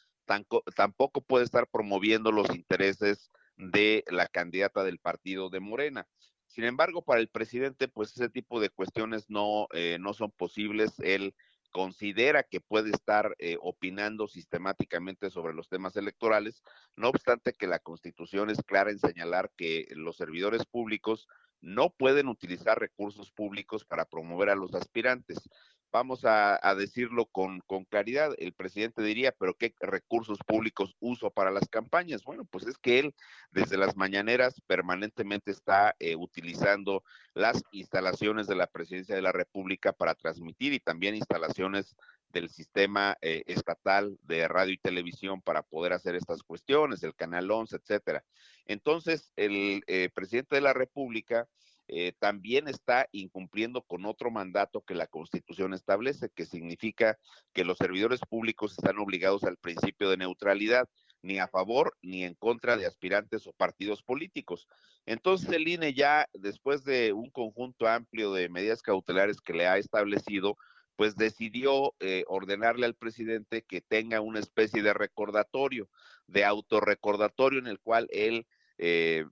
tampoco 0.76 1.20
puede 1.20 1.44
estar 1.44 1.68
promoviendo 1.68 2.32
los 2.32 2.54
intereses 2.54 3.30
de 3.56 4.04
la 4.08 4.26
candidata 4.26 4.84
del 4.84 4.98
partido 4.98 5.50
de 5.50 5.60
Morena. 5.60 6.06
Sin 6.54 6.62
embargo, 6.62 7.02
para 7.02 7.20
el 7.20 7.26
presidente, 7.26 7.88
pues 7.88 8.12
ese 8.12 8.28
tipo 8.28 8.60
de 8.60 8.70
cuestiones 8.70 9.28
no, 9.28 9.66
eh, 9.72 9.98
no 9.98 10.14
son 10.14 10.30
posibles. 10.30 11.00
Él 11.00 11.34
considera 11.72 12.44
que 12.44 12.60
puede 12.60 12.90
estar 12.90 13.34
eh, 13.40 13.56
opinando 13.60 14.28
sistemáticamente 14.28 15.30
sobre 15.30 15.52
los 15.52 15.68
temas 15.68 15.96
electorales, 15.96 16.62
no 16.94 17.08
obstante 17.08 17.54
que 17.54 17.66
la 17.66 17.80
Constitución 17.80 18.50
es 18.50 18.62
clara 18.62 18.92
en 18.92 19.00
señalar 19.00 19.50
que 19.56 19.88
los 19.96 20.16
servidores 20.16 20.64
públicos 20.64 21.26
no 21.64 21.90
pueden 21.90 22.28
utilizar 22.28 22.78
recursos 22.78 23.30
públicos 23.30 23.84
para 23.84 24.04
promover 24.04 24.50
a 24.50 24.54
los 24.54 24.74
aspirantes 24.74 25.48
vamos 25.94 26.24
a, 26.24 26.58
decirlo 26.76 27.26
con, 27.26 27.60
claridad, 27.88 28.34
el 28.38 28.52
presidente 28.52 29.00
diría, 29.00 29.30
pero 29.30 29.54
¿qué 29.54 29.76
recursos 29.78 30.38
públicos 30.44 30.96
uso 30.98 31.30
para 31.30 31.52
las 31.52 31.68
campañas? 31.68 32.24
Bueno, 32.24 32.44
pues 32.44 32.66
es 32.66 32.76
que 32.78 32.98
él 32.98 33.14
desde 33.52 33.76
las 33.76 33.96
mañaneras 33.96 34.60
permanentemente 34.66 35.52
está 35.52 35.94
eh, 36.00 36.16
utilizando 36.16 37.04
las 37.32 37.62
instalaciones 37.70 38.48
de 38.48 38.56
la 38.56 38.66
presidencia 38.66 39.14
de 39.14 39.22
la 39.22 39.30
República 39.30 39.92
para 39.92 40.16
transmitir 40.16 40.72
y 40.72 40.80
también 40.80 41.14
instalaciones 41.14 41.94
del 42.34 42.50
sistema 42.50 43.16
eh, 43.22 43.44
estatal 43.46 44.18
de 44.22 44.46
radio 44.48 44.74
y 44.74 44.78
televisión 44.78 45.40
para 45.40 45.62
poder 45.62 45.94
hacer 45.94 46.16
estas 46.16 46.42
cuestiones, 46.42 47.02
el 47.02 47.14
Canal 47.14 47.50
11, 47.50 47.76
etcétera. 47.76 48.24
Entonces, 48.66 49.32
el 49.36 49.82
eh, 49.86 50.10
presidente 50.12 50.56
de 50.56 50.60
la 50.60 50.74
República 50.74 51.48
eh, 51.86 52.12
también 52.18 52.66
está 52.66 53.08
incumpliendo 53.12 53.82
con 53.82 54.04
otro 54.04 54.30
mandato 54.30 54.82
que 54.82 54.94
la 54.94 55.06
Constitución 55.06 55.74
establece, 55.74 56.30
que 56.30 56.44
significa 56.44 57.18
que 57.52 57.64
los 57.64 57.78
servidores 57.78 58.20
públicos 58.20 58.72
están 58.72 58.98
obligados 58.98 59.44
al 59.44 59.58
principio 59.58 60.10
de 60.10 60.16
neutralidad, 60.16 60.88
ni 61.22 61.38
a 61.38 61.48
favor 61.48 61.96
ni 62.02 62.24
en 62.24 62.34
contra 62.34 62.76
de 62.76 62.86
aspirantes 62.86 63.46
o 63.46 63.52
partidos 63.52 64.02
políticos. 64.02 64.66
Entonces 65.06 65.50
el 65.50 65.68
INE 65.68 65.94
ya, 65.94 66.26
después 66.32 66.84
de 66.84 67.12
un 67.12 67.30
conjunto 67.30 67.86
amplio 67.86 68.32
de 68.32 68.48
medidas 68.48 68.82
cautelares 68.82 69.40
que 69.40 69.52
le 69.54 69.66
ha 69.66 69.78
establecido, 69.78 70.56
pues 70.96 71.16
decidió 71.16 71.94
eh, 72.00 72.24
ordenarle 72.28 72.86
al 72.86 72.94
presidente 72.94 73.62
que 73.62 73.80
tenga 73.80 74.20
una 74.20 74.40
especie 74.40 74.82
de 74.82 74.94
recordatorio, 74.94 75.88
de 76.26 76.44
autorrecordatorio 76.44 77.58
en 77.58 77.66
el 77.66 77.80
cual 77.80 78.08
él 78.10 78.46
eh, 78.78 79.24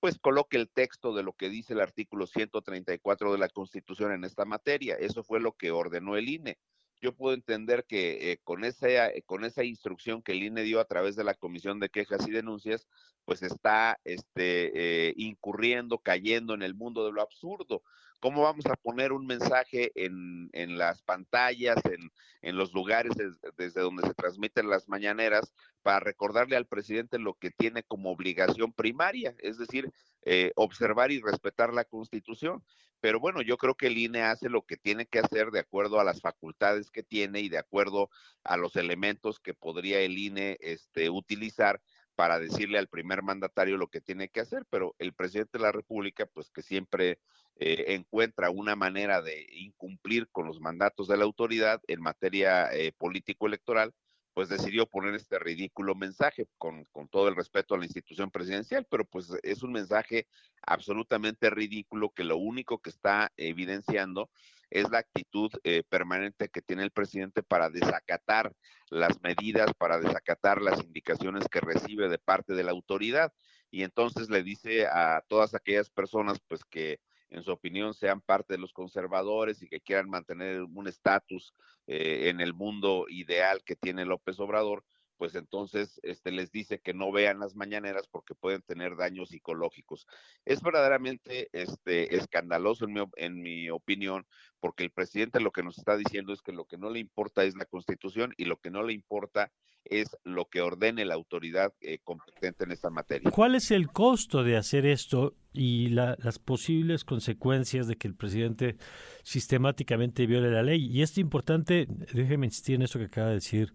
pues 0.00 0.18
coloque 0.18 0.56
el 0.56 0.70
texto 0.70 1.14
de 1.14 1.22
lo 1.22 1.32
que 1.32 1.48
dice 1.48 1.72
el 1.72 1.80
artículo 1.80 2.26
134 2.26 3.32
de 3.32 3.38
la 3.38 3.48
Constitución 3.48 4.12
en 4.12 4.24
esta 4.24 4.44
materia. 4.44 4.96
Eso 4.96 5.22
fue 5.22 5.40
lo 5.40 5.52
que 5.52 5.70
ordenó 5.70 6.16
el 6.16 6.28
INE. 6.28 6.58
Yo 7.00 7.14
puedo 7.14 7.34
entender 7.34 7.84
que 7.84 8.32
eh, 8.32 8.38
con, 8.44 8.64
esa, 8.64 9.08
eh, 9.08 9.22
con 9.26 9.44
esa 9.44 9.62
instrucción 9.62 10.22
que 10.22 10.32
el 10.32 10.42
INE 10.42 10.62
dio 10.62 10.80
a 10.80 10.86
través 10.86 11.16
de 11.16 11.24
la 11.24 11.34
Comisión 11.34 11.78
de 11.78 11.90
Quejas 11.90 12.26
y 12.26 12.30
Denuncias, 12.30 12.86
pues 13.26 13.42
está 13.42 14.00
este, 14.04 15.08
eh, 15.08 15.14
incurriendo, 15.16 15.98
cayendo 15.98 16.54
en 16.54 16.62
el 16.62 16.74
mundo 16.74 17.04
de 17.04 17.12
lo 17.12 17.20
absurdo. 17.20 17.82
¿Cómo 18.24 18.40
vamos 18.40 18.64
a 18.64 18.76
poner 18.76 19.12
un 19.12 19.26
mensaje 19.26 19.92
en, 19.94 20.48
en 20.54 20.78
las 20.78 21.02
pantallas, 21.02 21.76
en, 21.84 22.10
en 22.40 22.56
los 22.56 22.72
lugares 22.72 23.12
desde 23.58 23.82
donde 23.82 24.06
se 24.06 24.14
transmiten 24.14 24.70
las 24.70 24.88
mañaneras, 24.88 25.52
para 25.82 26.00
recordarle 26.00 26.56
al 26.56 26.64
presidente 26.64 27.18
lo 27.18 27.34
que 27.34 27.50
tiene 27.50 27.82
como 27.82 28.10
obligación 28.10 28.72
primaria, 28.72 29.34
es 29.40 29.58
decir, 29.58 29.92
eh, 30.22 30.52
observar 30.56 31.12
y 31.12 31.20
respetar 31.20 31.74
la 31.74 31.84
Constitución? 31.84 32.64
Pero 33.02 33.20
bueno, 33.20 33.42
yo 33.42 33.58
creo 33.58 33.74
que 33.74 33.88
el 33.88 33.98
INE 33.98 34.22
hace 34.22 34.48
lo 34.48 34.62
que 34.62 34.78
tiene 34.78 35.04
que 35.04 35.18
hacer 35.18 35.50
de 35.50 35.60
acuerdo 35.60 36.00
a 36.00 36.04
las 36.04 36.22
facultades 36.22 36.90
que 36.90 37.02
tiene 37.02 37.40
y 37.40 37.50
de 37.50 37.58
acuerdo 37.58 38.08
a 38.42 38.56
los 38.56 38.76
elementos 38.76 39.38
que 39.38 39.52
podría 39.52 40.00
el 40.00 40.16
INE 40.16 40.56
este, 40.60 41.10
utilizar 41.10 41.82
para 42.14 42.38
decirle 42.38 42.78
al 42.78 42.88
primer 42.88 43.22
mandatario 43.22 43.76
lo 43.76 43.88
que 43.88 44.00
tiene 44.00 44.28
que 44.28 44.40
hacer, 44.40 44.64
pero 44.70 44.94
el 44.98 45.12
presidente 45.12 45.58
de 45.58 45.64
la 45.64 45.72
República, 45.72 46.26
pues 46.26 46.50
que 46.50 46.62
siempre 46.62 47.18
eh, 47.56 47.94
encuentra 47.94 48.50
una 48.50 48.76
manera 48.76 49.22
de 49.22 49.46
incumplir 49.52 50.28
con 50.30 50.46
los 50.46 50.60
mandatos 50.60 51.08
de 51.08 51.16
la 51.16 51.24
autoridad 51.24 51.80
en 51.86 52.00
materia 52.00 52.72
eh, 52.72 52.92
político-electoral, 52.98 53.92
pues 54.32 54.48
decidió 54.48 54.86
poner 54.86 55.14
este 55.14 55.38
ridículo 55.38 55.94
mensaje 55.94 56.48
con, 56.58 56.84
con, 56.86 57.08
todo 57.08 57.28
el 57.28 57.36
respeto 57.36 57.74
a 57.74 57.78
la 57.78 57.84
institución 57.84 58.32
presidencial, 58.32 58.84
pero 58.90 59.04
pues 59.04 59.28
es 59.44 59.62
un 59.62 59.70
mensaje 59.70 60.26
absolutamente 60.62 61.50
ridículo 61.50 62.10
que 62.10 62.24
lo 62.24 62.36
único 62.36 62.78
que 62.78 62.90
está 62.90 63.32
evidenciando 63.36 64.28
es 64.70 64.90
la 64.90 64.98
actitud 64.98 65.52
eh, 65.62 65.84
permanente 65.88 66.48
que 66.48 66.60
tiene 66.60 66.82
el 66.82 66.90
presidente 66.90 67.44
para 67.44 67.70
desacatar 67.70 68.52
las 68.90 69.22
medidas, 69.22 69.72
para 69.78 69.98
desacatar 70.00 70.60
las 70.60 70.82
indicaciones 70.82 71.46
que 71.48 71.60
recibe 71.60 72.08
de 72.08 72.18
parte 72.18 72.54
de 72.54 72.64
la 72.64 72.72
autoridad. 72.72 73.32
Y 73.70 73.84
entonces 73.84 74.30
le 74.30 74.42
dice 74.42 74.86
a 74.86 75.22
todas 75.28 75.54
aquellas 75.54 75.90
personas 75.90 76.40
pues 76.48 76.64
que 76.64 76.98
en 77.34 77.42
su 77.42 77.50
opinión, 77.50 77.94
sean 77.94 78.20
parte 78.20 78.54
de 78.54 78.60
los 78.60 78.72
conservadores 78.72 79.60
y 79.60 79.68
que 79.68 79.80
quieran 79.80 80.08
mantener 80.08 80.62
un 80.62 80.86
estatus 80.86 81.52
eh, 81.86 82.28
en 82.28 82.40
el 82.40 82.54
mundo 82.54 83.06
ideal 83.08 83.62
que 83.64 83.74
tiene 83.74 84.04
López 84.04 84.38
Obrador, 84.38 84.84
pues 85.16 85.34
entonces 85.34 86.00
este, 86.02 86.30
les 86.30 86.52
dice 86.52 86.80
que 86.80 86.94
no 86.94 87.10
vean 87.10 87.40
las 87.40 87.56
mañaneras 87.56 88.06
porque 88.08 88.34
pueden 88.34 88.62
tener 88.62 88.96
daños 88.96 89.30
psicológicos. 89.30 90.06
Es 90.44 90.62
verdaderamente 90.62 91.48
este, 91.52 92.16
escandaloso 92.16 92.84
en 92.84 92.92
mi, 92.92 93.02
en 93.16 93.42
mi 93.42 93.70
opinión, 93.70 94.26
porque 94.64 94.82
el 94.82 94.90
presidente 94.90 95.40
lo 95.40 95.50
que 95.50 95.62
nos 95.62 95.76
está 95.76 95.94
diciendo 95.94 96.32
es 96.32 96.40
que 96.40 96.50
lo 96.50 96.64
que 96.64 96.78
no 96.78 96.88
le 96.88 96.98
importa 96.98 97.44
es 97.44 97.54
la 97.54 97.66
constitución 97.66 98.32
y 98.38 98.46
lo 98.46 98.62
que 98.62 98.70
no 98.70 98.82
le 98.82 98.94
importa 98.94 99.52
es 99.84 100.16
lo 100.22 100.46
que 100.46 100.62
ordene 100.62 101.04
la 101.04 101.12
autoridad 101.12 101.74
eh, 101.82 101.98
competente 102.02 102.64
en 102.64 102.72
esta 102.72 102.88
materia. 102.88 103.30
¿Cuál 103.30 103.56
es 103.56 103.70
el 103.70 103.88
costo 103.88 104.42
de 104.42 104.56
hacer 104.56 104.86
esto 104.86 105.34
y 105.52 105.88
las 105.88 106.38
posibles 106.38 107.04
consecuencias 107.04 107.88
de 107.88 107.96
que 107.96 108.08
el 108.08 108.14
presidente 108.14 108.78
sistemáticamente 109.22 110.24
viole 110.24 110.50
la 110.50 110.62
ley? 110.62 110.86
Y 110.90 111.02
es 111.02 111.18
importante, 111.18 111.86
déjeme 112.14 112.46
insistir 112.46 112.76
en 112.76 112.82
esto 112.84 112.98
que 112.98 113.04
acaba 113.04 113.28
de 113.28 113.34
decir 113.34 113.74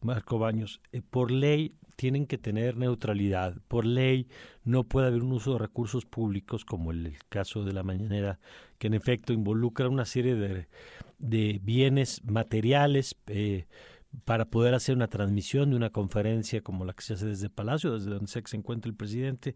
Marco 0.00 0.38
Baños, 0.38 0.80
eh, 0.92 1.02
por 1.02 1.30
ley 1.30 1.74
tienen 2.00 2.26
que 2.26 2.38
tener 2.38 2.78
neutralidad. 2.78 3.56
Por 3.68 3.84
ley 3.84 4.26
no 4.64 4.84
puede 4.84 5.08
haber 5.08 5.22
un 5.22 5.32
uso 5.32 5.52
de 5.52 5.58
recursos 5.58 6.06
públicos 6.06 6.64
como 6.64 6.92
el, 6.92 7.18
caso 7.28 7.62
de 7.62 7.74
la 7.74 7.82
mañanera, 7.82 8.38
que 8.78 8.86
en 8.86 8.94
efecto 8.94 9.34
involucra 9.34 9.86
una 9.86 10.06
serie 10.06 10.34
de, 10.34 11.60
bienes 11.62 12.24
materiales. 12.24 13.16
Eh, 13.26 13.66
para 14.24 14.46
poder 14.46 14.74
hacer 14.74 14.96
una 14.96 15.06
transmisión 15.06 15.70
de 15.70 15.76
una 15.76 15.90
conferencia 15.90 16.62
como 16.62 16.84
la 16.84 16.94
que 16.94 17.02
se 17.02 17.12
hace 17.14 17.26
desde 17.26 17.48
Palacio, 17.48 17.92
desde 17.92 18.10
donde 18.10 18.26
se 18.26 18.56
encuentra 18.56 18.88
el 18.88 18.96
presidente. 18.96 19.54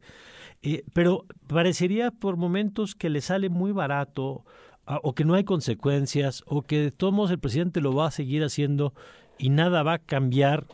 Eh, 0.62 0.84
pero 0.92 1.24
parecería 1.48 2.12
por 2.12 2.36
momentos 2.36 2.94
que 2.94 3.10
le 3.10 3.20
sale 3.20 3.48
muy 3.48 3.72
barato 3.72 4.44
ah, 4.86 5.00
o 5.02 5.12
que 5.12 5.24
no 5.24 5.34
hay 5.34 5.42
consecuencias 5.42 6.44
o 6.46 6.62
que 6.62 6.78
de 6.78 6.92
todos 6.92 7.12
modos 7.12 7.32
el 7.32 7.40
presidente 7.40 7.80
lo 7.80 7.96
va 7.96 8.06
a 8.06 8.10
seguir 8.12 8.44
haciendo 8.44 8.94
y 9.38 9.48
nada 9.48 9.82
va 9.82 9.94
a 9.94 9.98
cambiar. 9.98 10.66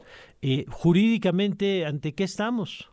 Eh, 0.43 0.65
jurídicamente, 0.71 1.85
¿ante 1.85 2.15
qué 2.15 2.25
estamos? 2.25 2.89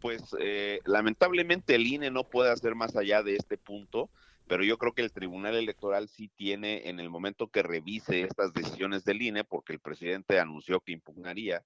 Pues 0.00 0.22
eh, 0.38 0.80
lamentablemente 0.84 1.74
el 1.74 1.86
INE 1.86 2.10
no 2.10 2.24
puede 2.24 2.50
hacer 2.50 2.74
más 2.74 2.96
allá 2.96 3.22
de 3.22 3.36
este 3.36 3.56
punto 3.56 4.10
pero 4.46 4.62
yo 4.62 4.78
creo 4.78 4.92
que 4.92 5.02
el 5.02 5.12
Tribunal 5.12 5.56
Electoral 5.56 6.08
sí 6.08 6.28
tiene 6.36 6.88
en 6.88 7.00
el 7.00 7.10
momento 7.10 7.48
que 7.48 7.62
revise 7.62 8.22
estas 8.22 8.52
decisiones 8.52 9.04
del 9.04 9.22
INE, 9.22 9.44
porque 9.44 9.72
el 9.72 9.80
presidente 9.80 10.38
anunció 10.38 10.80
que 10.80 10.92
impugnaría, 10.92 11.64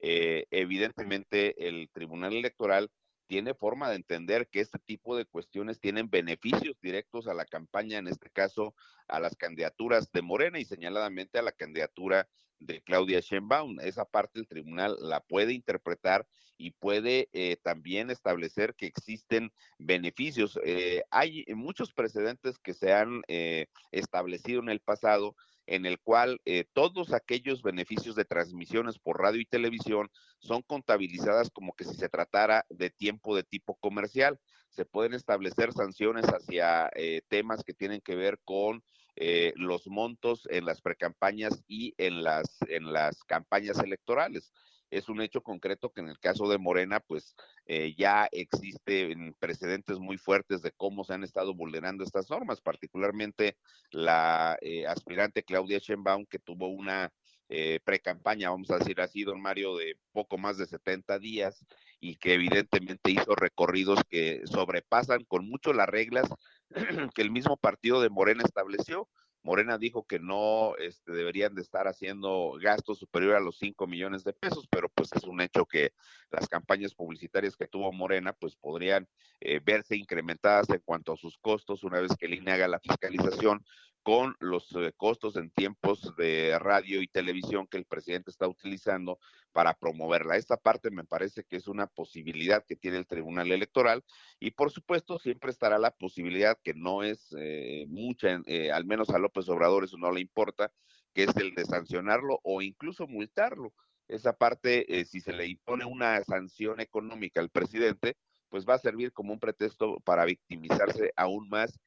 eh, 0.00 0.46
evidentemente 0.50 1.68
el 1.68 1.90
Tribunal 1.92 2.32
Electoral 2.32 2.90
tiene 3.26 3.54
forma 3.54 3.88
de 3.88 3.96
entender 3.96 4.48
que 4.48 4.60
este 4.60 4.78
tipo 4.78 5.16
de 5.16 5.26
cuestiones 5.26 5.78
tienen 5.78 6.10
beneficios 6.10 6.76
directos 6.80 7.26
a 7.28 7.34
la 7.34 7.44
campaña, 7.44 7.98
en 7.98 8.08
este 8.08 8.30
caso 8.30 8.74
a 9.08 9.20
las 9.20 9.36
candidaturas 9.36 10.10
de 10.12 10.22
Morena 10.22 10.58
y 10.58 10.64
señaladamente 10.64 11.38
a 11.38 11.42
la 11.42 11.52
candidatura 11.52 12.28
de 12.66 12.82
Claudia 12.82 13.20
Sheinbaum. 13.20 13.80
Esa 13.80 14.04
parte 14.04 14.40
el 14.40 14.46
tribunal 14.46 14.96
la 15.00 15.20
puede 15.20 15.52
interpretar 15.52 16.26
y 16.62 16.70
puede 16.70 17.28
eh, 17.32 17.56
también 17.62 18.10
establecer 18.10 18.74
que 18.74 18.86
existen 18.86 19.52
beneficios. 19.78 20.58
Eh, 20.64 21.02
hay 21.10 21.44
muchos 21.54 21.92
precedentes 21.92 22.58
que 22.58 22.72
se 22.72 22.92
han 22.92 23.22
eh, 23.26 23.66
establecido 23.90 24.60
en 24.60 24.68
el 24.68 24.80
pasado 24.80 25.34
en 25.66 25.86
el 25.86 26.00
cual 26.00 26.40
todos 26.72 27.12
aquellos 27.12 27.62
beneficios 27.62 28.16
de 28.16 28.24
transmisiones 28.24 28.98
por 28.98 29.20
radio 29.20 29.40
y 29.40 29.46
televisión 29.46 30.10
son 30.40 30.60
contabilizadas 30.62 31.50
como 31.52 31.72
que 31.74 31.84
si 31.84 31.94
se 31.94 32.08
tratara 32.08 32.66
de 32.68 32.90
tiempo 32.90 33.36
de 33.36 33.44
tipo 33.44 33.76
comercial. 33.76 34.40
Se 34.70 34.84
pueden 34.84 35.14
establecer 35.14 35.72
sanciones 35.72 36.24
hacia 36.24 36.90
temas 37.28 37.62
que 37.62 37.74
tienen 37.74 38.00
que 38.00 38.16
ver 38.16 38.40
con 38.44 38.82
eh, 39.16 39.52
los 39.56 39.86
montos 39.86 40.46
en 40.50 40.64
las 40.64 40.80
precampañas 40.80 41.62
y 41.66 41.94
en 41.98 42.22
las, 42.22 42.58
en 42.68 42.92
las 42.92 43.22
campañas 43.24 43.78
electorales. 43.78 44.52
Es 44.90 45.08
un 45.08 45.22
hecho 45.22 45.42
concreto 45.42 45.90
que 45.90 46.02
en 46.02 46.08
el 46.08 46.18
caso 46.18 46.46
de 46.48 46.58
Morena, 46.58 47.00
pues 47.00 47.34
eh, 47.64 47.94
ya 47.96 48.28
existen 48.30 49.34
precedentes 49.38 49.98
muy 49.98 50.18
fuertes 50.18 50.60
de 50.60 50.72
cómo 50.72 51.02
se 51.02 51.14
han 51.14 51.24
estado 51.24 51.54
vulnerando 51.54 52.04
estas 52.04 52.28
normas, 52.28 52.60
particularmente 52.60 53.56
la 53.90 54.58
eh, 54.60 54.86
aspirante 54.86 55.44
Claudia 55.44 55.78
Sheinbaum, 55.78 56.26
que 56.26 56.38
tuvo 56.38 56.68
una 56.68 57.10
eh, 57.54 57.80
pre-campaña, 57.84 58.48
vamos 58.48 58.70
a 58.70 58.78
decir 58.78 59.00
así, 59.00 59.24
don 59.24 59.40
Mario, 59.40 59.76
de 59.76 59.96
poco 60.12 60.38
más 60.38 60.56
de 60.56 60.66
70 60.66 61.18
días 61.18 61.64
y 62.00 62.16
que 62.16 62.34
evidentemente 62.34 63.10
hizo 63.10 63.34
recorridos 63.34 64.00
que 64.08 64.40
sobrepasan 64.46 65.24
con 65.24 65.46
mucho 65.48 65.72
las 65.72 65.86
reglas 65.88 66.28
que 67.14 67.22
el 67.22 67.30
mismo 67.30 67.56
partido 67.56 68.00
de 68.00 68.10
Morena 68.10 68.42
estableció. 68.44 69.08
Morena 69.44 69.76
dijo 69.76 70.06
que 70.06 70.20
no 70.20 70.76
este, 70.78 71.10
deberían 71.12 71.54
de 71.54 71.62
estar 71.62 71.88
haciendo 71.88 72.52
gastos 72.60 72.98
superiores 72.98 73.38
a 73.38 73.44
los 73.44 73.58
5 73.58 73.88
millones 73.88 74.22
de 74.22 74.32
pesos, 74.32 74.68
pero 74.70 74.88
pues 74.88 75.10
es 75.14 75.24
un 75.24 75.40
hecho 75.40 75.66
que 75.66 75.92
las 76.30 76.48
campañas 76.48 76.94
publicitarias 76.94 77.56
que 77.56 77.66
tuvo 77.66 77.92
Morena 77.92 78.32
pues 78.34 78.54
podrían 78.54 79.08
eh, 79.40 79.60
verse 79.64 79.96
incrementadas 79.96 80.70
en 80.70 80.80
cuanto 80.84 81.12
a 81.12 81.16
sus 81.16 81.38
costos 81.38 81.82
una 81.82 82.00
vez 82.00 82.16
que 82.16 82.26
el 82.26 82.34
INE 82.34 82.52
haga 82.52 82.68
la 82.68 82.78
fiscalización 82.78 83.64
con 84.02 84.36
los 84.40 84.74
eh, 84.74 84.92
costos 84.96 85.36
en 85.36 85.50
tiempos 85.50 86.14
de 86.16 86.58
radio 86.58 87.00
y 87.02 87.06
televisión 87.06 87.66
que 87.68 87.78
el 87.78 87.84
presidente 87.84 88.30
está 88.30 88.48
utilizando 88.48 89.18
para 89.52 89.74
promoverla. 89.74 90.36
Esta 90.36 90.56
parte 90.56 90.90
me 90.90 91.04
parece 91.04 91.44
que 91.44 91.56
es 91.56 91.68
una 91.68 91.86
posibilidad 91.86 92.64
que 92.66 92.74
tiene 92.74 92.98
el 92.98 93.06
Tribunal 93.06 93.52
Electoral 93.52 94.02
y 94.40 94.50
por 94.52 94.70
supuesto 94.70 95.18
siempre 95.18 95.50
estará 95.50 95.78
la 95.78 95.92
posibilidad 95.92 96.58
que 96.62 96.74
no 96.74 97.02
es 97.02 97.34
eh, 97.38 97.86
mucha, 97.88 98.40
eh, 98.46 98.72
al 98.72 98.86
menos 98.86 99.10
a 99.10 99.18
López 99.18 99.48
Obrador 99.48 99.84
eso 99.84 99.98
no 99.98 100.10
le 100.10 100.20
importa, 100.20 100.72
que 101.14 101.24
es 101.24 101.36
el 101.36 101.54
de 101.54 101.64
sancionarlo 101.64 102.40
o 102.42 102.62
incluso 102.62 103.06
multarlo. 103.06 103.72
Esa 104.08 104.32
parte, 104.32 105.04
si 105.06 105.20
se 105.20 105.32
le 105.32 105.46
impone 105.46 105.84
una 105.84 106.22
sanción 106.24 106.80
económica 106.80 107.40
al 107.40 107.50
presidente, 107.50 108.16
pues 108.48 108.66
va 108.66 108.74
a 108.74 108.78
servir 108.78 109.12
como 109.12 109.32
un 109.32 109.38
pretexto 109.38 110.00
para 110.00 110.26
victimizarse 110.26 111.12
aún 111.16 111.48
más 111.48 111.78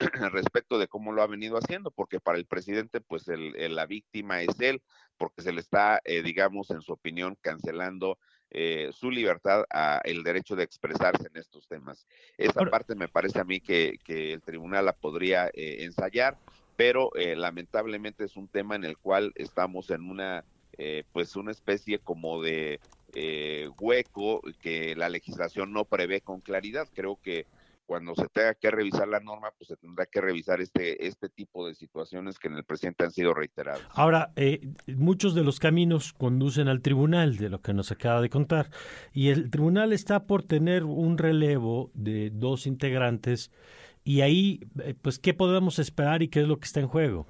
respecto 0.32 0.78
de 0.78 0.88
cómo 0.88 1.12
lo 1.12 1.22
ha 1.22 1.26
venido 1.26 1.58
haciendo, 1.58 1.90
porque 1.90 2.20
para 2.20 2.38
el 2.38 2.46
presidente, 2.46 3.00
pues 3.00 3.28
el, 3.28 3.74
la 3.74 3.86
víctima 3.86 4.40
es 4.42 4.58
él, 4.60 4.82
porque 5.18 5.42
se 5.42 5.52
le 5.52 5.60
está, 5.60 6.00
eh, 6.04 6.22
digamos, 6.22 6.70
en 6.70 6.80
su 6.80 6.92
opinión, 6.92 7.36
cancelando 7.40 8.18
eh, 8.50 8.90
su 8.92 9.10
libertad 9.10 9.64
a 9.70 10.00
el 10.04 10.22
derecho 10.22 10.56
de 10.56 10.64
expresarse 10.64 11.28
en 11.28 11.36
estos 11.36 11.68
temas. 11.68 12.06
Esa 12.38 12.64
parte 12.64 12.94
me 12.94 13.08
parece 13.08 13.40
a 13.40 13.44
mí 13.44 13.60
que, 13.60 13.98
que 14.02 14.32
el 14.32 14.42
tribunal 14.42 14.86
la 14.86 14.94
podría 14.94 15.48
eh, 15.48 15.84
ensayar, 15.84 16.38
pero 16.76 17.10
lamentablemente 17.14 18.24
es 18.24 18.36
un 18.36 18.48
tema 18.48 18.74
en 18.74 18.84
el 18.84 18.96
cual 18.96 19.32
estamos 19.34 19.90
en 19.90 20.08
una, 20.08 20.46
pues 21.12 21.36
una 21.36 21.50
especie 21.50 21.98
como 21.98 22.40
de 22.42 22.80
hueco 23.78 24.40
que 24.62 24.96
la 24.96 25.10
legislación 25.10 25.74
no 25.74 25.84
prevé 25.84 26.22
con 26.22 26.40
claridad. 26.40 26.88
Creo 26.94 27.18
que 27.22 27.44
cuando 27.90 28.14
se 28.14 28.28
tenga 28.28 28.54
que 28.54 28.70
revisar 28.70 29.08
la 29.08 29.18
norma, 29.18 29.50
pues 29.58 29.66
se 29.66 29.76
tendrá 29.76 30.06
que 30.06 30.20
revisar 30.20 30.60
este, 30.60 31.08
este 31.08 31.28
tipo 31.28 31.66
de 31.66 31.74
situaciones 31.74 32.38
que 32.38 32.46
en 32.46 32.54
el 32.54 32.62
presente 32.62 33.02
han 33.02 33.10
sido 33.10 33.34
reiteradas. 33.34 33.82
Ahora, 33.90 34.30
eh, 34.36 34.60
muchos 34.86 35.34
de 35.34 35.42
los 35.42 35.58
caminos 35.58 36.12
conducen 36.12 36.68
al 36.68 36.82
tribunal, 36.82 37.36
de 37.36 37.48
lo 37.48 37.60
que 37.62 37.74
nos 37.74 37.90
acaba 37.90 38.20
de 38.20 38.30
contar, 38.30 38.70
y 39.12 39.30
el 39.30 39.50
tribunal 39.50 39.92
está 39.92 40.28
por 40.28 40.44
tener 40.44 40.84
un 40.84 41.18
relevo 41.18 41.90
de 41.94 42.30
dos 42.30 42.68
integrantes, 42.68 43.50
y 44.04 44.20
ahí, 44.20 44.60
eh, 44.84 44.94
pues, 44.94 45.18
¿qué 45.18 45.34
podemos 45.34 45.80
esperar 45.80 46.22
y 46.22 46.28
qué 46.28 46.42
es 46.42 46.46
lo 46.46 46.60
que 46.60 46.66
está 46.66 46.78
en 46.78 46.86
juego? 46.86 47.26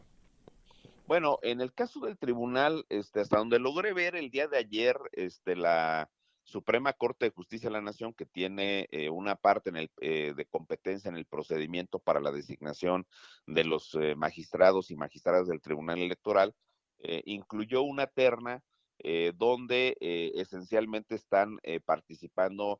Bueno, 1.07 1.39
en 1.41 1.63
el 1.63 1.73
caso 1.73 2.01
del 2.01 2.19
tribunal, 2.19 2.85
este, 2.91 3.21
hasta 3.21 3.39
donde 3.39 3.59
logré 3.59 3.95
ver 3.95 4.15
el 4.15 4.31
día 4.31 4.47
de 4.47 4.59
ayer, 4.59 4.99
este, 5.13 5.57
la 5.57 6.11
Suprema 6.51 6.93
Corte 6.93 7.27
de 7.27 7.31
Justicia 7.31 7.69
de 7.69 7.75
la 7.75 7.81
Nación, 7.81 8.13
que 8.13 8.27
tiene 8.27 8.89
eh, 8.91 9.09
una 9.09 9.37
parte 9.37 9.71
en 9.71 9.77
el, 9.77 9.91
eh, 10.01 10.35
de 10.37 10.45
competencia 10.47 11.09
en 11.09 11.17
el 11.17 11.25
procedimiento 11.25 11.99
para 11.99 12.21
la 12.21 12.33
designación 12.33 13.07
de 13.47 13.65
los 13.65 13.95
eh, 13.95 14.15
magistrados 14.17 14.91
y 14.91 14.97
magistradas 14.97 15.47
del 15.47 15.61
Tribunal 15.61 15.99
Electoral, 15.99 16.55
incluyó 17.25 17.81
una 17.81 18.07
terna 18.07 18.63
donde 19.39 19.97
esencialmente 20.35 21.15
están 21.15 21.57
participando 21.87 22.79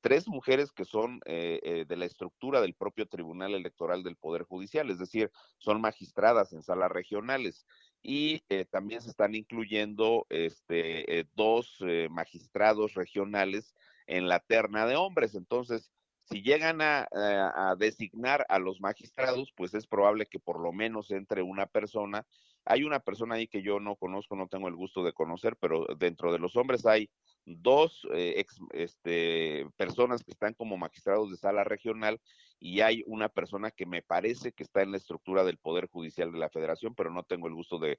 tres 0.00 0.26
mujeres 0.26 0.72
que 0.72 0.84
son 0.84 1.20
de 1.24 1.94
la 1.96 2.04
estructura 2.04 2.60
del 2.60 2.74
propio 2.74 3.06
Tribunal 3.06 3.54
Electoral 3.54 4.02
del 4.02 4.16
Poder 4.16 4.42
Judicial, 4.42 4.90
es 4.90 4.98
decir, 4.98 5.30
son 5.58 5.80
magistradas 5.80 6.52
en 6.52 6.64
salas 6.64 6.90
regionales 6.90 7.64
y 8.02 8.42
eh, 8.48 8.64
también 8.64 9.00
se 9.00 9.10
están 9.10 9.34
incluyendo 9.34 10.26
este, 10.28 11.20
eh, 11.20 11.26
dos 11.34 11.76
eh, 11.80 12.08
magistrados 12.10 12.94
regionales 12.94 13.74
en 14.06 14.28
la 14.28 14.40
terna 14.40 14.86
de 14.86 14.96
hombres. 14.96 15.34
Entonces, 15.34 15.92
si 16.24 16.42
llegan 16.42 16.80
a, 16.80 17.06
a, 17.12 17.76
designar 17.76 18.44
a 18.48 18.58
los 18.58 18.80
magistrados, 18.80 19.52
pues 19.56 19.74
es 19.74 19.86
probable 19.86 20.26
que 20.26 20.40
por 20.40 20.60
lo 20.60 20.72
menos 20.72 21.10
entre 21.10 21.42
una 21.42 21.66
persona. 21.66 22.26
Hay 22.64 22.84
una 22.84 23.00
persona 23.00 23.34
ahí 23.34 23.48
que 23.48 23.62
yo 23.62 23.80
no 23.80 23.96
conozco, 23.96 24.36
no 24.36 24.46
tengo 24.46 24.68
el 24.68 24.76
gusto 24.76 25.02
de 25.02 25.12
conocer, 25.12 25.56
pero 25.56 25.84
dentro 25.98 26.32
de 26.32 26.38
los 26.38 26.54
hombres 26.54 26.86
hay 26.86 27.10
dos 27.44 28.06
eh, 28.14 28.44
este, 28.72 29.66
personas 29.76 30.22
que 30.22 30.30
están 30.30 30.54
como 30.54 30.76
magistrados 30.76 31.30
de 31.30 31.36
sala 31.36 31.64
regional 31.64 32.20
y 32.64 32.80
hay 32.80 33.02
una 33.08 33.28
persona 33.28 33.72
que 33.72 33.86
me 33.86 34.02
parece 34.02 34.52
que 34.52 34.62
está 34.62 34.82
en 34.82 34.92
la 34.92 34.96
estructura 34.96 35.42
del 35.42 35.58
Poder 35.58 35.88
Judicial 35.88 36.30
de 36.30 36.38
la 36.38 36.48
Federación, 36.48 36.94
pero 36.94 37.10
no 37.10 37.24
tengo 37.24 37.48
el 37.48 37.54
gusto 37.54 37.80
de, 37.80 37.98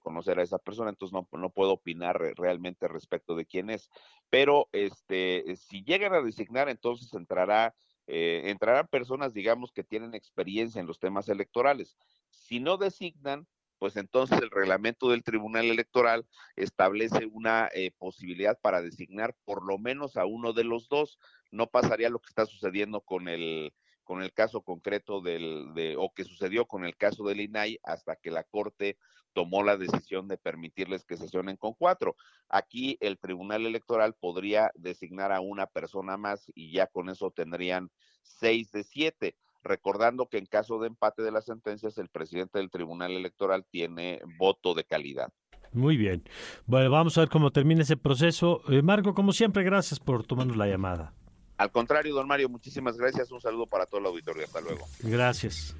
conocer 0.00 0.38
a 0.38 0.42
esa 0.42 0.58
persona, 0.58 0.88
entonces 0.88 1.12
no, 1.12 1.28
no, 1.38 1.50
puedo 1.50 1.72
opinar 1.72 2.18
realmente 2.38 2.88
respecto 2.88 3.34
de 3.34 3.44
quién 3.44 3.68
es. 3.68 3.90
Pero 4.30 4.70
este, 4.72 5.44
si 5.56 5.84
llegan 5.84 6.14
a 6.14 6.22
designar, 6.22 6.70
entonces 6.70 7.12
entrará 7.12 7.74
eh, 8.06 8.44
entrarán 8.46 8.88
personas, 8.88 9.34
digamos, 9.34 9.72
que 9.72 9.84
tienen 9.84 10.14
experiencia 10.14 10.80
en 10.80 10.86
los 10.86 10.98
temas 10.98 11.28
electorales. 11.28 11.98
Si 12.30 12.60
no 12.60 12.78
designan, 12.78 13.46
pues 13.78 13.96
entonces 13.96 14.40
el 14.40 14.50
reglamento 14.50 15.10
del 15.10 15.22
Tribunal 15.22 15.66
Electoral 15.66 16.26
establece 16.56 17.26
una 17.26 17.68
eh, 17.74 17.90
posibilidad 17.98 18.58
para 18.58 18.80
designar 18.80 19.36
por 19.44 19.66
lo 19.66 19.76
menos 19.76 20.16
a 20.16 20.24
uno 20.24 20.54
de 20.54 20.64
los 20.64 20.88
dos. 20.88 21.18
No 21.50 21.66
pasaría 21.66 22.08
lo 22.08 22.20
que 22.20 22.30
está 22.30 22.46
sucediendo 22.46 23.02
con 23.02 23.28
el 23.28 23.74
con 24.08 24.22
el 24.22 24.32
caso 24.32 24.62
concreto 24.62 25.20
del 25.20 25.74
de, 25.74 25.94
o 25.98 26.14
que 26.14 26.24
sucedió 26.24 26.64
con 26.64 26.86
el 26.86 26.96
caso 26.96 27.24
del 27.24 27.42
INAI 27.42 27.78
hasta 27.82 28.16
que 28.16 28.30
la 28.30 28.42
Corte 28.42 28.96
tomó 29.34 29.62
la 29.62 29.76
decisión 29.76 30.28
de 30.28 30.38
permitirles 30.38 31.04
que 31.04 31.18
sesionen 31.18 31.58
con 31.58 31.74
cuatro. 31.74 32.16
Aquí 32.48 32.96
el 33.00 33.18
Tribunal 33.18 33.66
Electoral 33.66 34.14
podría 34.18 34.70
designar 34.74 35.30
a 35.30 35.40
una 35.42 35.66
persona 35.66 36.16
más 36.16 36.50
y 36.54 36.72
ya 36.72 36.86
con 36.86 37.10
eso 37.10 37.30
tendrían 37.32 37.90
seis 38.22 38.72
de 38.72 38.82
siete 38.82 39.36
recordando 39.62 40.26
que 40.26 40.38
en 40.38 40.46
caso 40.46 40.78
de 40.78 40.86
empate 40.86 41.22
de 41.22 41.30
las 41.30 41.44
sentencias, 41.44 41.98
el 41.98 42.08
presidente 42.08 42.60
del 42.60 42.70
Tribunal 42.70 43.12
Electoral 43.12 43.66
tiene 43.70 44.22
voto 44.38 44.72
de 44.72 44.84
calidad. 44.84 45.30
Muy 45.70 45.98
bien. 45.98 46.24
Bueno, 46.64 46.90
vamos 46.90 47.18
a 47.18 47.20
ver 47.20 47.28
cómo 47.28 47.50
termina 47.50 47.82
ese 47.82 47.98
proceso. 47.98 48.62
Eh, 48.70 48.80
Marco, 48.80 49.12
como 49.12 49.32
siempre, 49.32 49.64
gracias 49.64 50.00
por 50.00 50.24
tomarnos 50.24 50.56
la 50.56 50.66
llamada. 50.66 51.12
Al 51.58 51.70
contrario, 51.70 52.14
don 52.14 52.26
Mario, 52.26 52.48
muchísimas 52.48 52.96
gracias. 52.96 53.30
Un 53.30 53.40
saludo 53.40 53.66
para 53.66 53.84
todo 53.84 54.00
el 54.00 54.06
auditorio. 54.06 54.44
Hasta 54.44 54.60
luego. 54.60 54.86
Gracias. 55.00 55.74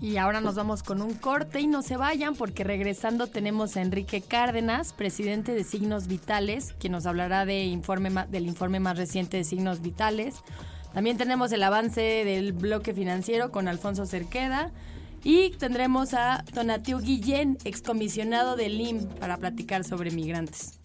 Y 0.00 0.18
ahora 0.18 0.40
nos 0.40 0.56
vamos 0.56 0.82
con 0.82 1.00
un 1.00 1.14
corte 1.14 1.60
y 1.60 1.66
no 1.66 1.80
se 1.80 1.96
vayan 1.96 2.34
porque 2.34 2.64
regresando 2.64 3.28
tenemos 3.28 3.76
a 3.76 3.80
Enrique 3.80 4.20
Cárdenas, 4.20 4.92
presidente 4.92 5.54
de 5.54 5.64
Signos 5.64 6.08
Vitales, 6.08 6.74
quien 6.78 6.92
nos 6.92 7.06
hablará 7.06 7.46
de 7.46 7.64
informe, 7.64 8.10
del 8.28 8.46
informe 8.46 8.80
más 8.80 8.98
reciente 8.98 9.38
de 9.38 9.44
Signos 9.44 9.80
Vitales 9.80 10.42
también 10.94 11.16
tenemos 11.18 11.50
el 11.50 11.62
avance 11.64 12.00
del 12.00 12.52
bloque 12.52 12.94
financiero 12.94 13.50
con 13.50 13.66
Alfonso 13.66 14.06
Cerqueda. 14.06 14.70
Y 15.24 15.50
tendremos 15.52 16.14
a 16.14 16.44
Donatiu 16.52 17.00
Guillén, 17.00 17.58
excomisionado 17.64 18.56
del 18.56 18.80
IM, 18.80 19.08
para 19.18 19.38
platicar 19.38 19.82
sobre 19.82 20.10
migrantes. 20.10 20.78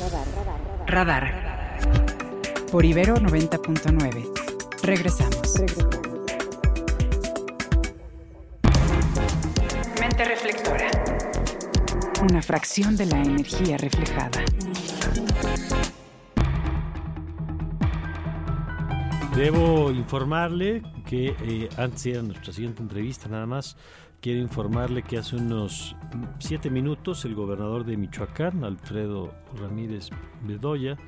Radar, 0.00 0.26
radar, 0.86 1.16
radar. 1.24 1.55
Por 2.76 2.84
Ibero 2.84 3.14
90.9. 3.16 4.82
Regresamos. 4.82 5.62
Mente 9.98 10.24
reflectora. 10.26 10.90
Una 12.20 12.42
fracción 12.42 12.94
de 12.94 13.06
la 13.06 13.22
energía 13.22 13.78
reflejada. 13.78 14.44
Debo 19.34 19.90
informarle 19.90 20.82
que 21.06 21.34
eh, 21.44 21.70
antes 21.78 22.04
de 22.04 22.22
nuestra 22.22 22.52
siguiente 22.52 22.82
entrevista 22.82 23.30
nada 23.30 23.46
más, 23.46 23.78
quiero 24.20 24.40
informarle 24.40 25.02
que 25.02 25.16
hace 25.16 25.36
unos 25.36 25.96
siete 26.40 26.68
minutos 26.68 27.24
el 27.24 27.34
gobernador 27.34 27.86
de 27.86 27.96
Michoacán, 27.96 28.64
Alfredo 28.64 29.32
Ramírez 29.58 30.10
Bedoya, 30.42 30.98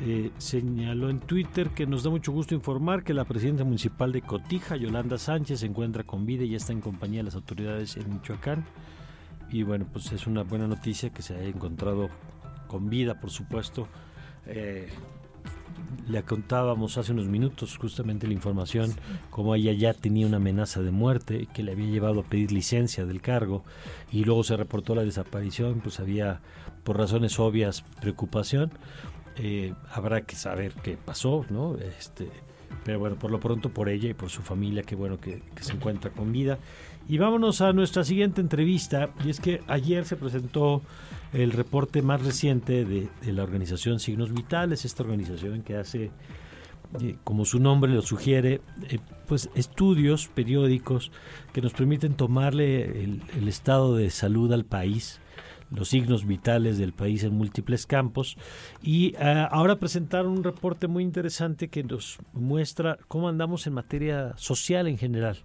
eh, 0.00 0.30
señaló 0.38 1.10
en 1.10 1.20
Twitter 1.20 1.70
que 1.70 1.86
nos 1.86 2.02
da 2.02 2.10
mucho 2.10 2.32
gusto 2.32 2.54
informar 2.54 3.04
que 3.04 3.14
la 3.14 3.24
presidenta 3.24 3.64
municipal 3.64 4.12
de 4.12 4.22
Cotija, 4.22 4.76
Yolanda 4.76 5.18
Sánchez, 5.18 5.60
se 5.60 5.66
encuentra 5.66 6.04
con 6.04 6.26
vida 6.26 6.44
y 6.44 6.50
ya 6.50 6.56
está 6.56 6.72
en 6.72 6.80
compañía 6.80 7.20
de 7.20 7.24
las 7.24 7.34
autoridades 7.34 7.96
en 7.96 8.12
Michoacán. 8.12 8.64
Y 9.50 9.62
bueno, 9.62 9.86
pues 9.92 10.10
es 10.12 10.26
una 10.26 10.42
buena 10.42 10.66
noticia 10.66 11.10
que 11.10 11.22
se 11.22 11.34
haya 11.34 11.48
encontrado 11.48 12.08
con 12.66 12.90
vida, 12.90 13.20
por 13.20 13.30
supuesto. 13.30 13.88
Eh, 14.46 14.88
le 16.08 16.22
contábamos 16.22 16.98
hace 16.98 17.12
unos 17.12 17.26
minutos 17.26 17.76
justamente 17.78 18.26
la 18.26 18.34
información, 18.34 18.92
como 19.30 19.54
ella 19.54 19.72
ya 19.72 19.94
tenía 19.94 20.26
una 20.26 20.36
amenaza 20.36 20.82
de 20.82 20.90
muerte 20.90 21.48
que 21.54 21.62
le 21.62 21.72
había 21.72 21.86
llevado 21.86 22.20
a 22.20 22.24
pedir 22.24 22.52
licencia 22.52 23.06
del 23.06 23.20
cargo 23.20 23.64
y 24.12 24.24
luego 24.24 24.44
se 24.44 24.56
reportó 24.56 24.94
la 24.94 25.02
desaparición, 25.02 25.80
pues 25.80 26.00
había 26.00 26.40
por 26.84 26.98
razones 26.98 27.38
obvias 27.38 27.82
preocupación. 28.00 28.70
Eh, 29.36 29.74
habrá 29.92 30.22
que 30.22 30.36
saber 30.36 30.72
qué 30.82 30.96
pasó, 30.96 31.44
¿no? 31.50 31.76
Este, 31.76 32.28
pero 32.84 32.98
bueno, 32.98 33.16
por 33.16 33.30
lo 33.30 33.40
pronto 33.40 33.70
por 33.70 33.88
ella 33.88 34.10
y 34.10 34.14
por 34.14 34.30
su 34.30 34.42
familia, 34.42 34.82
qué 34.82 34.94
bueno 34.94 35.18
que, 35.18 35.42
se 35.60 35.72
encuentra 35.72 36.10
con 36.10 36.32
vida. 36.32 36.58
Y 37.08 37.18
vámonos 37.18 37.60
a 37.60 37.72
nuestra 37.72 38.04
siguiente 38.04 38.40
entrevista, 38.40 39.10
y 39.24 39.30
es 39.30 39.40
que 39.40 39.62
ayer 39.66 40.04
se 40.04 40.16
presentó 40.16 40.82
el 41.32 41.52
reporte 41.52 42.02
más 42.02 42.22
reciente 42.22 42.84
de, 42.84 43.08
la 43.32 43.42
organización 43.42 44.00
Signos 44.00 44.32
Vitales, 44.32 44.84
esta 44.84 45.02
organización 45.02 45.62
que 45.62 45.76
hace, 45.76 46.10
eh, 47.00 47.16
como 47.24 47.44
su 47.44 47.58
nombre 47.58 47.92
lo 47.92 48.02
sugiere, 48.02 48.60
eh, 48.88 48.98
pues 49.26 49.50
estudios 49.54 50.28
periódicos 50.28 51.10
que 51.52 51.60
nos 51.60 51.72
permiten 51.72 52.14
tomarle 52.14 53.04
el, 53.04 53.48
estado 53.48 53.96
de 53.96 54.10
salud 54.10 54.52
al 54.52 54.64
país 54.64 55.20
los 55.74 55.88
signos 55.88 56.26
vitales 56.26 56.78
del 56.78 56.92
país 56.92 57.24
en 57.24 57.34
múltiples 57.34 57.86
campos. 57.86 58.36
Y 58.82 59.14
eh, 59.18 59.46
ahora 59.50 59.76
presentaron 59.76 60.32
un 60.32 60.44
reporte 60.44 60.86
muy 60.86 61.02
interesante 61.02 61.68
que 61.68 61.82
nos 61.82 62.18
muestra 62.32 62.98
cómo 63.08 63.28
andamos 63.28 63.66
en 63.66 63.74
materia 63.74 64.34
social 64.36 64.86
en 64.86 64.98
general, 64.98 65.38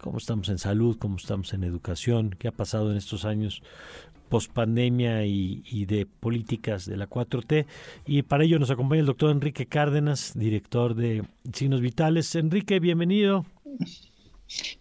cómo 0.00 0.18
estamos 0.18 0.48
en 0.48 0.58
salud, 0.58 0.96
cómo 0.98 1.16
estamos 1.16 1.52
en 1.52 1.64
educación, 1.64 2.30
qué 2.38 2.48
ha 2.48 2.52
pasado 2.52 2.90
en 2.90 2.96
estos 2.96 3.24
años 3.24 3.62
pospandemia 4.28 5.24
y, 5.24 5.62
y 5.66 5.86
de 5.86 6.04
políticas 6.06 6.86
de 6.86 6.96
la 6.96 7.08
4T. 7.08 7.66
Y 8.06 8.22
para 8.22 8.44
ello 8.44 8.58
nos 8.58 8.70
acompaña 8.70 9.00
el 9.00 9.06
doctor 9.06 9.30
Enrique 9.30 9.66
Cárdenas, 9.66 10.32
director 10.34 10.94
de 10.94 11.24
Signos 11.52 11.80
Vitales. 11.80 12.34
Enrique, 12.34 12.80
bienvenido. 12.80 13.46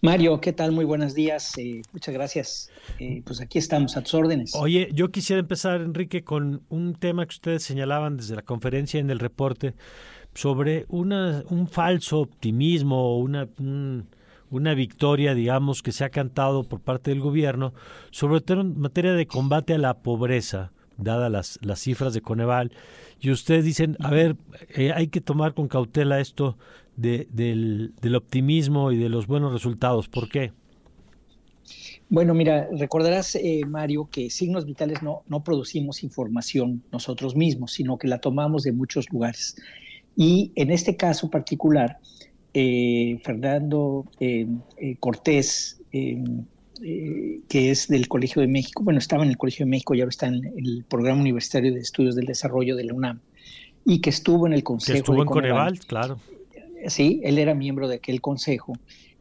Mario, 0.02 0.40
¿qué 0.42 0.54
tal? 0.54 0.72
Muy 0.72 0.86
buenos 0.86 1.16
días. 1.16 1.58
Eh, 1.58 1.82
muchas 1.92 2.14
gracias. 2.14 2.70
Eh, 3.00 3.22
pues 3.26 3.42
aquí 3.42 3.58
estamos 3.58 3.98
a 3.98 4.02
tus 4.02 4.14
órdenes. 4.14 4.54
Oye, 4.56 4.90
yo 4.94 5.12
quisiera 5.12 5.40
empezar, 5.40 5.82
Enrique, 5.82 6.24
con 6.24 6.62
un 6.70 6.94
tema 6.94 7.26
que 7.26 7.34
ustedes 7.34 7.64
señalaban 7.64 8.18
desde 8.18 8.36
la 8.36 8.44
conferencia 8.44 9.00
en 9.00 9.10
el 9.10 9.20
reporte 9.20 9.74
sobre 10.34 10.86
una, 10.90 11.44
un 11.50 11.68
falso 11.68 12.20
optimismo, 12.20 13.18
una, 13.18 13.48
un, 13.58 14.08
una 14.50 14.74
victoria, 14.74 15.34
digamos, 15.34 15.82
que 15.82 15.92
se 15.92 16.04
ha 16.04 16.10
cantado 16.10 16.64
por 16.64 16.82
parte 16.82 17.12
del 17.12 17.22
gobierno, 17.22 17.74
sobre 18.12 18.42
todo 18.42 18.62
en 18.62 18.80
materia 18.80 19.14
de 19.14 19.28
combate 19.28 19.74
a 19.74 19.78
la 19.78 19.96
pobreza, 19.96 20.72
dadas 20.98 21.32
las, 21.32 21.60
las 21.62 21.80
cifras 21.80 22.14
de 22.14 22.22
Coneval. 22.22 22.72
Y 23.20 23.32
ustedes 23.32 23.66
dicen, 23.66 23.98
a 24.00 24.12
ver, 24.12 24.36
eh, 24.70 24.92
hay 24.94 25.08
que 25.08 25.22
tomar 25.22 25.54
con 25.54 25.68
cautela 25.68 26.20
esto 26.20 26.58
de, 26.96 27.28
del, 27.32 27.94
del 28.02 28.16
optimismo 28.16 28.92
y 28.92 28.98
de 28.98 29.10
los 29.10 29.28
buenos 29.28 29.54
resultados. 29.54 30.08
¿Por 30.08 30.30
qué? 30.30 30.52
Bueno, 32.10 32.34
mira, 32.34 32.70
recordarás, 32.72 33.36
eh, 33.36 33.62
Mario, 33.68 34.08
que 34.12 34.30
signos 34.30 34.66
vitales 34.66 35.02
no, 35.02 35.24
no 35.28 35.44
producimos 35.44 36.04
información 36.04 36.84
nosotros 36.92 37.36
mismos, 37.36 37.74
sino 37.74 37.98
que 37.98 38.08
la 38.08 38.20
tomamos 38.20 38.64
de 38.64 38.72
muchos 38.72 39.12
lugares. 39.12 39.56
Y 40.16 40.52
en 40.56 40.72
este 40.72 40.96
caso 40.96 41.30
particular, 41.30 41.98
eh, 42.54 43.20
Fernando 43.24 44.06
eh, 44.20 44.48
eh, 44.78 44.96
Cortés, 45.00 45.82
que 45.92 47.72
es 47.72 47.88
del 47.88 48.08
Colegio 48.08 48.42
de 48.42 48.50
México, 48.50 48.84
bueno, 48.84 49.00
estaba 49.00 49.24
en 49.24 49.30
el 49.30 49.38
Colegio 49.38 49.66
de 49.66 49.70
México 49.70 49.96
y 49.96 50.02
ahora 50.02 50.10
está 50.10 50.28
en 50.28 50.46
el 50.58 50.86
Programa 50.88 51.22
Universitario 51.22 51.74
de 51.74 51.80
Estudios 51.80 52.16
del 52.16 52.26
Desarrollo 52.26 52.76
de 52.76 52.84
la 52.84 52.94
UNAM, 52.94 53.20
y 53.86 54.02
que 54.02 54.10
estuvo 54.10 54.46
en 54.46 54.54
el 54.54 54.64
Consejo. 54.64 54.94
Que 54.94 55.00
estuvo 55.00 55.22
en 55.22 55.28
Coneval, 55.28 55.80
claro. 55.80 56.20
Sí, 56.88 57.22
él 57.24 57.38
era 57.38 57.54
miembro 57.56 57.88
de 57.88 57.96
aquel 57.96 58.22
consejo. 58.22 58.74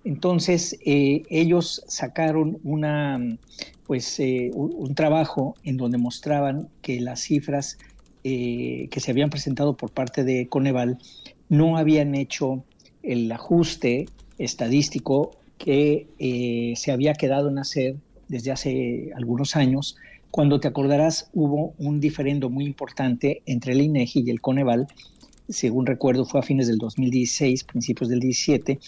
Entonces, 0.05 0.77
ellos 0.85 1.83
sacaron 1.89 2.59
una, 2.62 3.19
pues, 3.87 4.21
un 4.53 4.95
trabajo 4.95 5.55
en 5.65 5.79
donde 5.79 5.97
mostraban 5.97 6.69
que 6.83 7.01
las 7.01 7.21
cifras 7.21 7.79
que 8.23 8.89
se 8.97 9.11
habían 9.11 9.31
presentado 9.31 9.77
por 9.77 9.91
parte 9.91 10.25
de 10.25 10.47
Coneval 10.49 10.99
no 11.49 11.77
habían 11.77 12.15
hecho 12.15 12.65
el 13.03 13.31
ajuste 13.33 14.07
estadístico 14.39 15.33
que 15.59 16.09
eh, 16.19 16.75
se 16.77 16.93
había 16.93 17.15
quedado 17.15 17.49
en 17.49 17.59
hacer 17.59 17.97
desde 18.29 18.51
hace 18.51 19.11
algunos 19.15 19.55
años, 19.57 19.97
cuando 20.31 20.59
te 20.59 20.67
acordarás 20.67 21.31
hubo 21.33 21.75
un 21.79 22.01
diferendo 22.01 22.51
muy 22.51 22.65
importante 22.65 23.43
entre 23.47 23.73
el 23.73 23.83
INEGI 23.83 24.25
y 24.27 24.31
el 24.31 24.41
Coneval, 24.41 24.89
según 25.49 25.86
recuerdo 25.86 26.24
fue 26.24 26.40
a 26.40 26.42
fines 26.42 26.66
del 26.68 26.78
2016, 26.78 27.64
principios 27.64 28.09
del 28.09 28.20
17, 28.20 28.78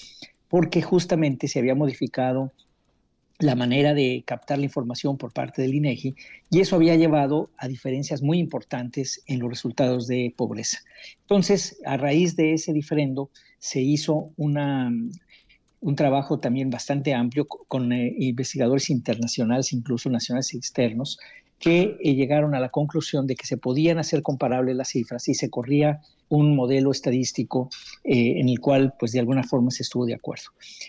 porque 0.49 0.83
justamente 0.83 1.49
se 1.49 1.59
había 1.59 1.75
modificado 1.75 2.53
la 3.39 3.55
manera 3.55 3.93
de 3.93 4.23
captar 4.27 4.59
la 4.59 4.65
información 4.65 5.19
por 5.19 5.33
parte 5.33 5.61
del 5.61 5.75
INEGI 5.75 6.15
y 6.51 6.61
eso 6.61 6.77
había 6.77 6.97
llevado 6.97 7.51
a 7.59 7.69
diferencias 7.69 8.23
muy 8.23 8.39
importantes 8.39 9.23
en 9.27 9.41
los 9.41 9.51
resultados 9.51 10.07
de 10.07 10.33
pobreza. 10.37 10.79
Entonces, 11.21 11.79
a 11.85 11.97
raíz 11.97 12.37
de 12.37 12.55
ese 12.55 12.73
diferendo, 12.73 13.31
se 13.59 13.83
hizo 13.83 14.31
una, 14.37 14.91
un 15.81 15.97
trabajo 15.97 16.39
también 16.39 16.71
bastante 16.71 17.13
amplio 17.13 17.47
con 17.47 17.93
eh, 17.93 18.15
investigadores 18.19 18.89
internacionales, 18.89 19.73
incluso 19.73 20.09
nacionales 20.09 20.55
y 20.55 20.59
externos, 20.59 21.19
que 21.59 21.97
eh, 22.01 22.15
llegaron 22.15 22.55
a 22.55 22.61
la 22.61 22.69
conclusión 22.69 23.27
de 23.27 23.35
que 23.35 23.47
se 23.47 23.57
podían 23.57 23.99
hacer 23.99 24.23
comparables 24.23 24.77
las 24.77 24.89
cifras 24.89 25.29
y 25.29 25.35
se 25.35 25.49
corría 25.51 26.01
un 26.29 26.55
modelo 26.55 26.91
estadístico 26.91 27.71
eh, 28.05 28.35
en 28.41 28.49
el 28.49 28.61
cual, 28.61 28.95
pues 28.99 29.13
de 29.13 29.21
alguna 29.21 29.43
forma 29.43 29.71
se 29.71 29.83
estuvo 29.83 30.07
de 30.07 30.15
acuerdo. 30.15 30.45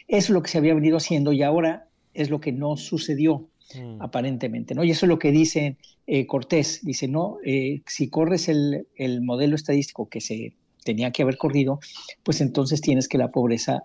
Eso 0.08 0.28
es 0.28 0.30
lo 0.30 0.42
que 0.42 0.50
se 0.50 0.58
había 0.58 0.74
venido 0.74 0.98
haciendo 0.98 1.32
y 1.32 1.44
ahora 1.44 1.88
es 2.14 2.30
lo 2.30 2.42
que 2.42 2.52
no 2.52 2.76
sucedió 2.76 3.48
mm. 3.76 4.02
aparentemente, 4.02 4.76
¿no? 4.76 4.84
Y 4.84 4.92
eso 4.92 5.06
es 5.06 5.10
lo 5.10 5.20
que 5.20 5.32
dice 5.32 5.78
eh, 6.06 6.26
Cortés, 6.26 6.82
dice, 6.84 7.08
no, 7.08 7.38
si 7.86 8.10
corres 8.10 8.50
el, 8.50 8.88
el 8.96 9.22
modelo 9.22 9.56
estadístico 9.56 10.10
que 10.10 10.22
se 10.22 10.54
tenía 10.84 11.12
que 11.12 11.22
haber 11.22 11.38
corrido, 11.38 11.80
pues 12.24 12.42
entonces 12.42 12.82
tienes 12.82 13.08
que 13.08 13.18
la 13.18 13.32
pobreza 13.32 13.84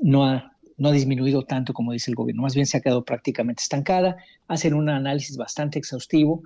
no 0.00 0.24
ha 0.24 0.53
no 0.76 0.88
ha 0.88 0.92
disminuido 0.92 1.44
tanto 1.44 1.72
como 1.72 1.92
dice 1.92 2.10
el 2.10 2.16
gobierno, 2.16 2.42
más 2.42 2.54
bien 2.54 2.66
se 2.66 2.76
ha 2.76 2.80
quedado 2.80 3.04
prácticamente 3.04 3.62
estancada, 3.62 4.16
hacen 4.48 4.74
un 4.74 4.88
análisis 4.88 5.36
bastante 5.36 5.78
exhaustivo 5.78 6.42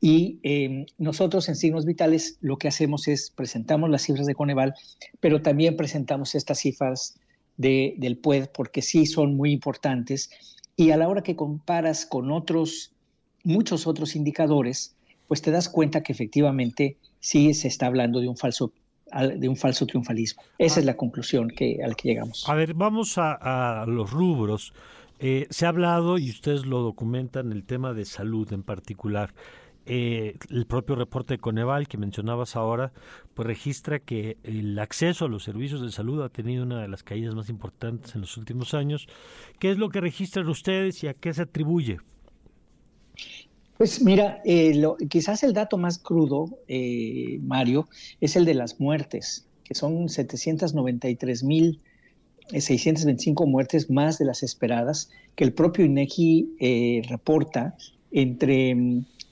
y 0.00 0.38
em, 0.42 0.86
nosotros 0.98 1.48
en 1.48 1.56
Signos 1.56 1.84
Vitales 1.84 2.38
lo 2.40 2.56
que 2.56 2.68
hacemos 2.68 3.06
es 3.06 3.30
presentamos 3.30 3.90
las 3.90 4.02
cifras 4.02 4.26
de 4.26 4.34
Coneval, 4.34 4.74
pero 5.20 5.42
también 5.42 5.76
presentamos 5.76 6.34
estas 6.34 6.58
cifras 6.58 7.18
de, 7.58 7.94
del 7.98 8.16
PUED 8.16 8.48
porque 8.54 8.80
sí 8.80 9.04
son 9.04 9.36
muy 9.36 9.52
importantes. 9.52 10.30
Y 10.76 10.92
a 10.92 10.96
la 10.96 11.08
hora 11.08 11.22
que 11.22 11.36
comparas 11.36 12.06
con 12.06 12.30
otros, 12.30 12.92
muchos 13.44 13.86
otros 13.86 14.16
indicadores, 14.16 14.96
pues 15.28 15.42
te 15.42 15.50
das 15.50 15.68
cuenta 15.68 16.02
que 16.02 16.12
efectivamente 16.12 16.96
sí 17.20 17.52
se 17.52 17.68
está 17.68 17.86
hablando 17.86 18.20
de 18.20 18.28
un 18.28 18.38
falso 18.38 18.72
de 19.10 19.48
un 19.48 19.56
falso 19.56 19.86
triunfalismo. 19.86 20.42
Esa 20.58 20.80
es 20.80 20.86
la 20.86 20.96
conclusión 20.96 21.48
que, 21.48 21.78
a 21.82 21.88
la 21.88 21.94
que 21.94 22.08
llegamos. 22.08 22.48
A 22.48 22.54
ver, 22.54 22.74
vamos 22.74 23.14
a, 23.16 23.84
los 23.86 24.10
rubros. 24.10 24.72
Eh, 25.18 25.46
se 25.50 25.66
ha 25.66 25.68
hablado, 25.68 26.18
y 26.18 26.30
ustedes 26.30 26.66
lo 26.66 26.80
documentan, 26.80 27.52
el 27.52 27.64
tema 27.64 27.92
de 27.92 28.04
salud 28.04 28.52
en 28.52 28.62
particular. 28.62 29.34
Eh, 29.86 30.36
el 30.50 30.66
propio 30.66 30.94
reporte 30.94 31.34
de 31.34 31.38
Coneval 31.38 31.88
que 31.88 31.98
mencionabas 31.98 32.54
ahora, 32.54 32.92
pues 33.34 33.46
registra 33.46 33.98
que 33.98 34.36
el 34.44 34.78
acceso 34.78 35.24
a 35.24 35.28
los 35.28 35.42
servicios 35.42 35.80
de 35.80 35.90
salud 35.90 36.22
ha 36.22 36.28
tenido 36.28 36.62
una 36.62 36.80
de 36.80 36.88
las 36.88 37.02
caídas 37.02 37.34
más 37.34 37.48
importantes 37.48 38.14
en 38.14 38.20
los 38.20 38.36
últimos 38.36 38.74
años. 38.74 39.08
¿Qué 39.58 39.70
es 39.70 39.78
lo 39.78 39.88
que 39.88 40.00
registran 40.00 40.48
ustedes 40.48 41.02
y 41.02 41.08
a 41.08 41.14
qué 41.14 41.34
se 41.34 41.42
atribuye? 41.42 41.98
Pues 43.80 44.02
mira, 44.02 44.42
eh, 44.44 44.78
quizás 45.08 45.42
el 45.42 45.54
dato 45.54 45.78
más 45.78 45.96
crudo, 45.98 46.58
eh, 46.68 47.38
Mario, 47.40 47.88
es 48.20 48.36
el 48.36 48.44
de 48.44 48.52
las 48.52 48.78
muertes, 48.78 49.46
que 49.64 49.74
son 49.74 50.10
793 50.10 51.42
mil 51.44 51.80
625 52.50 53.46
muertes 53.46 53.88
más 53.88 54.18
de 54.18 54.26
las 54.26 54.42
esperadas 54.42 55.08
que 55.34 55.44
el 55.44 55.54
propio 55.54 55.86
INEGI 55.86 56.56
eh, 56.60 57.02
reporta 57.08 57.74
entre 58.12 58.76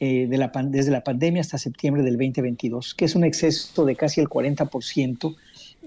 de 0.01 0.39
la, 0.39 0.51
desde 0.65 0.93
la 0.93 1.05
pandemia 1.05 1.43
hasta 1.43 1.59
septiembre 1.59 2.03
del 2.03 2.17
2022, 2.17 2.95
que 2.95 3.05
es 3.05 3.15
un 3.15 3.25
exceso 3.25 3.85
de 3.85 3.97
casi 3.97 4.23
el 4.23 4.29
40% 4.29 5.37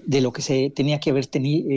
de 0.04 0.20
lo 0.20 0.32
que 0.32 0.42
se 0.42 0.70
tenía 0.70 1.00
que 1.00 1.10
haber 1.10 1.28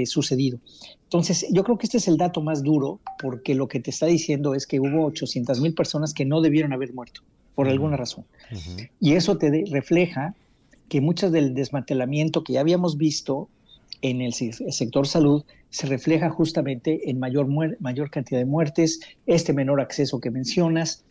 sucedido. 0.05 0.59
Entonces, 1.03 1.45
yo 1.51 1.63
creo 1.63 1.78
que 1.78 1.86
este 1.86 1.97
es 1.97 2.07
el 2.07 2.17
dato 2.17 2.41
más 2.41 2.63
duro 2.63 2.99
porque 3.21 3.55
lo 3.55 3.67
que 3.67 3.80
te 3.80 3.91
está 3.91 4.05
diciendo 4.05 4.55
es 4.55 4.65
que 4.67 4.80
hubo 4.80 5.05
800 5.05 5.61
mil 5.61 5.73
personas 5.73 6.13
que 6.13 6.26
no 6.26 6.41
debieron 6.41 6.73
haber 6.73 6.93
muerto 6.93 7.21
por 7.53 7.67
alguna 7.67 7.97
razón. 7.97 8.26
Y 8.99 9.13
eso 9.13 9.38
te 9.38 9.65
refleja 9.71 10.36
que 10.89 11.01
mucho 11.01 11.32
del 11.32 11.53
desmantelamiento 11.53 12.43
que 12.43 12.53
ya 12.53 12.59
habíamos 12.59 12.97
visto 12.97 13.49
en 14.01 14.21
el 14.21 14.34
sector 14.34 15.07
salud 15.07 15.43
se 15.69 15.88
refleja 15.88 16.30
justamente 16.30 17.09
en 17.09 17.19
mayor, 17.19 17.47
mayor 17.80 18.09
cantidad 18.09 18.39
de 18.39 18.45
muertes, 18.45 18.99
este 19.26 19.51
menor 19.53 19.82
acceso 19.82 20.19
que 20.19 20.32
mencionas, 20.32 21.03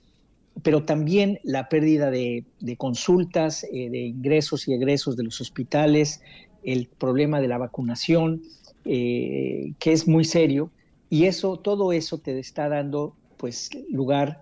pero 0.63 0.85
también 0.85 1.41
la 1.43 1.69
pérdida 1.69 2.11
de, 2.11 2.45
consultas, 2.79 3.65
eh, 3.65 3.91
de 3.91 4.03
ingresos 4.07 4.69
y 4.69 4.75
egresos 4.75 5.17
de 5.17 5.25
los 5.25 5.41
hospitales, 5.41 6.21
el 6.65 6.89
problema 6.89 7.41
de 7.41 7.49
la 7.49 7.59
vacunación, 7.59 8.43
eh, 8.85 9.73
que 9.79 9.93
es 9.93 10.09
muy 10.09 10.25
serio 10.25 10.71
y 11.11 11.25
eso, 11.25 11.59
todo 11.59 11.93
eso 11.93 12.19
te 12.19 12.39
está 12.39 12.69
dando 12.69 13.15
pues 13.37 13.71
lugar 13.91 14.41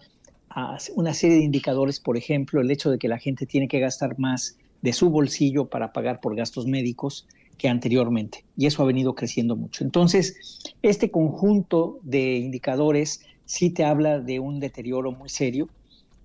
a 0.50 0.78
una 0.94 1.14
serie 1.14 1.38
de 1.38 1.44
indicadores, 1.44 2.00
por 2.00 2.16
ejemplo, 2.16 2.60
el 2.60 2.70
hecho 2.70 2.90
de 2.90 2.98
que 2.98 3.08
la 3.08 3.18
gente 3.18 3.46
tiene 3.46 3.68
que 3.68 3.80
gastar 3.80 4.18
más 4.18 4.58
de 4.82 4.92
su 4.92 5.10
bolsillo 5.10 5.66
para 5.66 5.92
pagar 5.92 6.20
por 6.20 6.34
gastos 6.36 6.66
médicos 6.66 7.26
que 7.56 7.68
anteriormente 7.68 8.44
y 8.56 8.66
eso 8.66 8.82
ha 8.82 8.86
venido 8.86 9.14
creciendo 9.14 9.56
mucho. 9.56 9.84
Entonces, 9.84 10.60
este 10.82 11.10
conjunto 11.10 12.00
de 12.02 12.36
indicadores 12.36 13.22
sí 13.44 13.70
te 13.70 13.84
habla 13.84 14.18
de 14.18 14.40
un 14.40 14.60
deterioro 14.60 15.12
muy 15.12 15.28
serio 15.28 15.68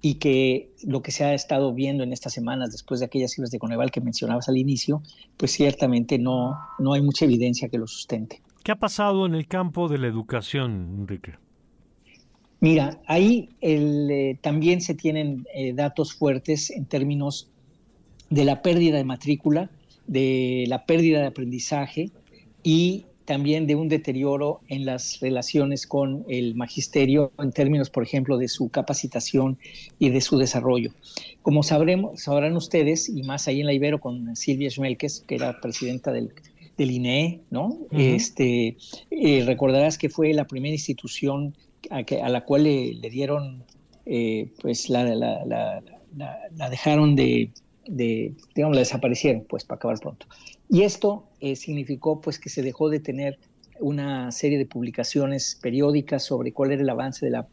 y 0.01 0.15
que 0.15 0.71
lo 0.83 1.01
que 1.01 1.11
se 1.11 1.23
ha 1.23 1.33
estado 1.33 1.73
viendo 1.73 2.03
en 2.03 2.13
estas 2.13 2.33
semanas 2.33 2.71
después 2.71 2.99
de 2.99 3.07
aquellas 3.07 3.31
cifras 3.31 3.51
de 3.51 3.59
Coneval 3.59 3.91
que 3.91 4.01
mencionabas 4.01 4.47
al 4.47 4.57
inicio, 4.57 5.01
pues 5.37 5.51
ciertamente 5.51 6.19
no, 6.19 6.57
no 6.79 6.93
hay 6.93 7.01
mucha 7.01 7.25
evidencia 7.25 7.69
que 7.69 7.77
lo 7.77 7.87
sustente. 7.87 8.41
¿Qué 8.63 8.71
ha 8.71 8.75
pasado 8.75 9.25
en 9.25 9.33
el 9.33 9.47
campo 9.47 9.87
de 9.87 9.97
la 9.97 10.07
educación, 10.07 10.97
Enrique? 10.99 11.33
Mira, 12.59 12.99
ahí 13.05 13.49
eh, 13.61 14.37
también 14.41 14.81
se 14.81 14.95
tienen 14.95 15.45
eh, 15.53 15.73
datos 15.73 16.13
fuertes 16.13 16.71
en 16.71 16.85
términos 16.85 17.49
de 18.29 18.45
la 18.45 18.61
pérdida 18.61 18.97
de 18.97 19.03
matrícula, 19.03 19.69
de 20.07 20.65
la 20.67 20.85
pérdida 20.85 21.19
de 21.19 21.27
aprendizaje 21.27 22.11
y 22.63 23.05
también 23.27 23.67
de 23.67 23.75
un 23.75 23.89
deterioro 23.89 24.61
en 24.69 24.85
las 24.85 25.19
relaciones 25.19 25.85
con 25.85 26.23
el 26.29 26.55
magisterio 26.55 27.33
en 27.37 27.51
términos, 27.51 27.89
por 27.89 28.03
ejemplo, 28.03 28.37
de 28.37 28.47
su 28.47 28.69
capacitación 28.69 29.59
y 29.99 30.09
de 30.11 30.21
su 30.21 30.37
desarrollo. 30.37 30.93
Como 31.41 31.61
sabremos, 31.61 32.21
sabrán 32.21 32.55
ustedes, 32.55 33.09
y 33.09 33.23
más 33.23 33.49
ahí 33.49 33.59
en 33.59 33.65
la 33.65 33.73
Ibero 33.73 33.99
con 33.99 34.33
Silvia 34.37 34.71
Schmelkes, 34.71 35.25
que 35.27 35.35
era 35.35 35.59
presidenta 35.59 36.13
del, 36.13 36.31
del 36.77 36.89
INE, 36.89 37.41
¿no? 37.51 37.77
este, 37.91 38.77
eh, 39.11 39.43
recordarás 39.45 39.97
que 39.97 40.07
fue 40.07 40.33
la 40.33 40.47
primera 40.47 40.73
institución 40.73 41.53
a, 41.89 42.03
que, 42.03 42.21
a 42.21 42.29
la 42.29 42.45
cual 42.45 42.63
le, 42.63 43.09
dieron, 43.09 43.65
eh, 44.05 44.53
pues 44.61 44.89
la, 44.89 45.03
la, 45.03 45.43
la, 45.45 45.83
la, 46.55 46.69
dejaron 46.69 47.17
de, 47.17 47.51
de, 47.87 48.31
digamos, 48.55 48.73
la 48.77 48.83
desaparecieron, 48.83 49.43
pues 49.49 49.65
para 49.65 49.75
acabar 49.75 49.99
pronto. 49.99 50.27
Y 50.69 50.83
esto 50.83 51.26
eh, 51.39 51.55
significó 51.55 52.21
pues 52.21 52.39
que 52.39 52.49
se 52.49 52.61
dejó 52.61 52.89
de 52.89 52.99
tener 52.99 53.37
una 53.79 54.31
serie 54.31 54.57
de 54.57 54.65
publicaciones 54.65 55.57
periódicas 55.61 56.23
sobre 56.23 56.51
cuál 56.51 56.71
era 56.71 56.81
el 56.81 56.89
avance 56.89 57.25
de 57.25 57.31
la, 57.31 57.47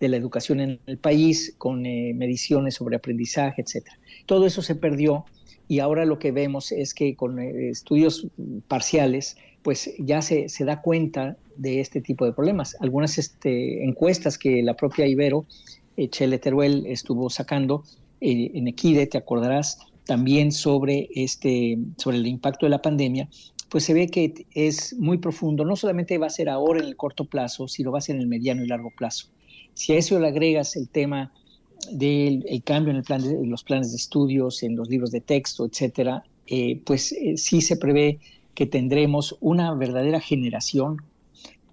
de 0.00 0.08
la 0.08 0.16
educación 0.16 0.60
en 0.60 0.80
el 0.86 0.98
país, 0.98 1.54
con 1.58 1.84
eh, 1.84 2.12
mediciones 2.14 2.74
sobre 2.74 2.96
aprendizaje, 2.96 3.62
etc. 3.62 3.88
Todo 4.24 4.46
eso 4.46 4.62
se 4.62 4.74
perdió 4.74 5.24
y 5.68 5.80
ahora 5.80 6.04
lo 6.04 6.18
que 6.18 6.32
vemos 6.32 6.72
es 6.72 6.94
que 6.94 7.14
con 7.14 7.38
eh, 7.38 7.70
estudios 7.70 8.26
parciales, 8.68 9.36
pues 9.62 9.90
ya 9.98 10.22
se, 10.22 10.48
se, 10.48 10.64
da 10.64 10.80
cuenta 10.80 11.36
de 11.56 11.80
este 11.80 12.00
tipo 12.00 12.24
de 12.24 12.32
problemas. 12.32 12.76
Algunas 12.80 13.18
este, 13.18 13.84
encuestas 13.84 14.38
que 14.38 14.62
la 14.62 14.74
propia 14.74 15.06
Ibero, 15.06 15.44
Chele 16.10 16.38
Teruel, 16.38 16.86
estuvo 16.86 17.30
sacando 17.30 17.82
en 18.20 18.68
Equide, 18.68 19.06
te 19.06 19.18
acordarás, 19.18 19.78
también 20.06 20.52
sobre, 20.52 21.08
este, 21.14 21.78
sobre 21.96 22.16
el 22.18 22.26
impacto 22.26 22.66
de 22.66 22.70
la 22.70 22.82
pandemia, 22.82 23.28
pues 23.68 23.84
se 23.84 23.94
ve 23.94 24.08
que 24.08 24.46
es 24.54 24.94
muy 24.98 25.18
profundo. 25.18 25.64
No 25.64 25.76
solamente 25.76 26.16
va 26.18 26.26
a 26.26 26.30
ser 26.30 26.48
ahora 26.48 26.80
en 26.80 26.86
el 26.86 26.96
corto 26.96 27.24
plazo, 27.24 27.68
sino 27.68 27.92
va 27.92 27.98
a 27.98 28.02
ser 28.02 28.16
en 28.16 28.22
el 28.22 28.28
mediano 28.28 28.64
y 28.64 28.68
largo 28.68 28.90
plazo. 28.96 29.28
Si 29.74 29.92
a 29.92 29.98
eso 29.98 30.18
le 30.18 30.28
agregas 30.28 30.76
el 30.76 30.88
tema 30.88 31.32
del 31.92 32.44
cambio 32.64 32.92
en, 32.92 32.96
el 32.96 33.02
plan 33.02 33.22
de, 33.22 33.46
los 33.46 33.62
planes 33.64 33.90
de 33.90 33.96
estudios, 33.96 34.62
en 34.62 34.76
los 34.76 34.88
libros 34.88 35.10
de 35.10 35.20
texto, 35.20 35.66
etcétera, 35.66 36.24
eh, 36.46 36.80
pues 36.84 37.12
eh, 37.12 37.36
sí 37.36 37.60
se 37.60 37.76
prevé 37.76 38.18
que 38.54 38.66
tendremos 38.66 39.36
una 39.40 39.74
verdadera 39.74 40.20
generación 40.20 41.02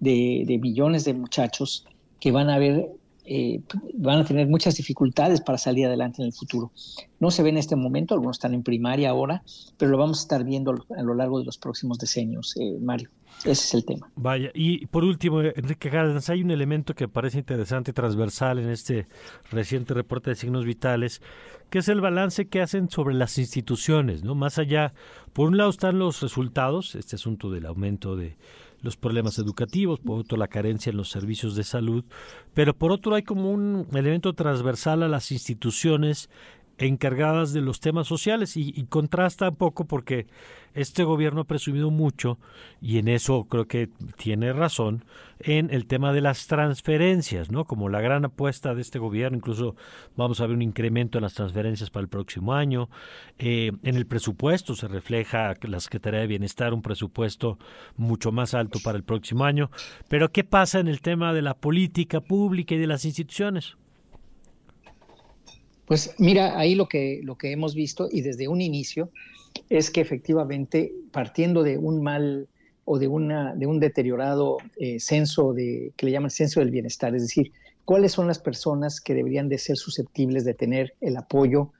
de, 0.00 0.44
de 0.46 0.58
millones 0.58 1.04
de 1.04 1.14
muchachos 1.14 1.86
que 2.20 2.32
van 2.32 2.50
a 2.50 2.58
ver 2.58 2.90
eh, 3.24 3.60
van 3.94 4.20
a 4.20 4.24
tener 4.24 4.46
muchas 4.48 4.76
dificultades 4.76 5.40
para 5.40 5.58
salir 5.58 5.86
adelante 5.86 6.20
en 6.20 6.26
el 6.26 6.32
futuro. 6.32 6.72
No 7.20 7.30
se 7.30 7.42
ve 7.42 7.48
en 7.50 7.56
este 7.56 7.76
momento, 7.76 8.14
algunos 8.14 8.36
están 8.36 8.54
en 8.54 8.62
primaria 8.62 9.10
ahora, 9.10 9.42
pero 9.78 9.90
lo 9.90 9.98
vamos 9.98 10.18
a 10.18 10.22
estar 10.22 10.44
viendo 10.44 10.86
a 10.96 11.02
lo 11.02 11.14
largo 11.14 11.38
de 11.38 11.44
los 11.44 11.58
próximos 11.58 11.98
decenios, 11.98 12.54
eh, 12.56 12.76
Mario. 12.80 13.10
Ese 13.40 13.50
es 13.52 13.74
el 13.74 13.84
tema. 13.84 14.10
Vaya, 14.16 14.50
y 14.54 14.86
por 14.86 15.04
último, 15.04 15.40
Enrique 15.40 15.90
Cárdenas, 15.90 16.30
hay 16.30 16.42
un 16.42 16.50
elemento 16.50 16.94
que 16.94 17.08
parece 17.08 17.38
interesante 17.38 17.90
y 17.90 17.94
transversal 17.94 18.58
en 18.58 18.70
este 18.70 19.06
reciente 19.50 19.92
reporte 19.92 20.30
de 20.30 20.36
signos 20.36 20.64
vitales, 20.64 21.20
que 21.68 21.78
es 21.78 21.88
el 21.88 22.00
balance 22.00 22.46
que 22.46 22.62
hacen 22.62 22.88
sobre 22.88 23.14
las 23.14 23.36
instituciones, 23.38 24.22
¿no? 24.22 24.34
Más 24.34 24.58
allá, 24.58 24.94
por 25.32 25.48
un 25.48 25.56
lado 25.56 25.70
están 25.70 25.98
los 25.98 26.22
resultados, 26.22 26.94
este 26.94 27.16
asunto 27.16 27.50
del 27.50 27.66
aumento 27.66 28.16
de 28.16 28.36
los 28.84 28.96
problemas 28.96 29.38
educativos, 29.38 29.98
por 29.98 30.20
otro 30.20 30.36
la 30.36 30.46
carencia 30.46 30.90
en 30.90 30.98
los 30.98 31.08
servicios 31.08 31.56
de 31.56 31.64
salud, 31.64 32.04
pero 32.52 32.74
por 32.74 32.92
otro 32.92 33.14
hay 33.14 33.22
como 33.22 33.50
un 33.50 33.88
elemento 33.92 34.34
transversal 34.34 35.02
a 35.02 35.08
las 35.08 35.32
instituciones 35.32 36.28
encargadas 36.78 37.52
de 37.52 37.60
los 37.60 37.80
temas 37.80 38.06
sociales 38.06 38.56
y, 38.56 38.84
contrasta 38.88 39.48
un 39.48 39.56
poco 39.56 39.86
porque 39.86 40.26
este 40.74 41.04
gobierno 41.04 41.42
ha 41.42 41.44
presumido 41.44 41.90
mucho 41.90 42.38
y 42.80 42.98
en 42.98 43.08
eso 43.08 43.44
creo 43.44 43.66
que 43.66 43.88
tiene 44.16 44.52
razón 44.52 45.04
en 45.38 45.72
el 45.72 45.86
tema 45.86 46.12
de 46.12 46.20
las 46.20 46.46
transferencias, 46.46 47.50
¿no? 47.50 47.64
Como 47.64 47.88
la 47.88 48.00
gran 48.00 48.24
apuesta 48.24 48.74
de 48.74 48.80
este 48.80 48.98
gobierno, 48.98 49.36
incluso 49.36 49.76
vamos 50.16 50.40
a 50.40 50.46
ver 50.46 50.56
un 50.56 50.62
incremento 50.62 51.18
en 51.18 51.22
las 51.22 51.34
transferencias 51.34 51.90
para 51.90 52.02
el 52.02 52.08
próximo 52.08 52.54
año. 52.54 52.88
Eh, 53.38 53.72
en 53.82 53.96
el 53.96 54.06
presupuesto 54.06 54.74
se 54.74 54.88
refleja 54.88 55.54
la 55.62 55.80
Secretaría 55.80 56.20
de 56.20 56.26
Bienestar 56.26 56.74
un 56.74 56.82
presupuesto 56.82 57.58
mucho 57.96 58.32
más 58.32 58.54
alto 58.54 58.78
para 58.82 58.96
el 58.96 59.04
próximo 59.04 59.44
año. 59.44 59.70
Pero 60.08 60.32
¿qué 60.32 60.44
pasa 60.44 60.80
en 60.80 60.88
el 60.88 61.00
tema 61.00 61.32
de 61.32 61.42
la 61.42 61.54
política 61.54 62.20
pública 62.20 62.74
y 62.74 62.78
de 62.78 62.86
las 62.86 63.04
instituciones? 63.04 63.76
Pues 65.86 66.14
mira, 66.18 66.58
ahí 66.58 66.74
lo 66.74 66.88
que, 66.88 67.20
lo 67.22 67.36
que 67.36 67.52
hemos 67.52 67.74
visto 67.74 68.08
y 68.10 68.22
desde 68.22 68.48
un 68.48 68.60
inicio 68.60 69.10
es 69.68 69.90
que 69.90 70.00
efectivamente 70.00 70.92
partiendo 71.12 71.62
de 71.62 71.78
un 71.78 72.02
mal 72.02 72.48
o 72.84 72.98
de, 72.98 73.08
una, 73.08 73.54
de 73.54 73.66
un 73.66 73.80
deteriorado 73.80 74.58
eh, 74.76 75.00
censo 75.00 75.52
de, 75.52 75.92
que 75.96 76.06
le 76.06 76.12
llaman 76.12 76.30
censo 76.30 76.60
del 76.60 76.70
bienestar, 76.70 77.14
es 77.14 77.22
decir, 77.22 77.52
cuáles 77.84 78.12
son 78.12 78.26
las 78.26 78.38
personas 78.38 79.00
que 79.00 79.14
deberían 79.14 79.48
de 79.48 79.58
ser 79.58 79.76
susceptibles 79.76 80.44
de 80.44 80.54
tener 80.54 80.94
el 81.00 81.16
apoyo 81.16 81.70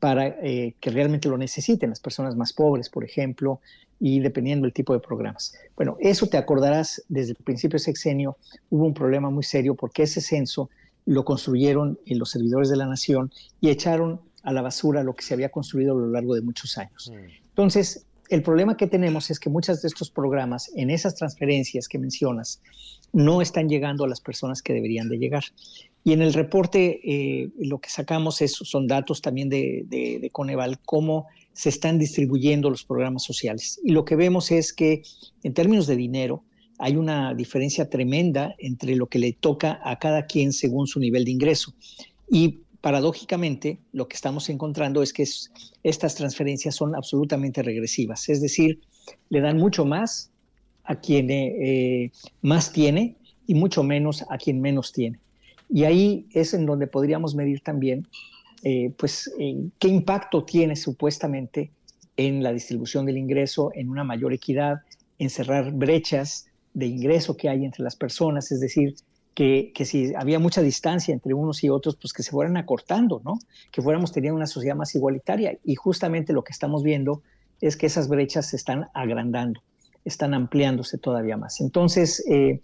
para 0.00 0.26
eh, 0.42 0.74
que 0.80 0.90
realmente 0.90 1.28
lo 1.28 1.38
necesiten, 1.38 1.90
las 1.90 2.00
personas 2.00 2.36
más 2.36 2.52
pobres, 2.52 2.88
por 2.88 3.04
ejemplo, 3.04 3.60
y 4.00 4.20
dependiendo 4.20 4.64
del 4.64 4.72
tipo 4.72 4.92
de 4.92 5.00
programas. 5.00 5.54
Bueno, 5.76 5.96
eso 6.00 6.26
te 6.26 6.36
acordarás, 6.36 7.02
desde 7.08 7.30
el 7.30 7.44
principio 7.44 7.76
de 7.76 7.84
sexenio 7.84 8.36
hubo 8.70 8.84
un 8.84 8.94
problema 8.94 9.30
muy 9.30 9.42
serio 9.42 9.74
porque 9.74 10.04
ese 10.04 10.20
censo 10.20 10.70
lo 11.08 11.24
construyeron 11.24 11.98
los 12.06 12.30
servidores 12.30 12.68
de 12.68 12.76
la 12.76 12.86
nación 12.86 13.32
y 13.62 13.70
echaron 13.70 14.20
a 14.42 14.52
la 14.52 14.60
basura 14.60 15.02
lo 15.02 15.14
que 15.14 15.22
se 15.22 15.32
había 15.32 15.48
construido 15.48 15.92
a 15.92 15.98
lo 15.98 16.08
largo 16.08 16.34
de 16.34 16.42
muchos 16.42 16.76
años. 16.76 17.10
Mm. 17.10 17.30
Entonces, 17.48 18.06
el 18.28 18.42
problema 18.42 18.76
que 18.76 18.86
tenemos 18.86 19.30
es 19.30 19.40
que 19.40 19.48
muchos 19.48 19.80
de 19.80 19.88
estos 19.88 20.10
programas, 20.10 20.70
en 20.76 20.90
esas 20.90 21.14
transferencias 21.14 21.88
que 21.88 21.98
mencionas, 21.98 22.60
no 23.14 23.40
están 23.40 23.70
llegando 23.70 24.04
a 24.04 24.08
las 24.08 24.20
personas 24.20 24.60
que 24.60 24.74
deberían 24.74 25.08
de 25.08 25.16
llegar. 25.16 25.44
Y 26.04 26.12
en 26.12 26.20
el 26.20 26.34
reporte 26.34 27.00
eh, 27.02 27.48
lo 27.58 27.78
que 27.78 27.88
sacamos 27.88 28.42
es, 28.42 28.52
son 28.52 28.86
datos 28.86 29.22
también 29.22 29.48
de, 29.48 29.84
de, 29.86 30.18
de, 30.20 30.30
Coneval, 30.30 30.78
cómo 30.80 31.26
se 31.54 31.70
están 31.70 31.98
distribuyendo 31.98 32.68
los 32.68 32.84
programas 32.84 33.22
sociales. 33.22 33.80
Y 33.82 33.92
lo 33.92 34.04
que 34.04 34.14
vemos 34.14 34.50
es 34.50 34.74
que 34.74 35.02
en 35.42 35.54
términos 35.54 35.86
de 35.86 35.96
dinero, 35.96 36.44
hay 36.78 36.96
una 36.96 37.34
diferencia 37.34 37.90
tremenda 37.90 38.54
entre 38.58 38.94
lo 38.96 39.06
que 39.06 39.18
le 39.18 39.32
toca 39.32 39.80
a 39.82 39.98
cada 39.98 40.26
quien 40.26 40.52
según 40.52 40.86
su 40.86 41.00
nivel 41.00 41.24
de 41.24 41.32
ingreso. 41.32 41.74
Y 42.30 42.60
paradójicamente, 42.80 43.78
lo 43.92 44.06
que 44.06 44.14
estamos 44.14 44.48
encontrando 44.48 45.02
es 45.02 45.12
que 45.12 45.26
estas 45.82 46.14
transferencias 46.14 46.76
son 46.76 46.94
absolutamente 46.94 47.62
regresivas, 47.62 48.28
es 48.28 48.40
decir, 48.40 48.80
le 49.30 49.40
dan 49.40 49.56
mucho 49.56 49.84
más 49.84 50.30
a 50.84 51.00
quien 51.00 51.28
eh, 51.30 52.12
más 52.42 52.72
tiene 52.72 53.16
y 53.46 53.54
mucho 53.54 53.82
menos 53.82 54.24
a 54.28 54.38
quien 54.38 54.60
menos 54.60 54.92
tiene. 54.92 55.18
Y 55.68 55.84
ahí 55.84 56.26
es 56.32 56.54
en 56.54 56.64
donde 56.64 56.86
podríamos 56.86 57.34
medir 57.34 57.60
también, 57.60 58.06
eh, 58.62 58.92
pues, 58.96 59.30
qué 59.78 59.88
impacto 59.88 60.44
tiene 60.44 60.76
supuestamente 60.76 61.70
en 62.16 62.42
la 62.42 62.52
distribución 62.52 63.06
del 63.06 63.18
ingreso, 63.18 63.70
en 63.74 63.88
una 63.88 64.02
mayor 64.02 64.32
equidad, 64.32 64.78
en 65.18 65.30
cerrar 65.30 65.72
brechas 65.72 66.47
de 66.74 66.86
ingreso 66.86 67.36
que 67.36 67.48
hay 67.48 67.64
entre 67.64 67.82
las 67.82 67.96
personas, 67.96 68.52
es 68.52 68.60
decir, 68.60 68.94
que, 69.34 69.72
que, 69.74 69.84
si 69.84 70.12
había 70.16 70.38
mucha 70.38 70.62
distancia 70.62 71.14
entre 71.14 71.32
unos 71.32 71.62
y 71.62 71.68
otros, 71.68 71.96
pues 71.96 72.12
que 72.12 72.22
se 72.22 72.32
fueran 72.32 72.56
acortando, 72.56 73.20
¿no? 73.24 73.38
Que 73.70 73.82
fuéramos 73.82 74.10
teniendo 74.10 74.36
una 74.36 74.46
sociedad 74.46 74.74
más 74.74 74.94
igualitaria. 74.94 75.56
Y 75.64 75.76
justamente 75.76 76.32
lo 76.32 76.42
que 76.42 76.52
estamos 76.52 76.82
viendo 76.82 77.22
es 77.60 77.76
que 77.76 77.86
esas 77.86 78.08
brechas 78.08 78.50
se 78.50 78.56
están 78.56 78.88
agrandando, 78.94 79.60
están 80.04 80.34
ampliándose 80.34 80.98
todavía 80.98 81.36
más. 81.36 81.60
Entonces, 81.60 82.24
eh, 82.28 82.60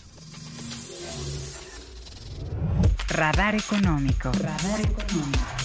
Radar 3.07 3.55
Económico. 3.55 4.31
Radar 4.31 4.81
Económico. 4.81 5.64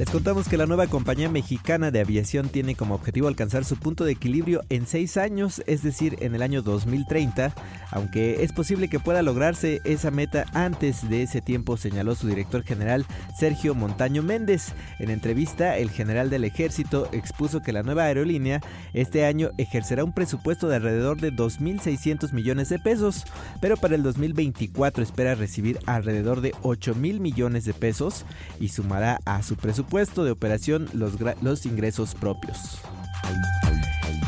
Les 0.00 0.08
contamos 0.08 0.48
que 0.48 0.56
la 0.56 0.64
nueva 0.64 0.86
compañía 0.86 1.28
mexicana 1.28 1.90
de 1.90 2.00
aviación 2.00 2.48
tiene 2.48 2.74
como 2.74 2.94
objetivo 2.94 3.28
alcanzar 3.28 3.66
su 3.66 3.76
punto 3.76 4.04
de 4.06 4.12
equilibrio 4.12 4.62
en 4.70 4.86
seis 4.86 5.18
años, 5.18 5.62
es 5.66 5.82
decir, 5.82 6.16
en 6.20 6.34
el 6.34 6.40
año 6.40 6.62
2030, 6.62 7.54
aunque 7.90 8.42
es 8.42 8.50
posible 8.52 8.88
que 8.88 8.98
pueda 8.98 9.20
lograrse 9.20 9.82
esa 9.84 10.10
meta 10.10 10.46
antes 10.54 11.06
de 11.10 11.22
ese 11.22 11.42
tiempo, 11.42 11.76
señaló 11.76 12.14
su 12.14 12.28
director 12.28 12.62
general 12.62 13.04
Sergio 13.38 13.74
Montaño 13.74 14.22
Méndez. 14.22 14.72
En 15.00 15.10
entrevista, 15.10 15.76
el 15.76 15.90
general 15.90 16.30
del 16.30 16.44
ejército 16.44 17.06
expuso 17.12 17.60
que 17.60 17.74
la 17.74 17.82
nueva 17.82 18.04
aerolínea 18.04 18.62
este 18.94 19.26
año 19.26 19.50
ejercerá 19.58 20.02
un 20.02 20.14
presupuesto 20.14 20.66
de 20.66 20.76
alrededor 20.76 21.20
de 21.20 21.30
2.600 21.30 22.32
millones 22.32 22.70
de 22.70 22.78
pesos, 22.78 23.26
pero 23.60 23.76
para 23.76 23.96
el 23.96 24.02
2024 24.02 25.02
espera 25.02 25.34
recibir 25.34 25.78
alrededor 25.84 26.40
de 26.40 26.54
8 26.62 26.94
mil 26.94 27.20
millones 27.20 27.66
de 27.66 27.74
pesos 27.74 28.24
y 28.58 28.68
sumará 28.68 29.19
a 29.24 29.42
su 29.42 29.56
presupuesto 29.56 29.90
puesto 29.90 30.24
de 30.24 30.30
operación 30.30 30.88
los, 30.92 31.14
los 31.42 31.66
ingresos 31.66 32.14
propios. 32.14 32.80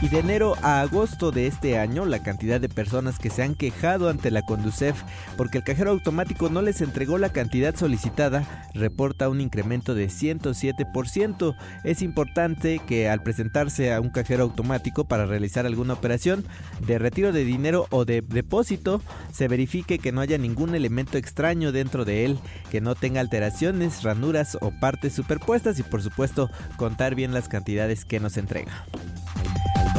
Y 0.01 0.09
de 0.09 0.19
enero 0.19 0.57
a 0.63 0.81
agosto 0.81 1.31
de 1.31 1.47
este 1.47 1.79
año, 1.79 2.05
la 2.05 2.23
cantidad 2.23 2.61
de 2.61 2.69
personas 2.69 3.19
que 3.19 3.31
se 3.31 3.43
han 3.43 3.55
quejado 3.55 4.09
ante 4.09 4.31
la 4.31 4.43
Conducef 4.43 5.01
porque 5.37 5.59
el 5.59 5.65
cajero 5.65 5.91
automático 5.91 6.49
no 6.49 6.61
les 6.61 6.81
entregó 6.81 7.19
la 7.19 7.31
cantidad 7.31 7.75
solicitada 7.77 8.63
reporta 8.75 9.29
un 9.29 9.41
incremento 9.41 9.95
de 9.95 10.09
107%. 10.09 11.55
Es 11.85 12.03
importante 12.03 12.81
que 12.87 13.09
al 13.09 13.23
presentarse 13.23 13.93
a 13.93 14.01
un 14.01 14.11
cajero 14.11 14.45
automático 14.45 15.05
para 15.05 15.27
realizar 15.27 15.67
alguna 15.67 15.95
operación 15.95 16.45
de 16.87 16.99
retiro 16.99 17.33
de 17.33 17.45
dinero 17.45 17.87
o 17.91 18.05
de 18.05 18.23
depósito, 18.23 19.03
se 19.33 19.49
verifique 19.49 19.99
que 19.99 20.13
no 20.13 20.21
haya 20.21 20.39
ningún 20.39 20.75
elemento 20.75 21.19
extraño 21.19 21.73
dentro 21.73 22.05
de 22.05 22.25
él, 22.25 22.39
que 22.71 22.81
no 22.81 22.95
tenga 22.95 23.21
alteraciones, 23.21 24.03
ranuras 24.03 24.57
o 24.61 24.71
partes 24.71 25.15
superpuestas 25.15 25.79
y 25.79 25.83
por 25.83 26.03
supuesto 26.03 26.51
contar 26.77 27.15
bien 27.15 27.33
las 27.33 27.49
cantidades 27.49 28.05
que 28.05 28.21
nos 28.21 28.37
entrega. 28.37 28.87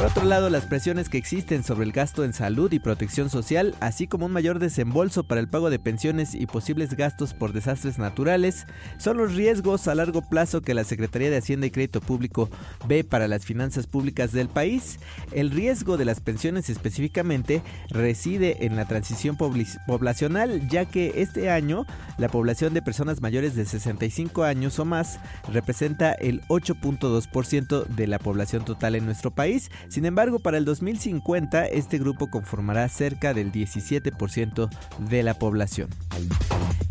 Por 0.04 0.10
otro 0.10 0.24
lado, 0.24 0.50
las 0.50 0.66
presiones 0.66 1.08
que 1.08 1.16
existen 1.16 1.64
sobre 1.64 1.86
el 1.86 1.92
gasto 1.92 2.24
en 2.24 2.34
salud 2.34 2.70
y 2.72 2.78
protección 2.78 3.30
social, 3.30 3.74
así 3.80 4.06
como 4.06 4.26
un 4.26 4.32
mayor 4.32 4.58
desembolso 4.58 5.24
para 5.24 5.40
el 5.40 5.48
pago 5.48 5.70
de 5.70 5.78
pensiones 5.78 6.34
y 6.34 6.44
posibles 6.44 6.92
gastos 6.92 7.32
por 7.32 7.54
desastres 7.54 7.98
naturales, 7.98 8.66
son 8.98 9.16
los 9.16 9.34
riesgos 9.34 9.88
a 9.88 9.94
largo 9.94 10.20
plazo 10.20 10.60
que 10.60 10.74
la 10.74 10.84
Secretaría 10.84 11.30
de 11.30 11.38
Hacienda 11.38 11.68
y 11.68 11.70
Crédito 11.70 12.02
Público 12.02 12.50
ve 12.86 13.02
para 13.02 13.28
las 13.28 13.46
finanzas 13.46 13.86
públicas 13.86 14.32
del 14.32 14.50
país. 14.50 14.98
El 15.32 15.50
riesgo 15.50 15.96
de 15.96 16.04
las 16.04 16.20
pensiones 16.20 16.68
específicamente 16.68 17.62
reside 17.88 18.66
en 18.66 18.76
la 18.76 18.84
transición 18.84 19.38
poblacional, 19.38 20.68
ya 20.68 20.84
que 20.84 21.22
este 21.22 21.48
año 21.48 21.86
la 22.18 22.28
población 22.28 22.74
de 22.74 22.82
personas 22.82 23.22
mayores 23.22 23.54
de 23.54 23.64
65 23.64 24.44
años 24.44 24.78
o 24.78 24.84
más 24.84 25.18
representa 25.50 26.12
el 26.12 26.42
8.2% 26.48 27.86
de 27.86 28.06
la 28.06 28.18
población 28.18 28.66
total 28.66 28.96
en 28.96 29.06
nuestro 29.06 29.30
país 29.30 29.70
sin 29.94 30.06
embargo, 30.06 30.40
para 30.40 30.58
el 30.58 30.64
2050 30.64 31.66
este 31.66 31.98
grupo 31.98 32.28
conformará 32.28 32.88
cerca 32.88 33.32
del 33.32 33.52
17% 33.52 34.68
de 35.08 35.22
la 35.22 35.34
población. 35.34 35.88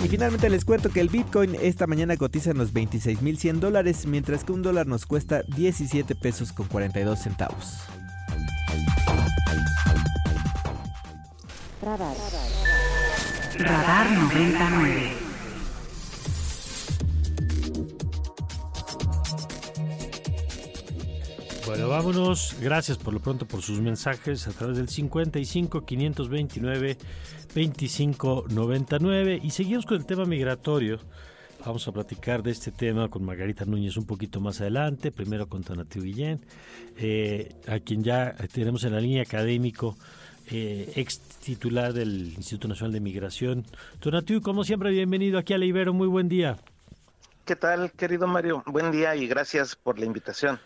Y 0.01 0.07
finalmente 0.07 0.49
les 0.49 0.63
cuento 0.63 0.89
que 0.89 1.01
el 1.01 1.09
Bitcoin 1.09 1.53
esta 1.61 1.85
mañana 1.85 2.15
cotiza 2.15 2.51
en 2.51 2.59
los 2.59 2.73
26.100 2.73 3.59
dólares, 3.59 4.05
mientras 4.05 4.45
que 4.45 4.53
un 4.53 4.61
dólar 4.61 4.87
nos 4.87 5.05
cuesta 5.05 5.41
17 5.53 6.15
pesos 6.15 6.53
con 6.53 6.67
42 6.67 7.19
centavos. 7.19 7.79
Radar. 11.81 12.15
Radar 13.59 14.11
99. 14.11 15.22
Vámonos. 21.67 22.55
Gracias 22.59 22.97
por 22.97 23.13
lo 23.13 23.19
pronto 23.19 23.45
por 23.45 23.61
sus 23.61 23.79
mensajes 23.79 24.47
a 24.47 24.51
través 24.51 24.77
del 24.77 24.89
55 24.89 25.85
529 25.85 26.97
25 27.55 28.45
99 28.49 29.39
y 29.41 29.49
seguimos 29.51 29.85
con 29.85 29.97
el 29.97 30.05
tema 30.05 30.25
migratorio. 30.25 30.99
Vamos 31.65 31.87
a 31.87 31.93
platicar 31.93 32.43
de 32.43 32.51
este 32.51 32.71
tema 32.71 33.07
con 33.07 33.23
Margarita 33.23 33.63
Núñez 33.63 33.95
un 33.95 34.05
poquito 34.05 34.41
más 34.41 34.59
adelante, 34.59 35.11
primero 35.11 35.47
con 35.47 35.63
Tonatiuh 35.63 36.03
Guillén, 36.03 36.41
eh, 36.97 37.55
a 37.67 37.79
quien 37.79 38.03
ya 38.03 38.35
tenemos 38.51 38.83
en 38.83 38.93
la 38.93 38.99
línea 38.99 39.21
académico, 39.21 39.95
eh, 40.51 40.91
ex 40.97 41.19
titular 41.39 41.93
del 41.93 42.33
Instituto 42.35 42.67
Nacional 42.67 42.91
de 42.91 42.99
Migración. 42.99 43.65
Tonatiuh, 44.01 44.41
como 44.41 44.65
siempre, 44.65 44.91
bienvenido 44.91 45.39
aquí 45.39 45.53
a 45.53 45.57
la 45.57 45.63
Ibero, 45.63 45.93
muy 45.93 46.07
buen 46.07 46.27
día. 46.27 46.57
¿Qué 47.45 47.55
tal, 47.55 47.91
querido 47.91 48.27
Mario? 48.27 48.63
Buen 48.65 48.91
día 48.91 49.15
y 49.15 49.27
gracias 49.27 49.75
por 49.75 49.99
la 49.99 50.05
invitación. 50.05 50.59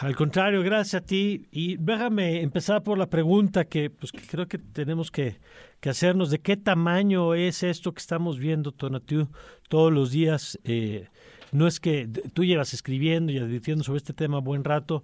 Al 0.00 0.16
contrario, 0.16 0.62
gracias 0.62 1.02
a 1.02 1.06
ti. 1.06 1.46
Y 1.50 1.76
déjame 1.76 2.42
empezar 2.42 2.82
por 2.82 2.98
la 2.98 3.08
pregunta 3.08 3.64
que, 3.64 3.90
pues, 3.90 4.12
creo 4.12 4.48
que 4.48 4.58
tenemos 4.58 5.10
que, 5.10 5.40
hacernos. 5.84 6.30
¿De 6.30 6.40
qué 6.40 6.56
tamaño 6.56 7.34
es 7.34 7.62
esto 7.62 7.92
que 7.92 8.00
estamos 8.00 8.38
viendo, 8.38 8.72
Tonatiu, 8.72 9.28
todos 9.68 9.92
los 9.92 10.10
días? 10.10 10.58
Eh, 10.64 11.08
no 11.52 11.66
es 11.66 11.80
que 11.80 12.08
tú 12.32 12.44
llevas 12.44 12.74
escribiendo 12.74 13.32
y 13.32 13.38
advirtiendo 13.38 13.84
sobre 13.84 13.98
este 13.98 14.12
tema 14.12 14.38
buen 14.40 14.64
rato, 14.64 15.02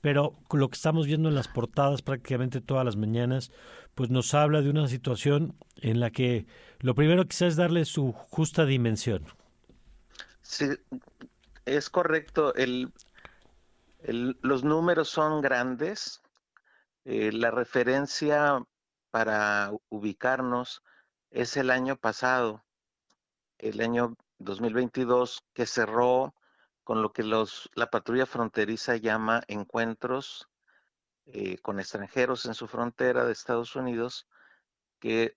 pero 0.00 0.34
lo 0.52 0.68
que 0.68 0.76
estamos 0.76 1.06
viendo 1.06 1.28
en 1.28 1.34
las 1.34 1.48
portadas 1.48 2.02
prácticamente 2.02 2.60
todas 2.60 2.84
las 2.84 2.96
mañanas, 2.96 3.50
pues 3.94 4.10
nos 4.10 4.32
habla 4.34 4.62
de 4.62 4.70
una 4.70 4.86
situación 4.86 5.54
en 5.76 5.98
la 5.98 6.10
que 6.10 6.46
lo 6.80 6.94
primero 6.94 7.26
quizás 7.26 7.48
es 7.48 7.56
darle 7.56 7.84
su 7.84 8.12
justa 8.12 8.64
dimensión. 8.64 9.24
Sí, 10.42 10.66
es 11.64 11.90
correcto. 11.90 12.54
El, 12.54 12.92
los 14.12 14.64
números 14.64 15.08
son 15.08 15.40
grandes. 15.40 16.22
Eh, 17.04 17.32
la 17.32 17.50
referencia 17.50 18.62
para 19.10 19.70
ubicarnos 19.88 20.82
es 21.30 21.56
el 21.56 21.70
año 21.70 21.96
pasado, 21.96 22.64
el 23.58 23.80
año 23.80 24.16
2022, 24.38 25.44
que 25.52 25.66
cerró 25.66 26.34
con 26.84 27.02
lo 27.02 27.12
que 27.12 27.22
los, 27.22 27.70
la 27.74 27.90
patrulla 27.90 28.26
fronteriza 28.26 28.96
llama 28.96 29.42
encuentros 29.46 30.48
eh, 31.26 31.58
con 31.58 31.80
extranjeros 31.80 32.46
en 32.46 32.54
su 32.54 32.66
frontera 32.66 33.24
de 33.24 33.32
Estados 33.32 33.76
Unidos, 33.76 34.26
que 35.00 35.34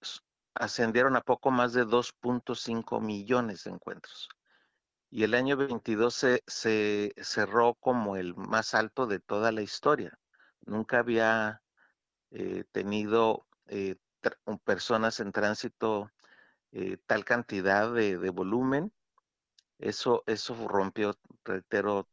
ascendieron 0.53 1.15
a 1.15 1.22
poco 1.22 1.51
más 1.51 1.74
de 1.74 1.86
2.5 1.86 3.01
millones 3.01 3.65
de 3.65 3.72
encuentros 3.72 4.30
y 5.12 5.26
el 5.26 5.34
año 5.34 5.57
22 5.57 6.14
se, 6.47 7.14
cerró 7.18 7.76
como 7.76 8.16
el 8.16 8.34
más 8.36 8.74
alto 8.74 9.07
de 9.07 9.20
toda 9.20 9.51
la 9.51 9.62
historia. 9.62 10.18
Nunca 10.66 10.99
había 10.99 11.62
eh, 12.32 12.64
tenido 12.72 13.45
eh, 13.68 13.97
personas 14.64 15.20
en 15.20 15.34
tránsito 15.34 16.12
eh, 16.72 16.97
tal 17.05 17.26
cantidad 17.26 17.93
de, 17.93 18.18
volumen. 18.30 18.93
Eso, 19.80 20.24
eso 20.28 20.55
rompió, 20.68 21.18
reitero, 21.43 22.07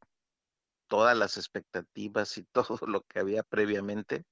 todas 0.88 1.16
las 1.16 1.36
expectativas 1.36 2.36
y 2.36 2.44
todo 2.52 2.80
lo 2.88 3.02
que 3.02 3.20
había 3.20 3.44
previamente. 3.44 4.24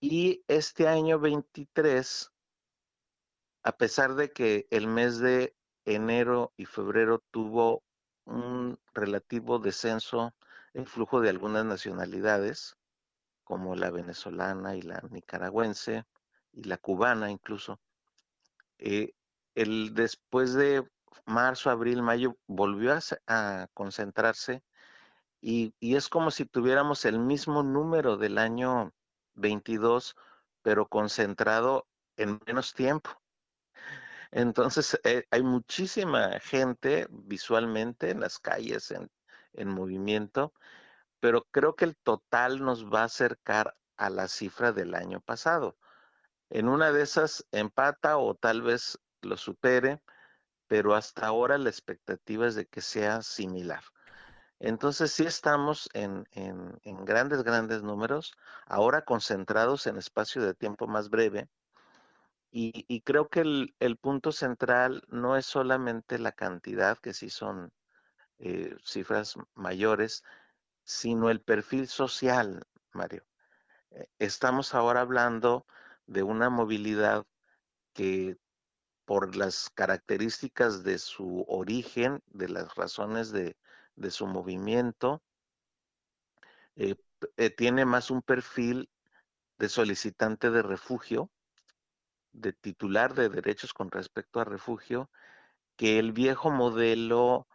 Y 0.00 0.44
este 0.48 0.86
año 0.86 1.18
23, 1.18 2.30
a 3.62 3.72
pesar 3.72 4.16
de 4.16 4.32
que 4.32 4.66
el 4.70 4.86
mes 4.86 5.18
de 5.18 5.56
enero 5.84 6.52
y 6.56 6.66
febrero 6.66 7.22
tuvo 7.30 7.82
un 8.24 8.78
relativo 8.94 9.58
descenso 9.58 10.34
en 10.72 10.86
flujo 10.86 11.20
de 11.20 11.30
algunas 11.30 11.64
nacionalidades, 11.64 12.76
como 13.44 13.76
la 13.76 13.90
venezolana 13.90 14.76
y 14.76 14.82
la 14.82 15.02
nicaragüense 15.10 16.04
y 16.52 16.64
la 16.64 16.78
cubana 16.78 17.30
incluso. 17.30 17.78
Eh, 18.78 19.12
el, 19.54 19.94
después 19.94 20.54
de 20.54 20.88
marzo, 21.26 21.70
abril, 21.70 22.02
mayo 22.02 22.36
volvió 22.46 22.98
a, 23.26 23.68
concentrarse 23.74 24.62
y, 25.40 25.74
y, 25.78 25.96
es 25.96 26.08
como 26.08 26.30
si 26.30 26.46
tuviéramos 26.46 27.04
el 27.04 27.18
mismo 27.18 27.62
número 27.62 28.16
del 28.16 28.38
año 28.38 28.92
22, 29.34 30.16
pero 30.62 30.88
concentrado 30.88 31.86
en 32.16 32.40
menos 32.46 32.72
tiempo. 32.72 33.10
Entonces, 34.34 34.98
eh, 35.04 35.26
hay 35.30 35.44
muchísima 35.44 36.40
gente 36.40 37.06
visualmente 37.10 38.10
en 38.10 38.18
las 38.18 38.40
calles, 38.40 38.90
en, 38.90 39.08
en 39.52 39.68
movimiento, 39.68 40.52
pero 41.20 41.46
creo 41.52 41.76
que 41.76 41.84
el 41.84 41.96
total 41.96 42.60
nos 42.64 42.86
va 42.92 43.02
a 43.02 43.04
acercar 43.04 43.76
a 43.96 44.10
la 44.10 44.26
cifra 44.26 44.72
del 44.72 44.96
año 44.96 45.20
pasado. 45.20 45.76
En 46.50 46.68
una 46.68 46.90
de 46.90 47.02
esas 47.02 47.46
empata 47.52 48.18
o 48.18 48.34
tal 48.34 48.62
vez 48.62 48.98
lo 49.22 49.36
supere, 49.36 50.02
pero 50.66 50.96
hasta 50.96 51.26
ahora 51.28 51.56
la 51.56 51.70
expectativa 51.70 52.48
es 52.48 52.56
de 52.56 52.66
que 52.66 52.80
sea 52.80 53.22
similar. 53.22 53.84
Entonces 54.58 55.12
sí 55.12 55.24
estamos 55.24 55.88
en, 55.94 56.26
en, 56.32 56.76
en, 56.82 57.04
grandes, 57.04 57.44
grandes 57.44 57.84
números, 57.84 58.34
ahora 58.66 59.04
concentrados 59.04 59.86
en 59.86 59.96
espacio 59.96 60.42
de 60.42 60.54
tiempo 60.54 60.88
más 60.88 61.08
breve, 61.08 61.48
y, 62.56 63.00
creo 63.00 63.28
que 63.28 63.40
el, 63.40 63.96
punto 64.00 64.30
central 64.30 65.02
no 65.08 65.36
es 65.36 65.44
solamente 65.44 66.20
la 66.20 66.30
cantidad, 66.30 66.96
que 66.98 67.12
sí 67.12 67.28
son 67.28 67.72
eh, 68.38 68.76
cifras 68.84 69.34
mayores, 69.54 70.22
sino 70.84 71.30
el 71.30 71.40
perfil 71.40 71.88
social, 71.88 72.64
Mario. 72.92 73.24
Eh, 73.90 74.06
estamos 74.20 74.72
ahora 74.74 75.00
hablando 75.00 75.66
de 76.06 76.22
una 76.22 76.48
movilidad 76.48 77.26
que 77.92 78.36
por 79.04 79.34
las 79.34 79.70
características 79.70 80.84
de 80.84 80.98
su 80.98 81.44
origen, 81.48 82.22
de 82.26 82.50
las 82.50 82.72
razones 82.76 83.32
de, 83.32 83.56
su 84.10 84.28
movimiento, 84.28 85.22
eh, 86.76 86.94
tiene 87.56 87.84
más 87.84 88.12
un 88.12 88.22
perfil 88.22 88.88
de 89.58 89.68
solicitante 89.68 90.50
de 90.52 90.62
refugio 90.62 91.30
de 92.34 92.52
titular 92.52 93.14
de 93.14 93.28
derechos 93.28 93.72
con 93.72 93.90
respecto 93.90 94.40
a 94.40 94.44
refugio 94.44 95.10
que 95.76 95.98
el 95.98 96.12
viejo 96.12 96.50
modelo, 96.50 97.48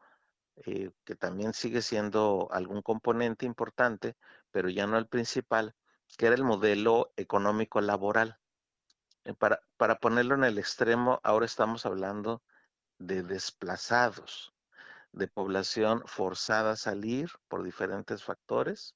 eh, 0.66 0.92
que 1.06 1.16
también 1.16 1.54
sigue 1.54 1.82
siendo 1.82 2.50
algún 2.52 2.82
componente 2.82 3.46
importante, 3.46 4.16
pero 4.52 4.70
ya 4.70 4.88
no 4.88 4.98
el 4.98 5.08
principal, 5.08 5.76
que 6.18 6.28
era 6.28 6.36
el 6.36 6.44
modelo 6.44 7.14
económico 7.18 7.82
laboral. 7.82 8.40
Eh, 9.26 9.34
para, 9.34 9.62
para 9.78 10.00
ponerlo 10.00 10.36
en 10.36 10.44
el 10.44 10.58
extremo, 10.58 11.20
ahora 11.24 11.46
estamos 11.46 11.86
hablando 11.86 12.42
de 12.98 13.24
desplazados, 13.24 14.54
de 15.12 15.28
población 15.28 16.04
forzada 16.06 16.72
a 16.72 16.78
salir 16.78 17.30
por 17.48 17.64
diferentes 17.64 18.24
factores, 18.24 18.96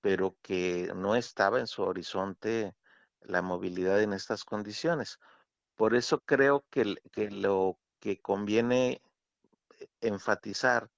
pero 0.00 0.36
que 0.42 0.92
no 0.94 1.14
estaba 1.16 1.60
en 1.60 1.66
su 1.66 1.82
horizonte 1.82 2.74
la 3.24 3.42
movilidad 3.42 4.00
en 4.02 4.12
estas 4.12 4.44
condiciones. 4.44 5.18
Por 5.76 5.94
eso 5.94 6.20
creo 6.20 6.64
que, 6.70 6.96
que 7.12 7.30
lo 7.30 7.78
que 8.00 8.20
conviene 8.20 9.02
enfatizar 10.00 10.90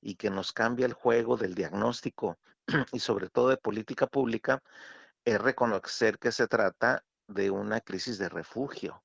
y 0.00 0.16
que 0.16 0.30
nos 0.30 0.52
cambia 0.52 0.86
el 0.86 0.92
juego 0.92 1.36
del 1.36 1.54
diagnóstico 1.54 2.38
y 2.92 3.00
sobre 3.00 3.28
todo 3.28 3.48
de 3.48 3.56
política 3.56 4.06
pública 4.06 4.62
es 5.24 5.40
reconocer 5.40 6.18
que 6.18 6.32
se 6.32 6.46
trata 6.46 7.04
de 7.26 7.50
una 7.50 7.80
crisis 7.80 8.18
de 8.18 8.28
refugio 8.28 9.02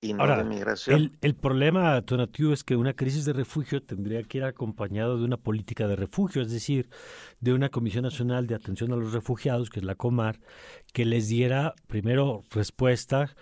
y 0.00 0.12
no 0.12 0.26
de 0.26 0.44
migración. 0.44 0.96
El, 0.96 1.12
el 1.20 1.34
problema, 1.34 2.00
Tonatiu, 2.02 2.52
es 2.52 2.64
que 2.64 2.76
una 2.76 2.94
crisis 2.94 3.24
de 3.24 3.32
refugio 3.32 3.82
tendría 3.82 4.22
que 4.22 4.38
ir 4.38 4.44
acompañada 4.44 5.16
de 5.16 5.24
una 5.24 5.36
política 5.36 5.86
de 5.88 5.96
refugio, 5.96 6.42
es 6.42 6.50
decir, 6.50 6.88
de 7.40 7.52
una 7.52 7.70
Comisión 7.70 8.04
Nacional 8.04 8.46
de 8.46 8.54
Atención 8.54 8.92
a 8.92 8.96
los 8.96 9.12
Refugiados, 9.12 9.70
que 9.70 9.80
es 9.80 9.86
la 9.86 9.94
COMAR, 9.94 10.38
que 10.92 11.04
les 11.04 11.28
diera 11.28 11.74
primero 11.86 12.44
respuesta, 12.50 13.34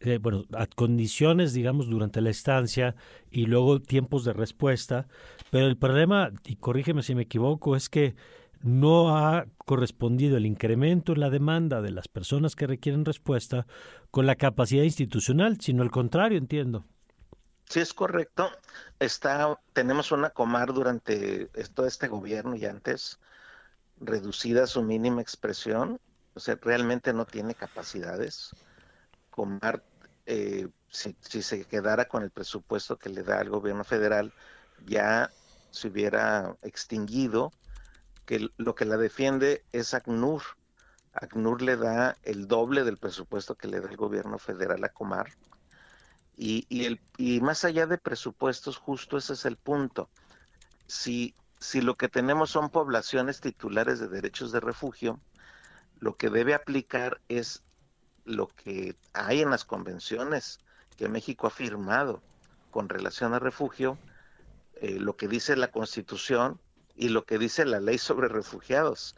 eh, 0.00 0.18
bueno, 0.18 0.44
a 0.54 0.66
condiciones, 0.66 1.52
digamos, 1.52 1.88
durante 1.88 2.20
la 2.20 2.30
estancia 2.30 2.96
y 3.30 3.46
luego 3.46 3.80
tiempos 3.80 4.24
de 4.24 4.32
respuesta. 4.32 5.06
Pero 5.50 5.66
el 5.66 5.76
problema, 5.76 6.32
y 6.44 6.56
corrígeme 6.56 7.02
si 7.02 7.14
me 7.14 7.22
equivoco, 7.22 7.76
es 7.76 7.88
que 7.88 8.14
no 8.62 9.16
ha 9.16 9.46
correspondido 9.58 10.36
el 10.36 10.46
incremento 10.46 11.12
en 11.12 11.20
la 11.20 11.30
demanda 11.30 11.82
de 11.82 11.90
las 11.90 12.08
personas 12.08 12.56
que 12.56 12.66
requieren 12.66 13.04
respuesta 13.04 13.66
con 14.10 14.26
la 14.26 14.36
capacidad 14.36 14.84
institucional, 14.84 15.60
sino 15.60 15.82
al 15.82 15.90
contrario, 15.90 16.38
entiendo. 16.38 16.84
Sí, 17.68 17.80
es 17.80 17.94
correcto. 17.94 18.50
Está, 18.98 19.58
tenemos 19.72 20.12
una 20.12 20.30
comar 20.30 20.72
durante 20.72 21.46
todo 21.74 21.86
este 21.86 22.08
gobierno 22.08 22.54
y 22.56 22.66
antes 22.66 23.18
reducida 23.98 24.64
a 24.64 24.66
su 24.66 24.82
mínima 24.82 25.22
expresión, 25.22 26.00
o 26.34 26.40
sea, 26.40 26.58
realmente 26.60 27.12
no 27.12 27.24
tiene 27.24 27.54
capacidades. 27.54 28.50
Comar, 29.30 29.82
eh, 30.26 30.68
si, 30.88 31.16
si 31.20 31.42
se 31.42 31.64
quedara 31.64 32.06
con 32.06 32.22
el 32.22 32.30
presupuesto 32.30 32.98
que 32.98 33.08
le 33.08 33.22
da 33.22 33.40
el 33.40 33.50
gobierno 33.50 33.84
federal, 33.84 34.32
ya 34.86 35.30
se 35.70 35.88
hubiera 35.88 36.56
extinguido 36.62 37.52
que 38.24 38.48
lo 38.56 38.74
que 38.74 38.84
la 38.84 38.96
defiende 38.96 39.64
es 39.72 39.94
ACNUR. 39.94 40.42
ACNUR 41.12 41.62
le 41.62 41.76
da 41.76 42.16
el 42.22 42.46
doble 42.46 42.84
del 42.84 42.98
presupuesto 42.98 43.56
que 43.56 43.68
le 43.68 43.80
da 43.80 43.90
el 43.90 43.96
gobierno 43.96 44.38
federal 44.38 44.82
a 44.84 44.88
Comar. 44.88 45.30
Y, 46.36 46.66
y, 46.68 46.86
el, 46.86 47.00
y 47.18 47.40
más 47.40 47.64
allá 47.64 47.86
de 47.86 47.98
presupuestos, 47.98 48.76
justo 48.76 49.16
ese 49.18 49.34
es 49.34 49.44
el 49.44 49.56
punto. 49.56 50.08
Si, 50.86 51.34
si 51.58 51.80
lo 51.80 51.96
que 51.96 52.08
tenemos 52.08 52.50
son 52.50 52.70
poblaciones 52.70 53.40
titulares 53.40 54.00
de 54.00 54.08
derechos 54.08 54.52
de 54.52 54.60
refugio, 54.60 55.20
lo 55.98 56.16
que 56.16 56.30
debe 56.30 56.54
aplicar 56.54 57.20
es 57.28 57.62
lo 58.24 58.48
que 58.48 58.96
hay 59.12 59.42
en 59.42 59.50
las 59.50 59.64
convenciones 59.64 60.58
que 60.96 61.08
México 61.08 61.46
ha 61.46 61.50
firmado 61.50 62.22
con 62.70 62.88
relación 62.88 63.34
a 63.34 63.38
refugio, 63.38 63.98
eh, 64.76 64.98
lo 64.98 65.16
que 65.16 65.28
dice 65.28 65.56
la 65.56 65.70
Constitución 65.70 66.60
y 66.96 67.08
lo 67.08 67.24
que 67.24 67.38
dice 67.38 67.64
la 67.64 67.80
ley 67.80 67.98
sobre 67.98 68.28
refugiados. 68.28 69.16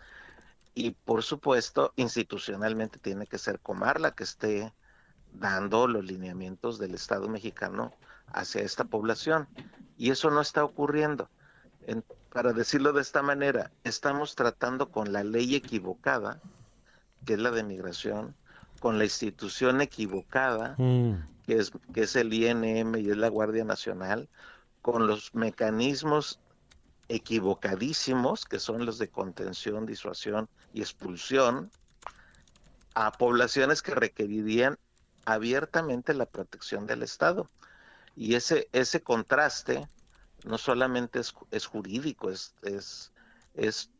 Y 0.74 0.92
por 0.92 1.22
supuesto, 1.22 1.92
institucionalmente 1.96 2.98
tiene 2.98 3.26
que 3.26 3.38
ser 3.38 3.60
Comar 3.60 4.00
la 4.00 4.12
que 4.12 4.24
esté 4.24 4.72
dando 5.32 5.86
los 5.86 6.04
lineamientos 6.04 6.78
del 6.78 6.94
Estado 6.94 7.28
mexicano 7.28 7.92
hacia 8.32 8.62
esta 8.62 8.84
población. 8.84 9.48
Y 9.96 10.10
eso 10.10 10.30
no 10.30 10.40
está 10.40 10.64
ocurriendo. 10.64 11.28
para 12.32 12.52
decirlo 12.52 12.92
de 12.92 13.02
esta 13.02 13.22
manera, 13.22 13.70
estamos 13.84 14.34
tratando 14.34 14.90
con 14.90 15.12
la 15.12 15.22
ley 15.22 15.54
equivocada, 15.54 16.40
que 17.24 17.34
es 17.34 17.38
la 17.38 17.52
de 17.52 17.62
migración, 17.62 18.34
con 18.80 18.98
la 18.98 19.04
institución 19.04 19.80
equivocada, 19.80 20.74
mm. 20.78 21.12
que, 21.46 21.58
es, 21.58 21.70
que 21.92 22.02
es 22.02 22.16
el 22.16 22.32
INM 22.32 22.96
y 22.96 23.10
es 23.10 23.16
la 23.16 23.28
Guardia 23.28 23.64
Nacional, 23.64 24.28
con 24.82 25.06
los 25.06 25.34
mecanismos 25.34 26.40
equivocadísimos, 27.08 28.44
que 28.44 28.58
son 28.58 28.86
los 28.86 28.98
de 28.98 29.08
contención, 29.08 29.86
disuasión 29.86 30.48
y 30.72 30.80
expulsión, 30.80 31.70
a 32.94 33.12
poblaciones 33.12 33.82
que 33.82 33.94
requerirían 33.94 34.78
abiertamente 35.24 36.14
la 36.14 36.26
protección 36.26 36.86
del 36.86 37.02
Estado. 37.02 37.50
Y 38.16 38.34
ese, 38.34 38.68
ese 38.72 39.02
contraste 39.02 39.88
no 40.44 40.58
solamente 40.58 41.18
es, 41.20 41.34
es 41.50 41.66
jurídico, 41.66 42.30
es, 42.30 42.54
es, 43.54 43.90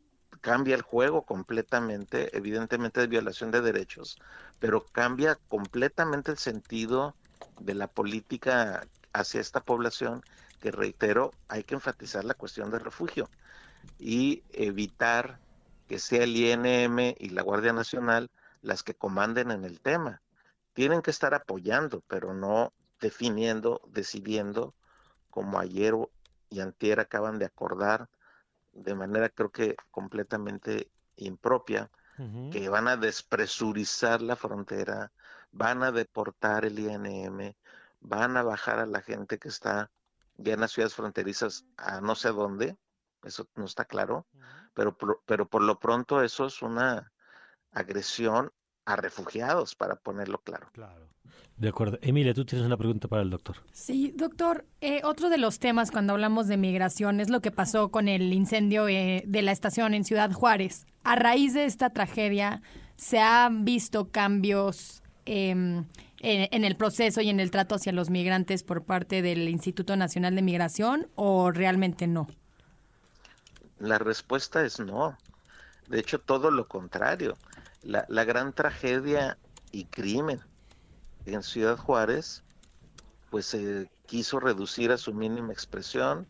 cambia 0.41 0.75
el 0.75 0.81
juego 0.81 1.23
completamente, 1.23 2.35
evidentemente 2.37 3.01
es 3.01 3.09
violación 3.09 3.51
de 3.51 3.61
derechos, 3.61 4.17
pero 4.59 4.85
cambia 4.85 5.35
completamente 5.47 6.31
el 6.31 6.37
sentido 6.37 7.15
de 7.59 7.73
la 7.73 7.87
política 7.87 8.87
hacia 9.13 9.41
esta 9.41 9.61
población, 9.61 10.23
que 10.59 10.71
reitero, 10.71 11.31
hay 11.47 11.63
que 11.63 11.75
enfatizar 11.75 12.23
la 12.23 12.33
cuestión 12.33 12.71
del 12.71 12.81
refugio 12.81 13.29
y 13.99 14.43
evitar 14.51 15.39
que 15.87 15.99
sea 15.99 16.23
el 16.23 16.35
INM 16.35 17.15
y 17.17 17.29
la 17.29 17.43
Guardia 17.43 17.73
Nacional 17.73 18.29
las 18.61 18.83
que 18.83 18.95
comanden 18.95 19.51
en 19.51 19.63
el 19.63 19.79
tema. 19.79 20.21
Tienen 20.73 21.01
que 21.01 21.11
estar 21.11 21.33
apoyando, 21.33 22.01
pero 22.07 22.33
no 22.33 22.73
definiendo, 22.99 23.81
decidiendo, 23.87 24.73
como 25.29 25.59
ayer 25.59 25.93
y 26.49 26.59
antier 26.59 26.99
acaban 26.99 27.37
de 27.39 27.45
acordar 27.45 28.09
de 28.75 28.93
manera 28.93 29.29
creo 29.29 29.49
que 29.49 29.75
completamente 29.89 30.89
impropia, 31.15 31.89
que 32.51 32.69
van 32.69 32.87
a 32.87 32.95
despresurizar 32.95 34.21
la 34.21 34.37
frontera, 34.37 35.11
van 35.51 35.83
a 35.83 35.91
deportar 35.91 36.63
el 36.63 36.79
INM, 36.79 37.53
van 37.99 38.37
a 38.37 38.43
bajar 38.43 38.79
a 38.79 38.85
la 38.85 39.01
gente 39.01 39.37
que 39.37 39.49
está 39.49 39.89
ya 40.37 40.53
en 40.53 40.61
las 40.61 40.71
ciudades 40.71 40.95
fronterizas 40.95 41.65
a 41.77 42.01
no 42.01 42.15
sé 42.15 42.29
dónde, 42.29 42.77
eso 43.23 43.47
no 43.55 43.65
está 43.65 43.85
claro, 43.85 44.27
pero, 44.73 44.97
pero 45.25 45.47
por 45.47 45.63
lo 45.63 45.79
pronto 45.79 46.21
eso 46.21 46.45
es 46.45 46.61
una 46.61 47.11
agresión 47.71 48.51
a 48.85 48.95
refugiados, 48.95 49.75
para 49.75 49.95
ponerlo 49.95 50.39
claro. 50.41 50.69
Claro. 50.73 51.09
De 51.57 51.69
acuerdo. 51.69 51.97
Emilia, 52.01 52.33
tú 52.33 52.45
tienes 52.45 52.65
una 52.65 52.77
pregunta 52.77 53.07
para 53.07 53.21
el 53.21 53.29
doctor. 53.29 53.57
Sí, 53.71 54.13
doctor. 54.15 54.65
Eh, 54.81 55.01
otro 55.03 55.29
de 55.29 55.37
los 55.37 55.59
temas 55.59 55.89
cuando 55.89 56.13
hablamos 56.13 56.47
de 56.47 56.57
migración 56.57 57.19
es 57.19 57.29
lo 57.29 57.41
que 57.41 57.51
pasó 57.51 57.91
con 57.91 58.07
el 58.07 58.33
incendio 58.33 58.87
eh, 58.87 59.23
de 59.25 59.41
la 59.41 59.51
estación 59.51 59.93
en 59.93 60.03
Ciudad 60.03 60.31
Juárez. 60.31 60.85
A 61.03 61.15
raíz 61.15 61.53
de 61.53 61.65
esta 61.65 61.91
tragedia, 61.91 62.61
¿se 62.97 63.19
han 63.19 63.63
visto 63.63 64.11
cambios 64.11 65.01
em, 65.25 65.85
en, 66.25 66.63
el 66.63 66.75
proceso 66.75 67.21
y 67.21 67.29
en 67.29 67.39
el 67.39 67.51
trato 67.51 67.75
hacia 67.75 67.91
los 67.91 68.09
migrantes 68.09 68.63
por 68.63 68.83
parte 68.83 69.21
del 69.21 69.47
Instituto 69.47 69.95
Nacional 69.95 70.35
de 70.35 70.41
Migración 70.41 71.07
o 71.15 71.51
realmente 71.51 72.07
no? 72.07 72.27
La 73.77 73.99
respuesta 73.99 74.65
es 74.65 74.79
no. 74.79 75.17
De 75.87 75.99
hecho, 75.99 76.19
todo 76.19 76.49
lo 76.49 76.67
contrario. 76.67 77.37
La, 77.83 78.05
la 78.09 78.23
gran 78.23 78.53
tragedia 78.53 79.37
y 79.71 79.85
crimen 79.85 80.39
en 81.25 81.43
Ciudad 81.43 81.77
Juárez, 81.77 82.43
pues 83.29 83.45
se 83.45 83.89
quiso 84.07 84.39
reducir 84.39 84.91
a 84.91 84.97
su 84.97 85.13
mínima 85.13 85.53
expresión, 85.53 86.27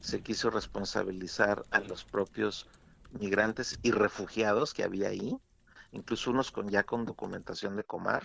se 0.00 0.20
quiso 0.20 0.50
responsabilizar 0.50 1.64
a 1.70 1.80
los 1.80 2.04
propios 2.04 2.68
migrantes 3.12 3.78
y 3.82 3.92
refugiados 3.92 4.74
que 4.74 4.84
había 4.84 5.08
ahí, 5.08 5.38
incluso 5.92 6.30
unos 6.30 6.52
con 6.52 6.68
ya 6.68 6.82
con 6.82 7.06
documentación 7.06 7.76
de 7.76 7.84
Comar, 7.84 8.24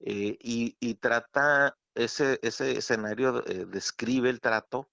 eh, 0.00 0.36
y, 0.40 0.94
trata, 0.96 1.76
ese, 1.94 2.38
ese 2.42 2.78
escenario 2.78 3.46
eh, 3.46 3.66
describe 3.66 4.30
el 4.30 4.40
trato 4.40 4.88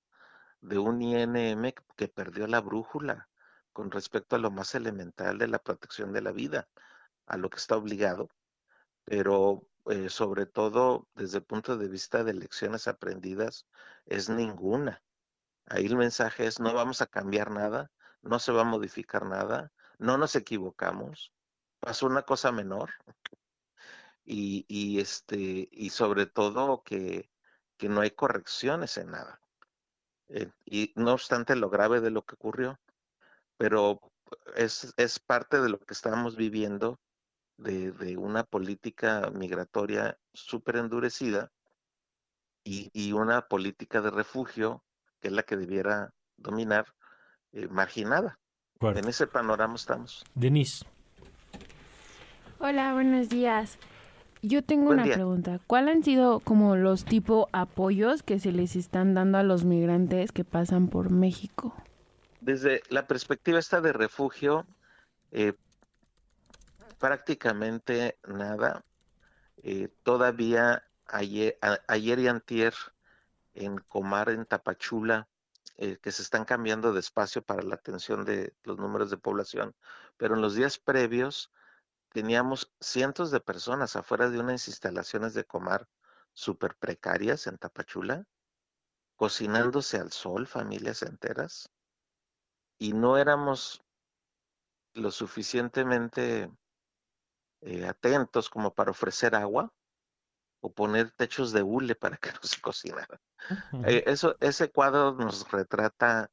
de 0.62 0.80
un 0.80 1.02
INM 1.02 1.74
que 1.96 2.08
perdió 2.08 2.48
la 2.48 2.62
brújula 2.62 3.30
con 3.74 3.92
respecto 3.92 4.36
a 4.36 4.40
lo 4.40 4.52
más 4.52 4.76
elemental 4.76 5.38
de 5.38 5.48
la 5.48 5.60
protección 5.60 6.14
de 6.14 6.22
la 6.22 6.32
vida, 6.32 6.70
a 7.26 7.38
lo 7.38 7.50
que 7.50 7.58
está 7.58 7.76
obligado, 7.76 8.30
pero 9.06 9.68
eh, 9.88 10.10
sobre 10.10 10.46
todo 10.46 11.08
desde 11.16 11.40
el 11.40 11.44
punto 11.44 11.78
de 11.78 11.88
vista 11.88 12.24
de 12.24 12.34
lecciones 12.34 12.88
aprendidas, 12.88 13.68
es 14.06 14.30
ninguna. 14.30 15.04
Ahí 15.66 15.86
el 15.86 15.98
mensaje 15.98 16.46
es 16.48 16.60
no 16.60 16.74
vamos 16.74 17.02
a 17.02 17.08
cambiar 17.08 17.52
nada, 17.52 17.92
no 18.22 18.40
se 18.40 18.52
va 18.52 18.62
a 18.62 18.66
modificar 18.66 19.26
nada, 19.26 19.72
no 19.98 20.18
nos 20.18 20.36
equivocamos, 20.36 21.34
pasó 21.80 22.06
una 22.08 22.24
cosa 22.24 22.52
menor 22.52 22.92
y, 24.26 24.66
y 24.68 25.00
este 25.00 25.70
y 25.72 25.90
sobre 25.90 26.26
todo 26.26 26.84
que, 26.84 27.30
que 27.78 27.90
no 27.90 28.02
hay 28.02 28.12
correcciones 28.12 28.98
en 28.98 29.12
nada. 29.12 29.40
Eh, 30.30 30.50
y 30.66 30.94
no 30.96 31.14
obstante 31.14 31.56
lo 31.56 31.70
grave 31.70 32.02
de 32.02 32.12
lo 32.12 32.24
que 32.24 32.36
ocurrió, 32.36 32.80
pero 33.58 34.00
es, 34.56 34.94
es 34.98 35.20
parte 35.20 35.62
de 35.62 35.70
lo 35.70 35.80
que 35.80 35.94
estamos 35.94 36.36
viviendo 36.36 37.00
de, 37.58 38.18
una 38.18 38.44
política 38.44 39.30
migratoria 39.34 40.18
súper 40.34 40.78
endurecida 40.78 41.52
y, 42.66 43.12
una 43.12 43.42
política 43.42 44.02
de 44.02 44.10
refugio, 44.10 44.84
que 45.20 45.28
es 45.28 45.34
la 45.34 45.44
que 45.44 45.58
debiera 45.58 46.14
dominar, 46.38 46.86
eh, 47.52 47.68
marginada. 47.68 48.40
En 48.80 49.08
ese 49.08 49.28
panorama 49.28 49.76
estamos. 49.76 50.26
Denise. 50.34 50.86
Hola, 52.60 52.94
buenos 52.94 53.30
días. 53.30 53.78
Yo 54.46 54.62
tengo 54.62 54.92
una 54.92 55.06
pregunta. 55.06 55.62
¿Cuáles 55.68 55.96
han 55.96 56.04
sido 56.04 56.42
como 56.42 56.76
los 56.76 57.06
tipo 57.06 57.48
apoyos 57.54 58.24
que 58.24 58.42
se 58.42 58.52
les 58.52 58.76
están 58.76 59.14
dando 59.14 59.38
a 59.38 59.44
los 59.44 59.64
migrantes 59.64 60.34
que 60.34 60.44
pasan 60.44 60.90
por 60.90 61.10
México? 61.10 61.74
Desde 62.42 62.84
la 62.90 63.08
perspectiva 63.08 63.58
esta 63.58 63.80
de 63.80 63.94
refugio, 63.94 64.68
eh, 65.32 65.54
prácticamente 67.00 68.18
nada. 68.28 68.84
Eh, 69.64 69.88
todavía 70.04 70.84
ayer, 71.08 71.58
ayer, 71.88 72.20
y 72.20 72.28
antier 72.28 72.74
en 73.54 73.78
Comar, 73.78 74.30
en 74.30 74.46
Tapachula, 74.46 75.30
eh, 75.78 75.98
que 76.02 76.12
se 76.12 76.22
están 76.22 76.44
cambiando 76.44 76.92
de 76.92 77.00
espacio 77.00 77.42
para 77.42 77.64
la 77.64 77.76
atención 77.76 78.26
de 78.26 78.54
los 78.66 78.78
números 78.78 79.10
de 79.10 79.16
población, 79.16 79.74
pero 80.18 80.36
en 80.36 80.42
los 80.42 80.56
días 80.56 80.78
previos 80.78 81.50
teníamos 82.14 82.72
cientos 82.80 83.32
de 83.32 83.42
personas 83.42 83.96
afuera 83.96 84.30
de 84.30 84.40
unas 84.40 84.68
instalaciones 84.68 85.34
de 85.34 85.46
Comar 85.46 85.90
súper 86.32 86.76
precarias 86.76 87.48
en 87.48 87.58
Tapachula, 87.58 88.26
cocinándose 89.16 89.98
al 89.98 90.12
sol, 90.12 90.48
familias 90.48 91.02
enteras, 91.02 91.70
y 92.78 92.94
no 92.94 93.18
éramos 93.18 93.84
lo 94.94 95.10
suficientemente 95.10 96.52
eh, 97.62 97.86
atentos 97.88 98.50
como 98.50 98.74
para 98.74 98.92
ofrecer 98.92 99.36
agua 99.36 99.74
o 100.62 100.72
poner 100.72 101.12
techos 101.12 101.52
de 101.52 101.64
hule 101.64 101.96
para 101.96 102.18
que 102.18 102.32
no 102.34 102.44
se 102.44 102.62
cocinara. 102.62 103.20
Eh, 103.86 104.04
eso, 104.06 104.36
ese 104.40 104.72
cuadro 104.72 105.14
nos 105.14 105.50
retrata 105.52 106.30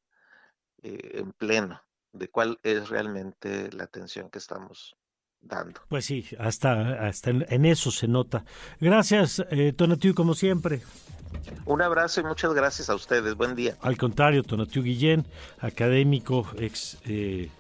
eh, 0.83 1.21
en 1.21 1.33
pleno 1.33 1.83
de 2.13 2.29
cuál 2.29 2.59
es 2.63 2.89
realmente 2.91 3.73
la 3.73 3.85
atención 3.85 4.29
que 4.31 4.39
estamos 4.39 4.97
dando. 5.43 5.81
Pues 5.89 6.05
sí, 6.05 6.27
hasta, 6.39 7.07
hasta 7.07 7.31
en, 7.31 7.65
eso 7.65 7.91
se 7.91 8.09
nota. 8.09 8.45
Gracias, 8.81 9.45
eh, 9.51 9.73
Tonatiu, 9.73 10.15
como 10.15 10.35
siempre. 10.35 10.83
Un 11.65 11.83
abrazo 11.83 12.21
y 12.21 12.25
muchas 12.25 12.53
gracias 12.55 12.91
a 12.91 12.95
ustedes. 12.95 13.35
Buen 13.35 13.55
día. 13.55 13.77
Al 13.83 13.97
contrario, 13.97 14.43
Tonatiu 14.43 14.83
Guillén, 14.83 15.27
académico, 15.61 16.47
ex 16.59 16.99
eh, 17.05 17.51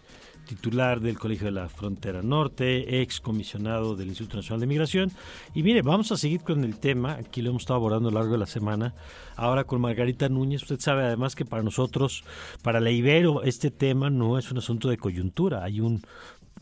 titular 0.51 1.01
del 1.01 1.17
Colegio 1.17 1.47
de 1.47 1.53
la 1.53 1.69
Frontera 1.69 2.23
Norte, 2.23 3.01
ex 3.01 3.21
comisionado 3.21 3.95
del 3.95 4.09
Instituto 4.09 4.39
Nacional 4.39 4.61
de 4.61 4.67
Migración. 4.67 5.13
Y 5.55 5.63
mire, 5.63 5.83
vamos 5.83 6.11
a 6.11 6.17
seguir 6.17 6.41
con 6.41 6.65
el 6.65 6.79
tema, 6.79 7.13
aquí 7.13 7.41
lo 7.41 7.51
hemos 7.51 7.63
estado 7.63 7.77
abordando 7.77 8.09
a 8.09 8.13
lo 8.13 8.19
largo 8.19 8.33
de 8.33 8.39
la 8.39 8.47
semana, 8.47 8.95
ahora 9.37 9.63
con 9.63 9.81
Margarita 9.81 10.29
Núñez. 10.29 10.63
Usted 10.63 10.81
sabe 10.81 11.05
además 11.05 11.37
que 11.37 11.45
para 11.45 11.63
nosotros, 11.63 12.25
para 12.63 12.81
la 12.81 12.91
Ibero, 12.91 13.45
este 13.45 13.71
tema 13.71 14.11
no 14.11 14.39
es 14.39 14.51
un 14.51 14.59
asunto 14.59 14.89
de 14.89 14.99
coyuntura, 14.99 15.63
hay 15.63 15.81
un 15.81 16.03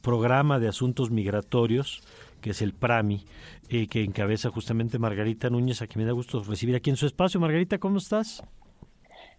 programa 0.02 0.58
de 0.58 0.68
asuntos 0.68 1.10
migratorios 1.10 2.02
que 2.40 2.50
es 2.50 2.62
el 2.62 2.72
PRAMI, 2.72 3.24
eh, 3.68 3.88
que 3.88 4.02
encabeza 4.02 4.50
justamente 4.50 4.98
Margarita 4.98 5.50
Núñez, 5.50 5.82
a 5.82 5.86
quien 5.86 6.02
me 6.02 6.06
da 6.06 6.12
gusto 6.12 6.42
recibir 6.42 6.76
aquí 6.76 6.90
en 6.90 6.96
su 6.96 7.06
espacio. 7.06 7.40
Margarita, 7.40 7.78
¿cómo 7.78 7.98
estás? 7.98 8.42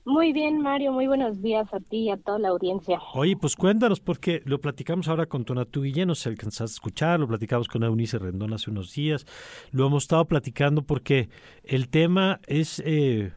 Muy 0.06 0.34
bien, 0.34 0.62
Mario, 0.62 0.92
muy 0.92 1.08
buenos 1.08 1.42
días 1.42 1.72
a 1.74 1.80
ti 1.80 1.98
y 2.04 2.10
a 2.10 2.18
toda 2.18 2.40
la 2.40 2.50
audiencia. 2.50 3.00
Oye, 3.14 3.36
pues 3.36 3.56
cuéntanos, 3.56 4.00
porque 4.00 4.42
lo 4.46 4.60
platicamos 4.60 5.08
ahora 5.08 5.28
con 5.28 5.46
Tonatu 5.46 5.84
Guillén, 5.84 6.08
no 6.08 6.16
sé 6.16 6.30
alcanzaste 6.30 6.74
a 6.74 6.76
escuchar, 6.76 7.20
lo 7.20 7.28
platicamos 7.28 7.68
con 7.68 7.84
Eunice 7.84 8.18
Rendón 8.18 8.54
hace 8.54 8.72
unos 8.72 8.94
días, 8.94 9.26
lo 9.72 9.86
hemos 9.86 10.04
estado 10.04 10.26
platicando 10.26 10.82
porque 10.82 11.30
el 11.64 11.90
tema 11.90 12.40
es, 12.48 12.82
eh, 12.86 13.34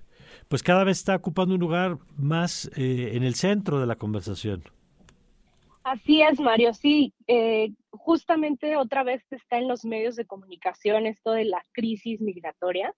pues 0.49 0.63
cada 0.63 0.85
vez 0.85 0.99
está 0.99 1.17
ocupando 1.17 1.55
un 1.55 1.61
lugar 1.61 1.99
más 2.17 2.71
eh, 2.77 3.11
en 3.15 3.25
el 3.25 3.35
centro 3.35 3.81
de 3.81 3.87
la 3.87 3.97
conversación. 3.97 4.63
Así 5.85 6.23
es, 6.23 6.39
Mario, 6.39 6.75
sí. 6.75 7.13
Eh, 7.27 7.73
justamente 7.91 8.77
otra 8.77 9.03
vez 9.03 9.25
está 9.31 9.59
en 9.59 9.69
los 9.69 9.85
medios 9.85 10.17
de 10.17 10.27
comunicación 10.27 11.07
esto 11.07 11.33
de 11.33 11.45
la 11.45 11.65
crisis 11.73 12.21
migratoria, 12.21 12.95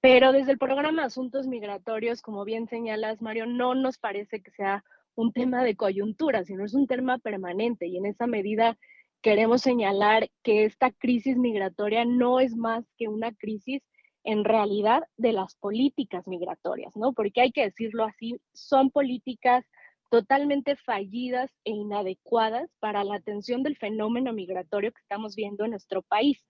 pero 0.00 0.32
desde 0.32 0.52
el 0.52 0.58
programa 0.58 1.04
Asuntos 1.04 1.46
Migratorios, 1.46 2.22
como 2.22 2.44
bien 2.44 2.66
señalas, 2.68 3.22
Mario, 3.22 3.46
no 3.46 3.74
nos 3.74 3.98
parece 3.98 4.42
que 4.42 4.50
sea 4.50 4.84
un 5.14 5.32
tema 5.32 5.62
de 5.62 5.76
coyuntura, 5.76 6.44
sino 6.44 6.64
es 6.64 6.74
un 6.74 6.86
tema 6.86 7.18
permanente 7.18 7.86
y 7.86 7.98
en 7.98 8.06
esa 8.06 8.26
medida 8.26 8.78
queremos 9.20 9.62
señalar 9.62 10.28
que 10.42 10.64
esta 10.64 10.90
crisis 10.90 11.36
migratoria 11.36 12.04
no 12.04 12.40
es 12.40 12.56
más 12.56 12.84
que 12.96 13.08
una 13.08 13.32
crisis 13.32 13.82
en 14.24 14.44
realidad 14.44 15.02
de 15.16 15.32
las 15.32 15.54
políticas 15.56 16.26
migratorias, 16.26 16.96
¿no? 16.96 17.12
Porque 17.12 17.40
hay 17.40 17.52
que 17.52 17.64
decirlo 17.64 18.04
así, 18.04 18.36
son 18.52 18.90
políticas 18.90 19.64
totalmente 20.12 20.76
fallidas 20.76 21.50
e 21.64 21.70
inadecuadas 21.70 22.70
para 22.80 23.02
la 23.02 23.14
atención 23.14 23.62
del 23.62 23.78
fenómeno 23.78 24.34
migratorio 24.34 24.92
que 24.92 25.00
estamos 25.00 25.34
viendo 25.34 25.64
en 25.64 25.70
nuestro 25.70 26.02
país. 26.02 26.44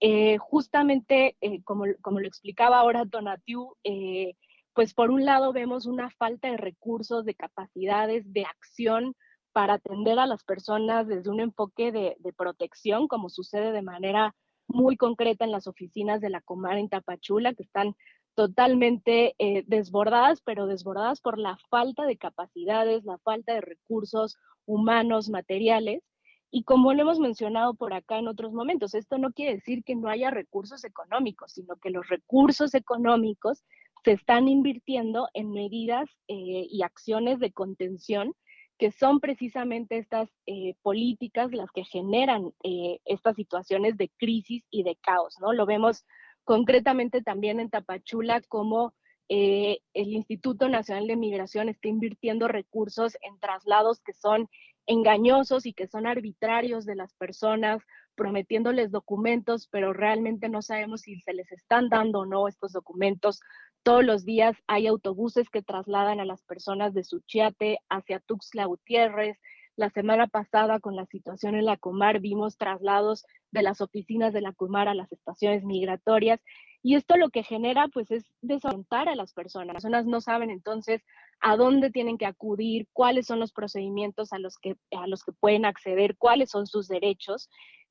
Eh, 0.00 0.36
justamente, 0.38 1.36
eh, 1.40 1.62
como, 1.62 1.84
como, 2.02 2.18
lo 2.18 2.26
explicaba 2.26 2.80
ahora 2.80 3.04
Donatiu, 3.04 3.76
eh, 3.84 4.34
pues 4.72 4.94
por 4.94 5.12
un 5.12 5.24
lado 5.24 5.52
vemos 5.52 5.86
una 5.86 6.10
falta 6.10 6.50
de 6.50 6.56
recursos, 6.56 7.24
de 7.24 7.36
capacidades, 7.36 8.32
de 8.32 8.46
acción 8.46 9.14
para 9.52 9.74
atender 9.74 10.18
a 10.18 10.26
las 10.26 10.42
personas 10.42 11.06
desde 11.06 11.30
un 11.30 11.38
enfoque 11.38 11.92
de, 11.92 12.16
de 12.18 12.32
protección, 12.32 13.06
como 13.06 13.28
sucede 13.28 13.70
de 13.70 13.82
manera 13.82 14.34
muy 14.66 14.96
concreta 14.96 15.44
en 15.44 15.52
las 15.52 15.68
oficinas 15.68 16.20
de 16.20 16.30
la 16.30 16.40
Comar 16.40 16.78
en 16.78 16.88
Tapachula, 16.88 17.54
que 17.54 17.62
están 17.62 17.94
totalmente 18.34 19.34
eh, 19.38 19.64
desbordadas, 19.66 20.40
pero 20.42 20.66
desbordadas 20.66 21.20
por 21.20 21.38
la 21.38 21.56
falta 21.70 22.04
de 22.04 22.16
capacidades, 22.16 23.04
la 23.04 23.18
falta 23.18 23.54
de 23.54 23.60
recursos 23.60 24.36
humanos, 24.66 25.28
materiales. 25.28 26.02
Y 26.50 26.64
como 26.64 26.92
lo 26.92 27.02
hemos 27.02 27.18
mencionado 27.18 27.74
por 27.74 27.94
acá 27.94 28.18
en 28.18 28.28
otros 28.28 28.52
momentos, 28.52 28.94
esto 28.94 29.18
no 29.18 29.32
quiere 29.32 29.54
decir 29.54 29.82
que 29.84 29.96
no 29.96 30.08
haya 30.08 30.30
recursos 30.30 30.84
económicos, 30.84 31.52
sino 31.52 31.76
que 31.76 31.90
los 31.90 32.08
recursos 32.08 32.74
económicos 32.74 33.64
se 34.04 34.12
están 34.12 34.48
invirtiendo 34.48 35.28
en 35.32 35.50
medidas 35.50 36.08
eh, 36.28 36.66
y 36.68 36.82
acciones 36.82 37.40
de 37.40 37.52
contención 37.52 38.34
que 38.78 38.90
son 38.90 39.20
precisamente 39.20 39.98
estas 39.98 40.28
eh, 40.46 40.74
políticas 40.82 41.52
las 41.52 41.70
que 41.70 41.84
generan 41.84 42.52
estas 43.04 43.36
situaciones 43.36 43.96
de 43.96 44.10
crisis 44.18 44.64
y 44.68 44.82
de 44.82 44.96
caos, 44.96 45.36
¿no? 45.40 45.52
Lo 45.52 45.64
vemos 45.64 46.04
concretamente 46.44 47.22
también 47.22 47.60
en 47.60 47.70
Tapachula, 47.70 48.40
como 48.42 48.94
eh, 49.28 49.78
el 49.94 50.12
Instituto 50.12 50.68
Nacional 50.68 51.06
de 51.06 51.16
Migración 51.16 51.68
está 51.68 51.88
invirtiendo 51.88 52.46
recursos 52.46 53.16
en 53.22 53.38
traslados 53.40 54.00
que 54.00 54.12
son 54.12 54.48
engañosos 54.86 55.64
y 55.64 55.72
que 55.72 55.86
son 55.86 56.06
arbitrarios 56.06 56.84
de 56.84 56.94
las 56.94 57.14
personas, 57.14 57.82
prometiéndoles 58.14 58.90
documentos, 58.90 59.66
pero 59.70 59.92
realmente 59.92 60.48
no 60.48 60.60
sabemos 60.60 61.02
si 61.02 61.20
se 61.20 61.32
les 61.32 61.50
están 61.52 61.88
dando 61.88 62.20
o 62.20 62.26
no 62.26 62.48
estos 62.48 62.72
documentos. 62.72 63.40
Todos 63.82 64.04
los 64.04 64.24
días 64.24 64.56
hay 64.66 64.86
autobuses 64.86 65.48
que 65.48 65.62
trasladan 65.62 66.20
a 66.20 66.24
las 66.24 66.42
personas 66.42 66.94
de 66.94 67.04
Suchiate 67.04 67.78
hacia 67.88 68.20
Tuxtla 68.20 68.66
Gutiérrez, 68.66 69.38
la 69.76 69.90
semana 69.90 70.26
pasada 70.26 70.80
con 70.80 70.96
la 70.96 71.06
situación 71.06 71.54
en 71.54 71.64
la 71.64 71.76
Comar 71.76 72.20
vimos 72.20 72.56
traslados 72.56 73.24
de 73.50 73.62
las 73.62 73.80
oficinas 73.80 74.32
de 74.32 74.40
la 74.40 74.52
Comar 74.52 74.88
a 74.88 74.94
las 74.94 75.10
estaciones 75.12 75.64
migratorias 75.64 76.40
y 76.82 76.96
esto 76.96 77.16
lo 77.16 77.30
que 77.30 77.42
genera 77.42 77.88
pues 77.88 78.10
es 78.10 78.30
desorientar 78.42 79.08
a 79.08 79.16
las 79.16 79.32
personas. 79.32 79.68
Las 79.68 79.82
personas 79.82 80.06
no 80.06 80.20
saben 80.20 80.50
entonces 80.50 81.02
a 81.40 81.56
dónde 81.56 81.90
tienen 81.90 82.18
que 82.18 82.26
acudir, 82.26 82.86
cuáles 82.92 83.26
son 83.26 83.40
los 83.40 83.52
procedimientos 83.52 84.32
a 84.32 84.38
los 84.38 84.58
que, 84.58 84.76
a 84.92 85.06
los 85.06 85.24
que 85.24 85.32
pueden 85.32 85.64
acceder, 85.64 86.16
cuáles 86.18 86.50
son 86.50 86.66
sus 86.66 86.86
derechos. 86.86 87.48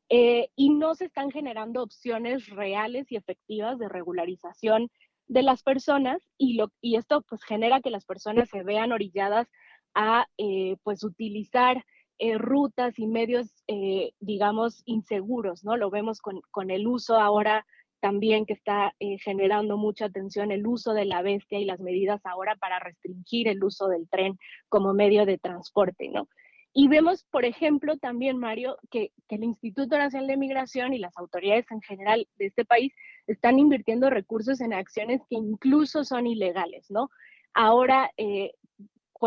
Eh, 0.10 0.50
y 0.56 0.70
no 0.70 0.94
se 0.94 1.06
están 1.06 1.32
generando 1.32 1.82
opciones 1.82 2.48
reales 2.50 3.12
y 3.12 3.16
efectivas 3.16 3.80
de 3.80 3.90
regularización 3.90 4.92
de 5.28 5.42
las 5.42 5.64
personas 5.64 6.22
y, 6.38 6.54
lo, 6.54 6.72
y 6.80 6.98
esto 6.98 7.24
pues 7.28 7.44
genera 7.44 7.82
que 7.82 7.90
las 7.90 8.06
personas 8.06 8.50
se 8.50 8.62
vean 8.62 8.92
orilladas 8.92 9.48
a 9.96 10.28
eh, 10.38 10.78
pues 10.84 11.04
utilizar 11.04 11.84
eh, 12.20 12.38
rutas 12.38 12.98
y 12.98 13.08
medios, 13.08 13.64
eh, 13.68 14.12
digamos, 14.20 14.84
inseguros, 14.86 15.64
¿no? 15.64 15.78
Lo 15.78 15.90
vemos 15.90 16.22
con, 16.22 16.42
con, 16.52 16.72
el 16.72 16.88
uso 16.88 17.20
ahora 17.20 17.66
también 18.00 18.46
que 18.46 18.52
está 18.52 18.94
generando 19.00 19.78
mucha 19.78 20.06
atención, 20.06 20.52
el 20.52 20.68
uso 20.68 20.94
de 20.94 21.06
la 21.06 21.22
bestia 21.22 21.60
y 21.60 21.64
las 21.64 21.80
medidas 21.80 22.20
ahora 22.26 22.58
para 22.58 22.78
restringir 22.78 23.48
el 23.48 23.64
uso 23.64 23.88
del 23.88 24.10
tren 24.10 24.38
como 24.68 24.94
medio 24.94 25.26
de 25.26 25.38
transporte, 25.38 26.10
¿no? 26.10 26.28
Y 26.74 26.90
vemos, 26.90 27.24
por 27.32 27.46
ejemplo, 27.46 27.98
también, 27.98 28.38
Mario, 28.38 28.78
que, 28.92 29.14
que, 29.30 29.36
el 29.36 29.46
Instituto 29.46 29.98
Nacional 29.98 30.28
de 30.28 30.36
Migración 30.36 30.94
y 30.94 30.98
las 30.98 31.18
autoridades 31.18 31.66
en 31.72 31.82
general 31.82 32.28
de 32.38 32.48
este 32.48 32.66
país 32.66 32.94
están 33.26 33.58
invirtiendo 33.58 34.10
recursos 34.10 34.60
en 34.60 34.74
acciones 34.74 35.22
que 35.30 35.38
incluso 35.38 36.04
son 36.04 36.28
ilegales, 36.28 36.92
¿no? 36.92 37.10
Ahora, 37.54 38.12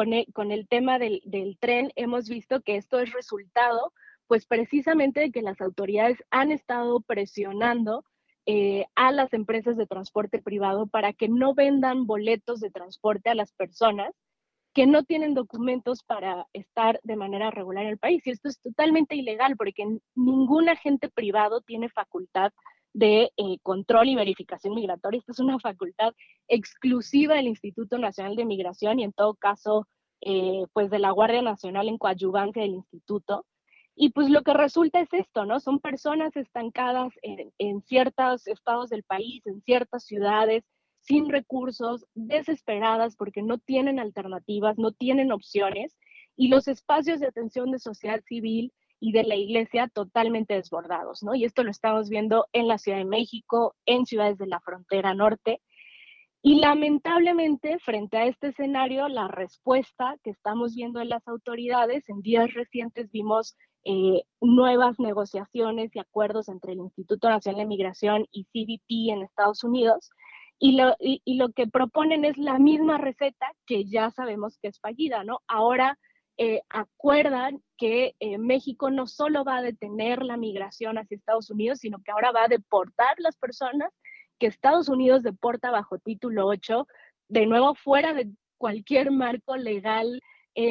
e, 0.02 0.26
con 0.32 0.52
el, 0.52 0.68
tema 0.68 0.98
del, 0.98 1.22
tren 1.60 1.90
hemos 1.96 2.28
visto 2.28 2.60
que 2.60 2.76
esto 2.76 3.00
es 3.00 3.12
resultado, 3.12 3.92
pues 4.26 4.46
precisamente 4.46 5.20
de 5.20 5.30
que 5.30 5.42
las 5.42 5.60
autoridades 5.60 6.22
han 6.30 6.52
estado 6.52 7.00
presionando 7.00 8.04
eh, 8.46 8.86
a 8.94 9.10
las 9.12 9.32
empresas 9.32 9.76
de 9.76 9.86
transporte 9.86 10.40
privado 10.40 10.86
para 10.86 11.12
que 11.12 11.28
no 11.28 11.54
vendan 11.54 12.06
boletos 12.06 12.60
de 12.60 12.70
transporte 12.70 13.30
a 13.30 13.34
las 13.34 13.52
personas 13.52 14.12
que 14.72 14.86
no 14.86 15.04
tienen 15.04 15.32
documentos 15.32 16.02
para 16.02 16.46
estar 16.52 17.00
de 17.02 17.16
manera 17.16 17.50
regular 17.50 17.84
en 17.84 17.92
el 17.92 17.98
país. 17.98 18.26
Y 18.26 18.30
esto 18.30 18.48
es 18.50 18.60
totalmente 18.60 19.16
ilegal 19.16 19.56
porque 19.56 19.86
ningún 20.14 20.68
agente 20.68 21.08
privado 21.08 21.62
tiene 21.62 21.88
facultad 21.88 22.52
de 22.96 23.30
eh, 23.36 23.58
control 23.62 24.08
y 24.08 24.14
verificación 24.14 24.74
migratoria. 24.74 25.18
Esta 25.18 25.32
es 25.32 25.38
una 25.38 25.58
facultad 25.58 26.14
exclusiva 26.48 27.34
del 27.34 27.48
Instituto 27.48 27.98
Nacional 27.98 28.36
de 28.36 28.46
Migración 28.46 28.98
y 28.98 29.04
en 29.04 29.12
todo 29.12 29.34
caso, 29.34 29.86
eh, 30.22 30.64
pues 30.72 30.88
de 30.88 30.98
la 30.98 31.10
Guardia 31.10 31.42
Nacional 31.42 31.88
en 31.88 31.98
coadyuvancia 31.98 32.62
del 32.62 32.72
instituto. 32.72 33.44
Y 33.94 34.10
pues 34.12 34.30
lo 34.30 34.42
que 34.42 34.54
resulta 34.54 35.00
es 35.00 35.12
esto, 35.12 35.44
¿no? 35.44 35.60
Son 35.60 35.78
personas 35.78 36.34
estancadas 36.36 37.12
en, 37.20 37.52
en 37.58 37.82
ciertos 37.82 38.46
estados 38.46 38.88
del 38.88 39.02
país, 39.02 39.46
en 39.46 39.60
ciertas 39.60 40.04
ciudades, 40.04 40.64
sin 41.00 41.28
recursos, 41.28 42.06
desesperadas 42.14 43.14
porque 43.14 43.42
no 43.42 43.58
tienen 43.58 43.98
alternativas, 43.98 44.78
no 44.78 44.92
tienen 44.92 45.32
opciones, 45.32 45.98
y 46.34 46.48
los 46.48 46.66
espacios 46.66 47.20
de 47.20 47.26
atención 47.26 47.70
de 47.70 47.78
sociedad 47.78 48.22
civil 48.26 48.72
y 49.00 49.12
de 49.12 49.24
la 49.24 49.36
iglesia 49.36 49.88
totalmente 49.88 50.54
desbordados, 50.54 51.22
¿no? 51.22 51.34
Y 51.34 51.44
esto 51.44 51.62
lo 51.62 51.70
estamos 51.70 52.08
viendo 52.08 52.46
en 52.52 52.68
la 52.68 52.78
Ciudad 52.78 52.98
de 52.98 53.04
México, 53.04 53.74
en 53.84 54.06
ciudades 54.06 54.38
de 54.38 54.46
la 54.46 54.60
frontera 54.60 55.14
norte. 55.14 55.60
Y 56.42 56.60
lamentablemente, 56.60 57.78
frente 57.80 58.16
a 58.16 58.26
este 58.26 58.48
escenario, 58.48 59.08
la 59.08 59.28
respuesta 59.28 60.16
que 60.22 60.30
estamos 60.30 60.74
viendo 60.74 61.00
en 61.00 61.08
las 61.08 61.26
autoridades, 61.26 62.08
en 62.08 62.22
días 62.22 62.54
recientes 62.54 63.10
vimos 63.10 63.56
eh, 63.84 64.22
nuevas 64.40 64.98
negociaciones 64.98 65.94
y 65.94 65.98
acuerdos 65.98 66.48
entre 66.48 66.72
el 66.72 66.78
Instituto 66.78 67.28
Nacional 67.28 67.60
de 67.60 67.66
Migración 67.66 68.26
y 68.30 68.44
CBP 68.44 69.12
en 69.12 69.22
Estados 69.22 69.64
Unidos, 69.64 70.10
y 70.58 70.76
lo, 70.76 70.96
y, 70.98 71.20
y 71.24 71.36
lo 71.36 71.50
que 71.50 71.66
proponen 71.66 72.24
es 72.24 72.38
la 72.38 72.58
misma 72.58 72.96
receta 72.96 73.46
que 73.66 73.84
ya 73.84 74.10
sabemos 74.10 74.58
que 74.62 74.68
es 74.68 74.80
fallida, 74.80 75.22
¿no? 75.24 75.40
Ahora 75.48 75.98
eh, 76.38 76.60
acuerdan 76.68 77.62
que 77.78 78.14
eh, 78.20 78.38
México 78.38 78.90
no 78.90 79.06
solo 79.06 79.44
va 79.44 79.58
a 79.58 79.62
detener 79.62 80.22
la 80.22 80.36
migración 80.36 80.98
hacia 80.98 81.16
Estados 81.16 81.50
Unidos, 81.50 81.78
sino 81.78 82.02
que 82.02 82.10
ahora 82.10 82.32
va 82.32 82.44
a 82.44 82.48
deportar 82.48 83.14
las 83.18 83.36
personas 83.36 83.90
que 84.38 84.46
Estados 84.46 84.88
Unidos 84.88 85.22
deporta 85.22 85.70
bajo 85.70 85.98
título 85.98 86.46
8, 86.46 86.86
de 87.28 87.46
nuevo 87.46 87.74
fuera 87.74 88.12
de 88.12 88.30
cualquier 88.58 89.10
marco 89.10 89.56
legal 89.56 90.20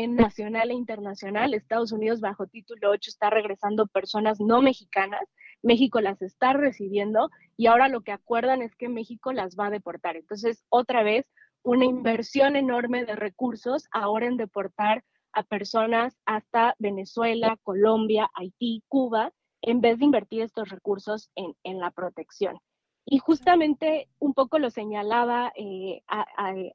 nacional 0.08 0.72
e 0.72 0.74
internacional. 0.74 1.54
Estados 1.54 1.92
Unidos 1.92 2.20
bajo 2.20 2.48
título 2.48 2.90
8 2.90 3.12
está 3.12 3.30
regresando 3.30 3.86
personas 3.86 4.40
no 4.40 4.62
mexicanas. 4.62 5.22
México 5.62 6.02
las 6.02 6.22
está 6.22 6.54
recibiendo 6.54 7.30
y 7.58 7.68
ahora 7.68 7.88
lo 7.88 8.02
que 8.02 8.12
acuerdan 8.12 8.62
es 8.62 8.76
que 8.76 8.90
México 8.90 9.32
las 9.34 9.56
va 9.56 9.68
a 9.68 9.72
deportar. 9.72 10.16
Entonces, 10.16 10.64
otra 10.70 11.04
vez, 11.04 11.26
una 11.64 11.86
inversión 11.86 12.56
enorme 12.56 13.06
de 13.06 13.16
recursos 13.16 13.88
ahora 13.92 14.28
en 14.28 14.38
deportar 14.38 15.04
a 15.36 15.44
personas 15.44 16.18
hasta 16.26 16.76
Venezuela, 16.80 17.58
Colombia, 17.64 18.30
Haití, 18.34 18.84
Cuba, 18.88 19.32
en 19.62 19.82
vez 19.82 20.00
de 20.00 20.06
invertir 20.06 20.42
estos 20.42 20.70
recursos 20.70 21.30
en, 21.36 21.54
en 21.64 21.80
la 21.80 21.92
protección. 21.92 22.60
Y 23.06 23.20
justamente 23.20 24.10
un 24.18 24.34
poco 24.34 24.58
lo 24.58 24.72
señalaba 24.72 25.54
eh, 25.56 26.02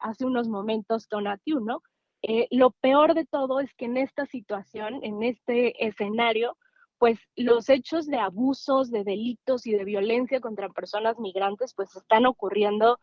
hace 0.00 0.24
unos 0.24 0.48
momentos 0.48 1.08
Donatiu, 1.08 1.58
¿no? 1.58 1.82
Eh, 2.22 2.46
lo 2.50 2.70
peor 2.70 3.14
de 3.14 3.24
todo 3.24 3.60
es 3.60 3.74
que 3.74 3.86
en 3.86 3.96
esta 3.96 4.26
situación, 4.26 5.00
en 5.02 5.22
este 5.22 5.84
escenario, 5.84 6.56
pues 6.98 7.18
los 7.34 7.68
hechos 7.68 8.06
de 8.06 8.18
abusos, 8.18 8.90
de 8.90 9.04
delitos 9.04 9.66
y 9.66 9.72
de 9.72 9.84
violencia 9.84 10.40
contra 10.40 10.68
personas 10.68 11.18
migrantes, 11.18 11.74
pues 11.74 11.96
están 11.96 12.26
ocurriendo 12.26 13.00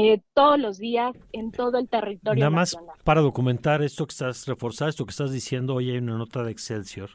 eh, 0.00 0.22
todos 0.32 0.60
los 0.60 0.78
días 0.78 1.16
en 1.32 1.50
todo 1.50 1.76
el 1.76 1.88
territorio. 1.88 2.38
Nada 2.38 2.50
más 2.50 2.76
para 3.02 3.20
documentar 3.20 3.82
esto 3.82 4.06
que 4.06 4.12
estás, 4.12 4.46
reforzar 4.46 4.88
esto 4.88 5.04
que 5.04 5.10
estás 5.10 5.32
diciendo, 5.32 5.74
hoy 5.74 5.90
hay 5.90 5.98
una 5.98 6.16
nota 6.16 6.44
de 6.44 6.52
Excelsior. 6.52 7.10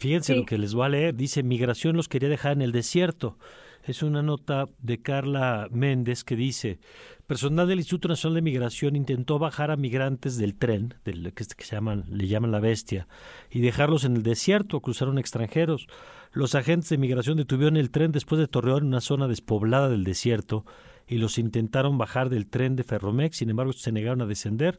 Fíjense 0.00 0.34
lo 0.34 0.44
que 0.44 0.58
les 0.58 0.74
voy 0.74 0.86
a 0.86 0.88
leer. 0.88 1.14
Dice, 1.14 1.44
migración 1.44 1.96
los 1.96 2.08
quería 2.08 2.28
dejar 2.28 2.54
en 2.54 2.62
el 2.62 2.72
desierto. 2.72 3.38
Es 3.84 4.02
una 4.02 4.22
nota 4.22 4.66
de 4.80 5.02
Carla 5.02 5.68
Méndez 5.70 6.24
que 6.24 6.34
dice, 6.34 6.80
personal 7.28 7.68
del 7.68 7.78
Instituto 7.78 8.08
Nacional 8.08 8.34
de 8.34 8.42
Migración 8.42 8.96
intentó 8.96 9.38
bajar 9.38 9.70
a 9.70 9.76
migrantes 9.76 10.36
del 10.36 10.56
tren, 10.56 10.94
del, 11.04 11.32
que, 11.32 11.44
que 11.44 11.64
se 11.64 11.76
llaman, 11.76 12.06
le 12.08 12.26
llaman 12.26 12.50
la 12.50 12.58
bestia, 12.58 13.06
y 13.52 13.60
dejarlos 13.60 14.04
en 14.04 14.16
el 14.16 14.24
desierto, 14.24 14.80
cruzaron 14.80 15.18
extranjeros. 15.18 15.86
Los 16.32 16.56
agentes 16.56 16.88
de 16.88 16.98
migración 16.98 17.36
detuvieron 17.36 17.76
el 17.76 17.92
tren 17.92 18.10
después 18.10 18.40
de 18.40 18.48
Torreón 18.48 18.78
en 18.78 18.88
una 18.88 19.00
zona 19.00 19.28
despoblada 19.28 19.88
del 19.88 20.02
desierto 20.02 20.64
y 21.06 21.18
los 21.18 21.38
intentaron 21.38 21.98
bajar 21.98 22.28
del 22.28 22.46
tren 22.46 22.76
de 22.76 22.84
Ferromex, 22.84 23.36
sin 23.36 23.50
embargo 23.50 23.72
se 23.72 23.92
negaron 23.92 24.22
a 24.22 24.26
descender. 24.26 24.78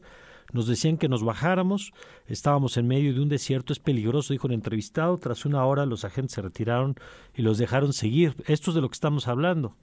Nos 0.52 0.68
decían 0.68 0.96
que 0.96 1.08
nos 1.08 1.24
bajáramos, 1.24 1.92
estábamos 2.26 2.76
en 2.76 2.86
medio 2.86 3.12
de 3.12 3.20
un 3.20 3.28
desierto, 3.28 3.72
es 3.72 3.80
peligroso, 3.80 4.32
dijo 4.32 4.46
el 4.46 4.54
entrevistado. 4.54 5.18
Tras 5.18 5.44
una 5.44 5.64
hora 5.64 5.86
los 5.86 6.04
agentes 6.04 6.34
se 6.34 6.42
retiraron 6.42 6.94
y 7.34 7.42
los 7.42 7.58
dejaron 7.58 7.92
seguir. 7.92 8.34
Esto 8.46 8.70
es 8.70 8.76
de 8.76 8.80
lo 8.80 8.88
que 8.88 8.94
estamos 8.94 9.26
hablando. 9.26 9.76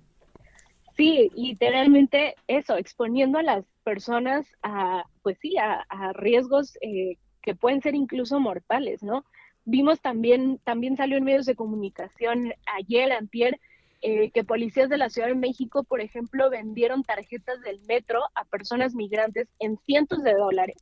Sí, 0.95 1.31
literalmente 1.35 2.35
eso, 2.47 2.77
exponiendo 2.77 3.39
a 3.39 3.43
las 3.43 3.65
personas 3.83 4.45
a, 4.61 5.03
pues 5.23 5.37
sí, 5.41 5.55
a, 5.57 6.13
riesgos 6.13 6.77
eh, 6.81 7.17
que 7.41 7.55
pueden 7.55 7.81
ser 7.81 7.95
incluso 7.95 8.39
mortales, 8.39 9.01
¿no? 9.01 9.25
Vimos 9.65 10.01
también, 10.01 10.59
también 10.63 10.95
salió 10.95 11.17
en 11.17 11.23
medios 11.23 11.45
de 11.45 11.55
comunicación 11.55 12.53
ayer, 12.77 13.11
antier, 13.11 13.59
eh, 14.05 14.31
que 14.31 14.43
policías 14.43 14.89
de 14.89 14.97
la 14.97 15.09
Ciudad 15.09 15.29
de 15.29 15.35
México, 15.35 15.85
por 15.85 16.01
ejemplo, 16.01 16.49
vendieron 16.49 17.03
tarjetas 17.03 17.61
del 17.61 17.79
metro 17.87 18.19
a 18.35 18.43
personas 18.43 18.93
migrantes 18.93 19.47
en 19.59 19.77
cientos 19.85 20.21
de 20.23 20.33
dólares, 20.33 20.75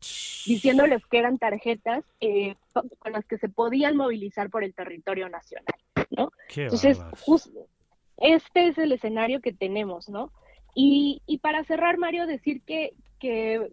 diciéndoles 0.47 1.05
que 1.05 1.19
eran 1.19 1.37
tarjetas 1.37 2.03
eh, 2.19 2.55
con 2.97 3.11
las 3.11 3.23
que 3.27 3.37
se 3.37 3.47
podían 3.47 3.95
movilizar 3.95 4.49
por 4.49 4.63
el 4.63 4.73
territorio 4.73 5.29
nacional, 5.29 5.75
¿no? 6.09 6.31
Entonces, 6.55 6.99
este 8.17 8.67
es 8.67 8.77
el 8.79 8.91
escenario 8.91 9.39
que 9.39 9.53
tenemos, 9.53 10.09
¿no? 10.09 10.31
Y, 10.73 11.21
y 11.27 11.37
para 11.37 11.63
cerrar, 11.63 11.99
Mario, 11.99 12.25
decir 12.25 12.63
que, 12.63 12.95
que 13.19 13.71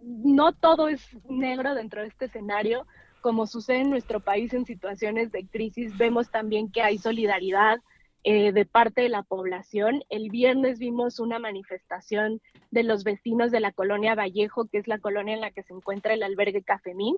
no 0.00 0.54
todo 0.54 0.88
es 0.88 1.06
negro 1.28 1.76
dentro 1.76 2.02
de 2.02 2.08
este 2.08 2.24
escenario. 2.24 2.84
Como 3.20 3.46
sucede 3.46 3.82
en 3.82 3.90
nuestro 3.90 4.18
país 4.18 4.52
en 4.52 4.66
situaciones 4.66 5.30
de 5.30 5.46
crisis, 5.46 5.96
vemos 5.96 6.32
también 6.32 6.72
que 6.72 6.82
hay 6.82 6.98
solidaridad, 6.98 7.78
eh, 8.24 8.52
de 8.52 8.64
parte 8.64 9.02
de 9.02 9.08
la 9.08 9.22
población. 9.22 10.02
El 10.08 10.30
viernes 10.30 10.78
vimos 10.78 11.18
una 11.18 11.38
manifestación 11.38 12.40
de 12.70 12.84
los 12.84 13.02
vecinos 13.02 13.50
de 13.50 13.60
la 13.60 13.72
colonia 13.72 14.14
Vallejo, 14.14 14.66
que 14.68 14.78
es 14.78 14.86
la 14.86 14.98
colonia 14.98 15.34
en 15.34 15.40
la 15.40 15.50
que 15.50 15.62
se 15.64 15.74
encuentra 15.74 16.14
el 16.14 16.22
albergue 16.22 16.62
Cafemín, 16.62 17.16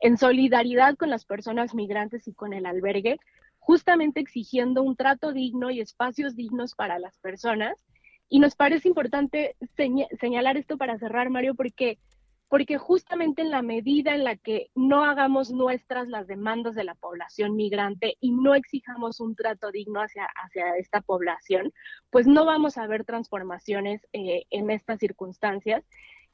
en 0.00 0.18
solidaridad 0.18 0.96
con 0.96 1.08
las 1.08 1.24
personas 1.24 1.74
migrantes 1.74 2.28
y 2.28 2.34
con 2.34 2.52
el 2.52 2.66
albergue, 2.66 3.18
justamente 3.60 4.20
exigiendo 4.20 4.82
un 4.82 4.96
trato 4.96 5.32
digno 5.32 5.70
y 5.70 5.80
espacios 5.80 6.36
dignos 6.36 6.74
para 6.74 6.98
las 6.98 7.16
personas. 7.18 7.82
Y 8.28 8.38
nos 8.38 8.54
parece 8.54 8.88
importante 8.88 9.56
señalar 10.20 10.56
esto 10.56 10.76
para 10.76 10.98
cerrar, 10.98 11.30
Mario, 11.30 11.54
porque 11.54 11.98
porque 12.52 12.76
justamente 12.76 13.40
en 13.40 13.50
la 13.50 13.62
medida 13.62 14.14
en 14.14 14.24
la 14.24 14.36
que 14.36 14.68
no 14.74 15.06
hagamos 15.06 15.52
nuestras 15.52 16.06
las 16.08 16.26
demandas 16.26 16.74
de 16.74 16.84
la 16.84 16.94
población 16.94 17.56
migrante 17.56 18.18
y 18.20 18.30
no 18.30 18.54
exijamos 18.54 19.20
un 19.20 19.34
trato 19.34 19.70
digno 19.70 20.00
hacia, 20.00 20.26
hacia 20.26 20.76
esta 20.76 21.00
población, 21.00 21.72
pues 22.10 22.26
no 22.26 22.44
vamos 22.44 22.76
a 22.76 22.86
ver 22.86 23.06
transformaciones 23.06 24.06
eh, 24.12 24.44
en 24.50 24.68
estas 24.70 24.98
circunstancias. 24.98 25.82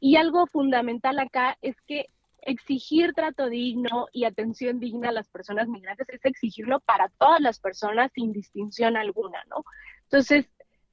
Y 0.00 0.16
algo 0.16 0.48
fundamental 0.48 1.20
acá 1.20 1.56
es 1.62 1.80
que 1.82 2.06
exigir 2.42 3.12
trato 3.12 3.48
digno 3.48 4.08
y 4.12 4.24
atención 4.24 4.80
digna 4.80 5.10
a 5.10 5.12
las 5.12 5.28
personas 5.28 5.68
migrantes 5.68 6.08
es 6.08 6.24
exigirlo 6.24 6.80
para 6.80 7.10
todas 7.10 7.40
las 7.40 7.60
personas 7.60 8.10
sin 8.12 8.32
distinción 8.32 8.96
alguna, 8.96 9.44
¿no? 9.48 9.62
Entonces, 10.02 10.48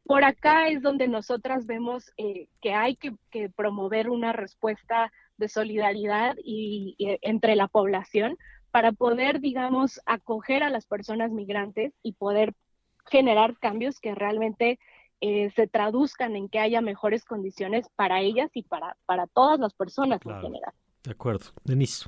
por 0.06 0.24
acá 0.24 0.68
es 0.68 0.82
donde 0.82 1.08
nosotras 1.08 1.66
vemos 1.66 2.12
eh, 2.18 2.48
que 2.62 2.74
hay 2.74 2.96
que, 2.96 3.16
promover 3.56 4.10
una 4.10 4.34
respuesta 4.34 5.12
de 5.38 5.50
solidaridad 5.50 6.36
y, 6.44 6.96
entre 7.22 7.56
la 7.56 7.68
población 7.68 8.38
para 8.72 8.92
poder, 8.92 9.40
digamos, 9.40 10.00
acoger 10.06 10.64
a 10.64 10.70
las 10.70 10.86
personas 10.86 11.32
migrantes 11.32 11.94
y 12.04 12.14
poder 12.14 12.54
generar 13.08 13.58
cambios 13.58 14.00
que 14.00 14.14
realmente 14.16 14.80
eh, 15.22 15.50
se 15.56 15.68
traduzcan 15.68 16.36
en 16.36 16.50
que 16.50 16.60
haya 16.60 16.82
mejores 16.82 17.26
condiciones 17.26 17.88
para 17.96 18.22
ellas 18.22 18.52
y 18.54 18.64
para, 18.64 18.98
para 19.06 19.28
todas 19.28 19.60
las 19.60 19.74
personas 19.74 20.20
en 20.26 20.42
general. 20.42 20.74
De 21.04 21.12
acuerdo. 21.12 21.46
Denise. 21.64 22.06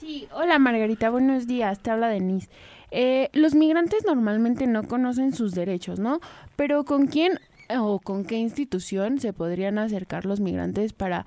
Sí, 0.00 0.26
hola 0.32 0.58
Margarita, 0.58 1.10
buenos 1.10 1.46
días, 1.46 1.78
te 1.80 1.90
habla 1.90 2.08
Denise. 2.08 2.48
Eh, 2.90 3.28
los 3.34 3.54
migrantes 3.54 4.02
normalmente 4.06 4.66
no 4.66 4.84
conocen 4.84 5.34
sus 5.34 5.52
derechos, 5.52 5.98
¿no? 6.00 6.20
Pero 6.56 6.86
¿con 6.86 7.06
quién 7.06 7.38
o 7.68 7.98
con 7.98 8.24
qué 8.24 8.36
institución 8.36 9.20
se 9.20 9.34
podrían 9.34 9.78
acercar 9.78 10.24
los 10.24 10.40
migrantes 10.40 10.94
para, 10.94 11.26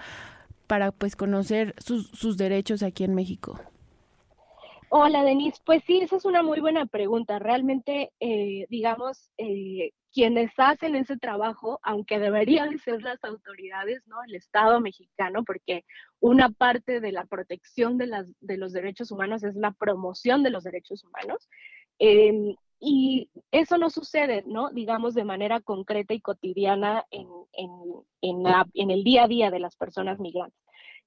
para 0.66 0.92
pues 0.92 1.16
conocer 1.16 1.76
sus, 1.78 2.08
sus 2.14 2.36
derechos 2.36 2.82
aquí 2.82 3.04
en 3.04 3.14
México? 3.14 3.62
Hola, 4.96 5.24
Denise. 5.24 5.60
Pues 5.66 5.84
sí, 5.88 6.02
esa 6.02 6.18
es 6.18 6.26
una 6.26 6.44
muy 6.44 6.60
buena 6.60 6.86
pregunta. 6.86 7.40
Realmente, 7.40 8.12
eh, 8.20 8.68
digamos, 8.70 9.32
eh, 9.40 9.92
quienes 10.12 10.52
hacen 10.58 10.96
ese 10.96 11.18
trabajo, 11.18 11.80
aunque 11.82 12.20
deberían 12.20 12.78
ser 12.78 13.02
las 13.02 13.24
autoridades, 13.24 14.04
¿no? 14.06 14.18
El 14.24 14.36
Estado 14.36 14.80
mexicano, 14.82 15.44
porque 15.46 15.84
una 16.20 16.50
parte 16.50 17.00
de 17.00 17.12
la 17.12 17.26
protección 17.26 17.98
de, 17.98 18.06
las, 18.06 18.28
los 18.42 18.72
derechos 18.72 19.10
humanos 19.10 19.42
es 19.44 19.56
la 19.56 19.72
promoción 19.72 20.44
de 20.44 20.52
los 20.52 20.64
derechos 20.64 21.04
humanos. 21.04 21.50
Em, 21.98 22.56
y 22.80 23.32
eso 23.50 23.80
no 23.80 23.90
sucede, 23.90 24.44
¿no? 24.46 24.70
Digamos, 24.70 25.16
de 25.16 25.24
manera 25.24 25.60
concreta 25.60 26.14
y 26.14 26.22
cotidiana 26.22 27.04
en 27.10 28.92
el 28.92 29.04
día 29.04 29.24
a 29.24 29.28
día 29.28 29.50
de 29.50 29.60
las 29.60 29.76
personas 29.76 30.20
migrantes. 30.20 30.64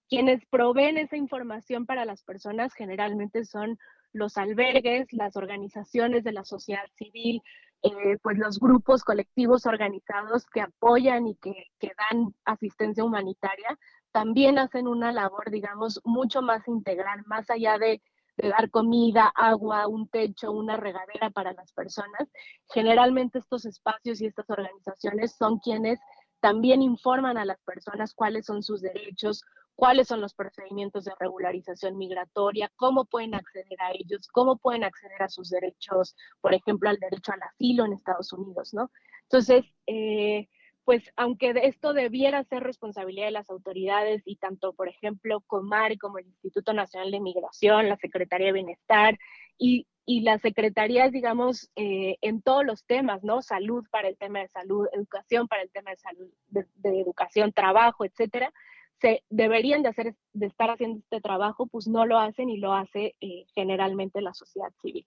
Quienes 0.08 0.44
proveen 0.46 0.98
esa 0.98 1.16
información 1.16 1.86
para 1.86 2.04
las 2.04 2.22
personas 2.22 2.74
generalmente 2.74 3.44
son 3.44 3.78
los 4.12 4.36
albergues, 4.36 5.12
las 5.12 5.36
organizaciones 5.36 6.24
de 6.24 6.32
la 6.32 6.44
sociedad 6.44 6.86
civil, 6.96 7.42
eh, 7.82 8.18
pues 8.22 8.38
los 8.38 8.58
grupos 8.58 9.04
colectivos 9.04 9.66
organizados 9.66 10.46
que 10.46 10.60
apoyan 10.60 11.26
y 11.26 11.36
que, 11.36 11.66
que, 11.78 11.92
dan 12.10 12.34
asistencia 12.44 13.04
humanitaria, 13.04 13.78
también 14.12 14.58
hacen 14.58 14.88
una 14.88 15.12
labor, 15.12 15.50
digamos, 15.50 16.00
mucho 16.04 16.40
más 16.40 16.66
integral, 16.68 17.22
más 17.26 17.50
allá 17.50 17.78
de, 17.78 18.00
de 18.36 18.48
dar 18.48 18.70
comida, 18.70 19.30
agua, 19.34 19.86
un 19.88 20.08
techo, 20.08 20.52
una 20.52 20.76
regadera 20.76 21.30
para 21.30 21.52
las 21.52 21.72
personas. 21.72 22.28
Generalmente 22.72 23.38
estos 23.38 23.66
espacios 23.66 24.20
y 24.20 24.26
estas 24.26 24.48
organizaciones 24.50 25.36
son 25.36 25.58
quienes 25.58 26.00
también 26.40 26.82
informan 26.82 27.36
a 27.38 27.44
las 27.44 27.60
personas 27.62 28.14
cuáles 28.14 28.46
son 28.46 28.62
sus 28.62 28.80
derechos, 28.80 29.42
cuáles 29.76 30.08
son 30.08 30.20
los 30.20 30.34
procedimientos 30.34 31.04
de 31.04 31.12
regularización 31.20 31.96
migratoria, 31.96 32.72
cómo 32.76 33.04
pueden 33.04 33.34
acceder 33.34 33.80
a 33.80 33.92
ellos, 33.92 34.26
cómo 34.28 34.56
pueden 34.56 34.84
acceder 34.84 35.22
a 35.22 35.28
sus 35.28 35.50
derechos, 35.50 36.16
por 36.40 36.54
ejemplo, 36.54 36.88
al 36.90 36.98
derecho 36.98 37.32
al 37.32 37.42
asilo 37.42 37.84
en 37.84 37.92
Estados 37.92 38.32
Unidos, 38.32 38.74
¿no? 38.74 38.90
Entonces, 39.22 39.64
eh, 39.86 40.48
pues 40.84 41.02
aunque 41.16 41.52
esto 41.64 41.92
debiera 41.92 42.42
ser 42.44 42.62
responsabilidad 42.62 43.26
de 43.26 43.32
las 43.32 43.50
autoridades 43.50 44.22
y 44.24 44.36
tanto, 44.36 44.72
por 44.72 44.88
ejemplo, 44.88 45.40
Comar 45.46 45.96
como 45.98 46.18
el 46.18 46.26
Instituto 46.26 46.72
Nacional 46.72 47.10
de 47.10 47.20
Migración, 47.20 47.88
la 47.88 47.96
Secretaría 47.96 48.48
de 48.48 48.52
Bienestar 48.52 49.18
y 49.58 49.86
y 50.08 50.20
las 50.20 50.40
secretarías, 50.40 51.10
digamos, 51.10 51.68
eh, 51.74 52.16
en 52.20 52.40
todos 52.40 52.64
los 52.64 52.84
temas, 52.86 53.24
¿no? 53.24 53.42
Salud 53.42 53.84
para 53.90 54.08
el 54.08 54.16
tema 54.16 54.38
de 54.38 54.48
salud, 54.48 54.86
educación 54.92 55.48
para 55.48 55.62
el 55.62 55.70
tema 55.70 55.90
de 55.90 55.96
salud, 55.96 56.30
de, 56.48 57.00
educación, 57.00 57.52
trabajo, 57.52 58.04
etcétera, 58.04 58.52
se 59.00 59.22
deberían 59.30 59.82
de 59.82 59.88
hacer, 59.88 60.14
de 60.32 60.46
estar 60.46 60.70
haciendo 60.70 60.98
este 60.98 61.20
trabajo, 61.20 61.66
pues 61.66 61.86
no 61.86 62.06
lo 62.06 62.18
hacen 62.18 62.48
y 62.48 62.58
lo 62.58 62.72
hace 62.72 63.14
eh, 63.20 63.44
generalmente 63.54 64.20
la 64.20 64.34
sociedad 64.34 64.72
civil. 64.80 65.06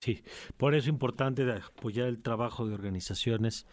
Sí, 0.00 0.24
por 0.56 0.74
eso 0.74 0.86
es 0.86 0.88
importante 0.88 1.48
apoyar 1.52 2.08
el 2.08 2.20
trabajo 2.20 2.66
de 2.66 2.74
organizaciones 2.74 3.66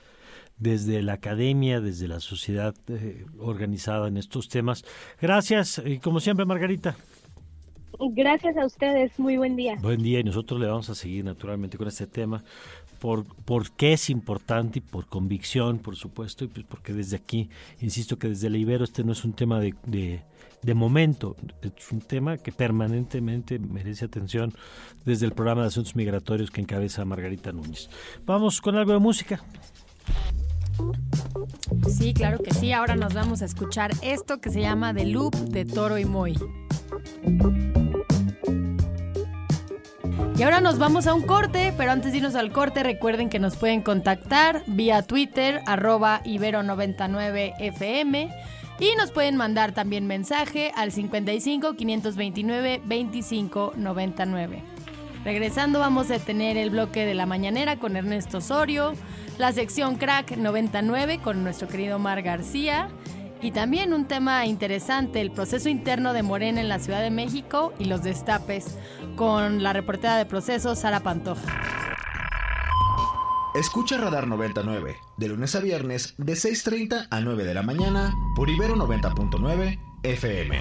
desde 0.57 1.01
la 1.01 1.13
academia, 1.13 1.81
desde 1.81 2.07
la 2.07 2.19
sociedad 2.19 2.75
eh, 2.87 3.25
organizada 3.39 4.07
en 4.07 4.17
estos 4.17 4.47
temas. 4.47 4.85
Gracias 5.19 5.81
y 5.83 5.97
como 5.97 6.19
siempre, 6.19 6.45
Margarita. 6.45 6.95
Gracias 8.11 8.55
a 8.55 8.65
ustedes, 8.65 9.19
muy 9.19 9.37
buen 9.37 9.55
día. 9.55 9.75
Buen 9.81 10.01
día 10.01 10.19
y 10.19 10.23
nosotros 10.23 10.59
le 10.59 10.67
vamos 10.67 10.89
a 10.89 10.95
seguir 10.95 11.25
naturalmente 11.25 11.77
con 11.77 11.87
este 11.87 12.07
tema 12.07 12.43
por, 12.99 13.25
por 13.25 13.71
qué 13.71 13.93
es 13.93 14.09
importante 14.09 14.79
y 14.79 14.81
por 14.81 15.07
convicción, 15.07 15.79
por 15.79 15.95
supuesto, 15.95 16.43
y 16.43 16.47
pues 16.47 16.65
porque 16.67 16.93
desde 16.93 17.15
aquí, 17.15 17.49
insisto 17.79 18.17
que 18.17 18.29
desde 18.29 18.47
el 18.47 18.55
Ibero 18.55 18.83
este 18.83 19.03
no 19.03 19.13
es 19.13 19.23
un 19.23 19.33
tema 19.33 19.59
de, 19.59 19.73
de, 19.85 20.73
momento, 20.73 21.35
es 21.61 21.91
un 21.91 22.01
tema 22.01 22.37
que 22.37 22.51
permanentemente 22.51 23.57
merece 23.59 24.05
atención 24.05 24.53
desde 25.05 25.25
el 25.25 25.31
programa 25.31 25.61
de 25.61 25.67
asuntos 25.67 25.95
migratorios 25.95 26.51
que 26.51 26.61
encabeza 26.61 27.05
Margarita 27.05 27.51
Núñez. 27.51 27.89
Vamos 28.25 28.61
con 28.61 28.75
algo 28.75 28.93
de 28.93 28.99
música. 28.99 29.43
Sí, 31.89 32.13
claro 32.13 32.39
que 32.39 32.53
sí. 32.53 32.71
Ahora 32.71 32.95
nos 32.95 33.13
vamos 33.13 33.41
a 33.41 33.45
escuchar 33.45 33.91
esto 34.01 34.39
que 34.39 34.49
se 34.49 34.61
llama 34.61 34.93
The 34.93 35.05
Loop 35.05 35.35
de 35.35 35.65
Toro 35.65 35.97
y 35.97 36.05
Moy. 36.05 36.37
Y 40.37 40.43
ahora 40.43 40.61
nos 40.61 40.79
vamos 40.79 41.07
a 41.07 41.13
un 41.13 41.23
corte, 41.23 41.73
pero 41.75 41.91
antes 41.91 42.11
de 42.11 42.19
irnos 42.19 42.35
al 42.35 42.51
corte, 42.51 42.81
recuerden 42.81 43.29
que 43.29 43.39
nos 43.39 43.57
pueden 43.57 43.81
contactar 43.81 44.63
vía 44.67 45.01
Twitter, 45.01 45.61
arroba 45.65 46.21
ibero99fm. 46.23 48.33
Y 48.79 48.95
nos 48.97 49.11
pueden 49.11 49.35
mandar 49.35 49.73
también 49.73 50.07
mensaje 50.07 50.71
al 50.75 50.93
55 50.93 51.73
529 51.73 52.81
25 52.85 53.73
99. 53.75 54.63
Regresando 55.25 55.79
vamos 55.79 56.09
a 56.11 56.19
tener 56.19 56.55
el 56.55 56.69
bloque 56.69 57.05
de 57.05 57.13
la 57.13 57.25
mañanera 57.25 57.75
con 57.75 57.97
Ernesto 57.97 58.37
Osorio, 58.37 58.93
la 59.37 59.51
sección 59.51 59.97
Crack 59.97 60.37
99 60.37 61.19
con 61.21 61.43
nuestro 61.43 61.67
querido 61.67 61.99
Mar 61.99 62.21
García 62.21 62.87
y 63.41 63.51
también 63.51 63.93
un 63.93 64.05
tema 64.05 64.45
interesante, 64.45 65.21
el 65.21 65.31
proceso 65.31 65.69
interno 65.69 66.13
de 66.13 66.23
Morena 66.23 66.61
en 66.61 66.69
la 66.69 66.79
Ciudad 66.79 67.01
de 67.01 67.11
México 67.11 67.73
y 67.79 67.85
los 67.85 68.03
destapes, 68.03 68.77
con 69.15 69.63
la 69.63 69.73
reportera 69.73 70.17
de 70.17 70.25
procesos 70.25 70.79
Sara 70.79 70.99
Pantoja. 71.01 71.41
Escucha 73.55 73.97
Radar 73.97 74.27
99, 74.27 74.95
de 75.17 75.27
lunes 75.27 75.55
a 75.55 75.59
viernes, 75.59 76.13
de 76.17 76.33
6.30 76.33 77.07
a 77.09 77.21
9 77.21 77.43
de 77.43 77.53
la 77.53 77.63
mañana, 77.63 78.13
por 78.35 78.49
Ibero 78.49 78.75
90.9 78.75 79.79
FM. 80.03 80.59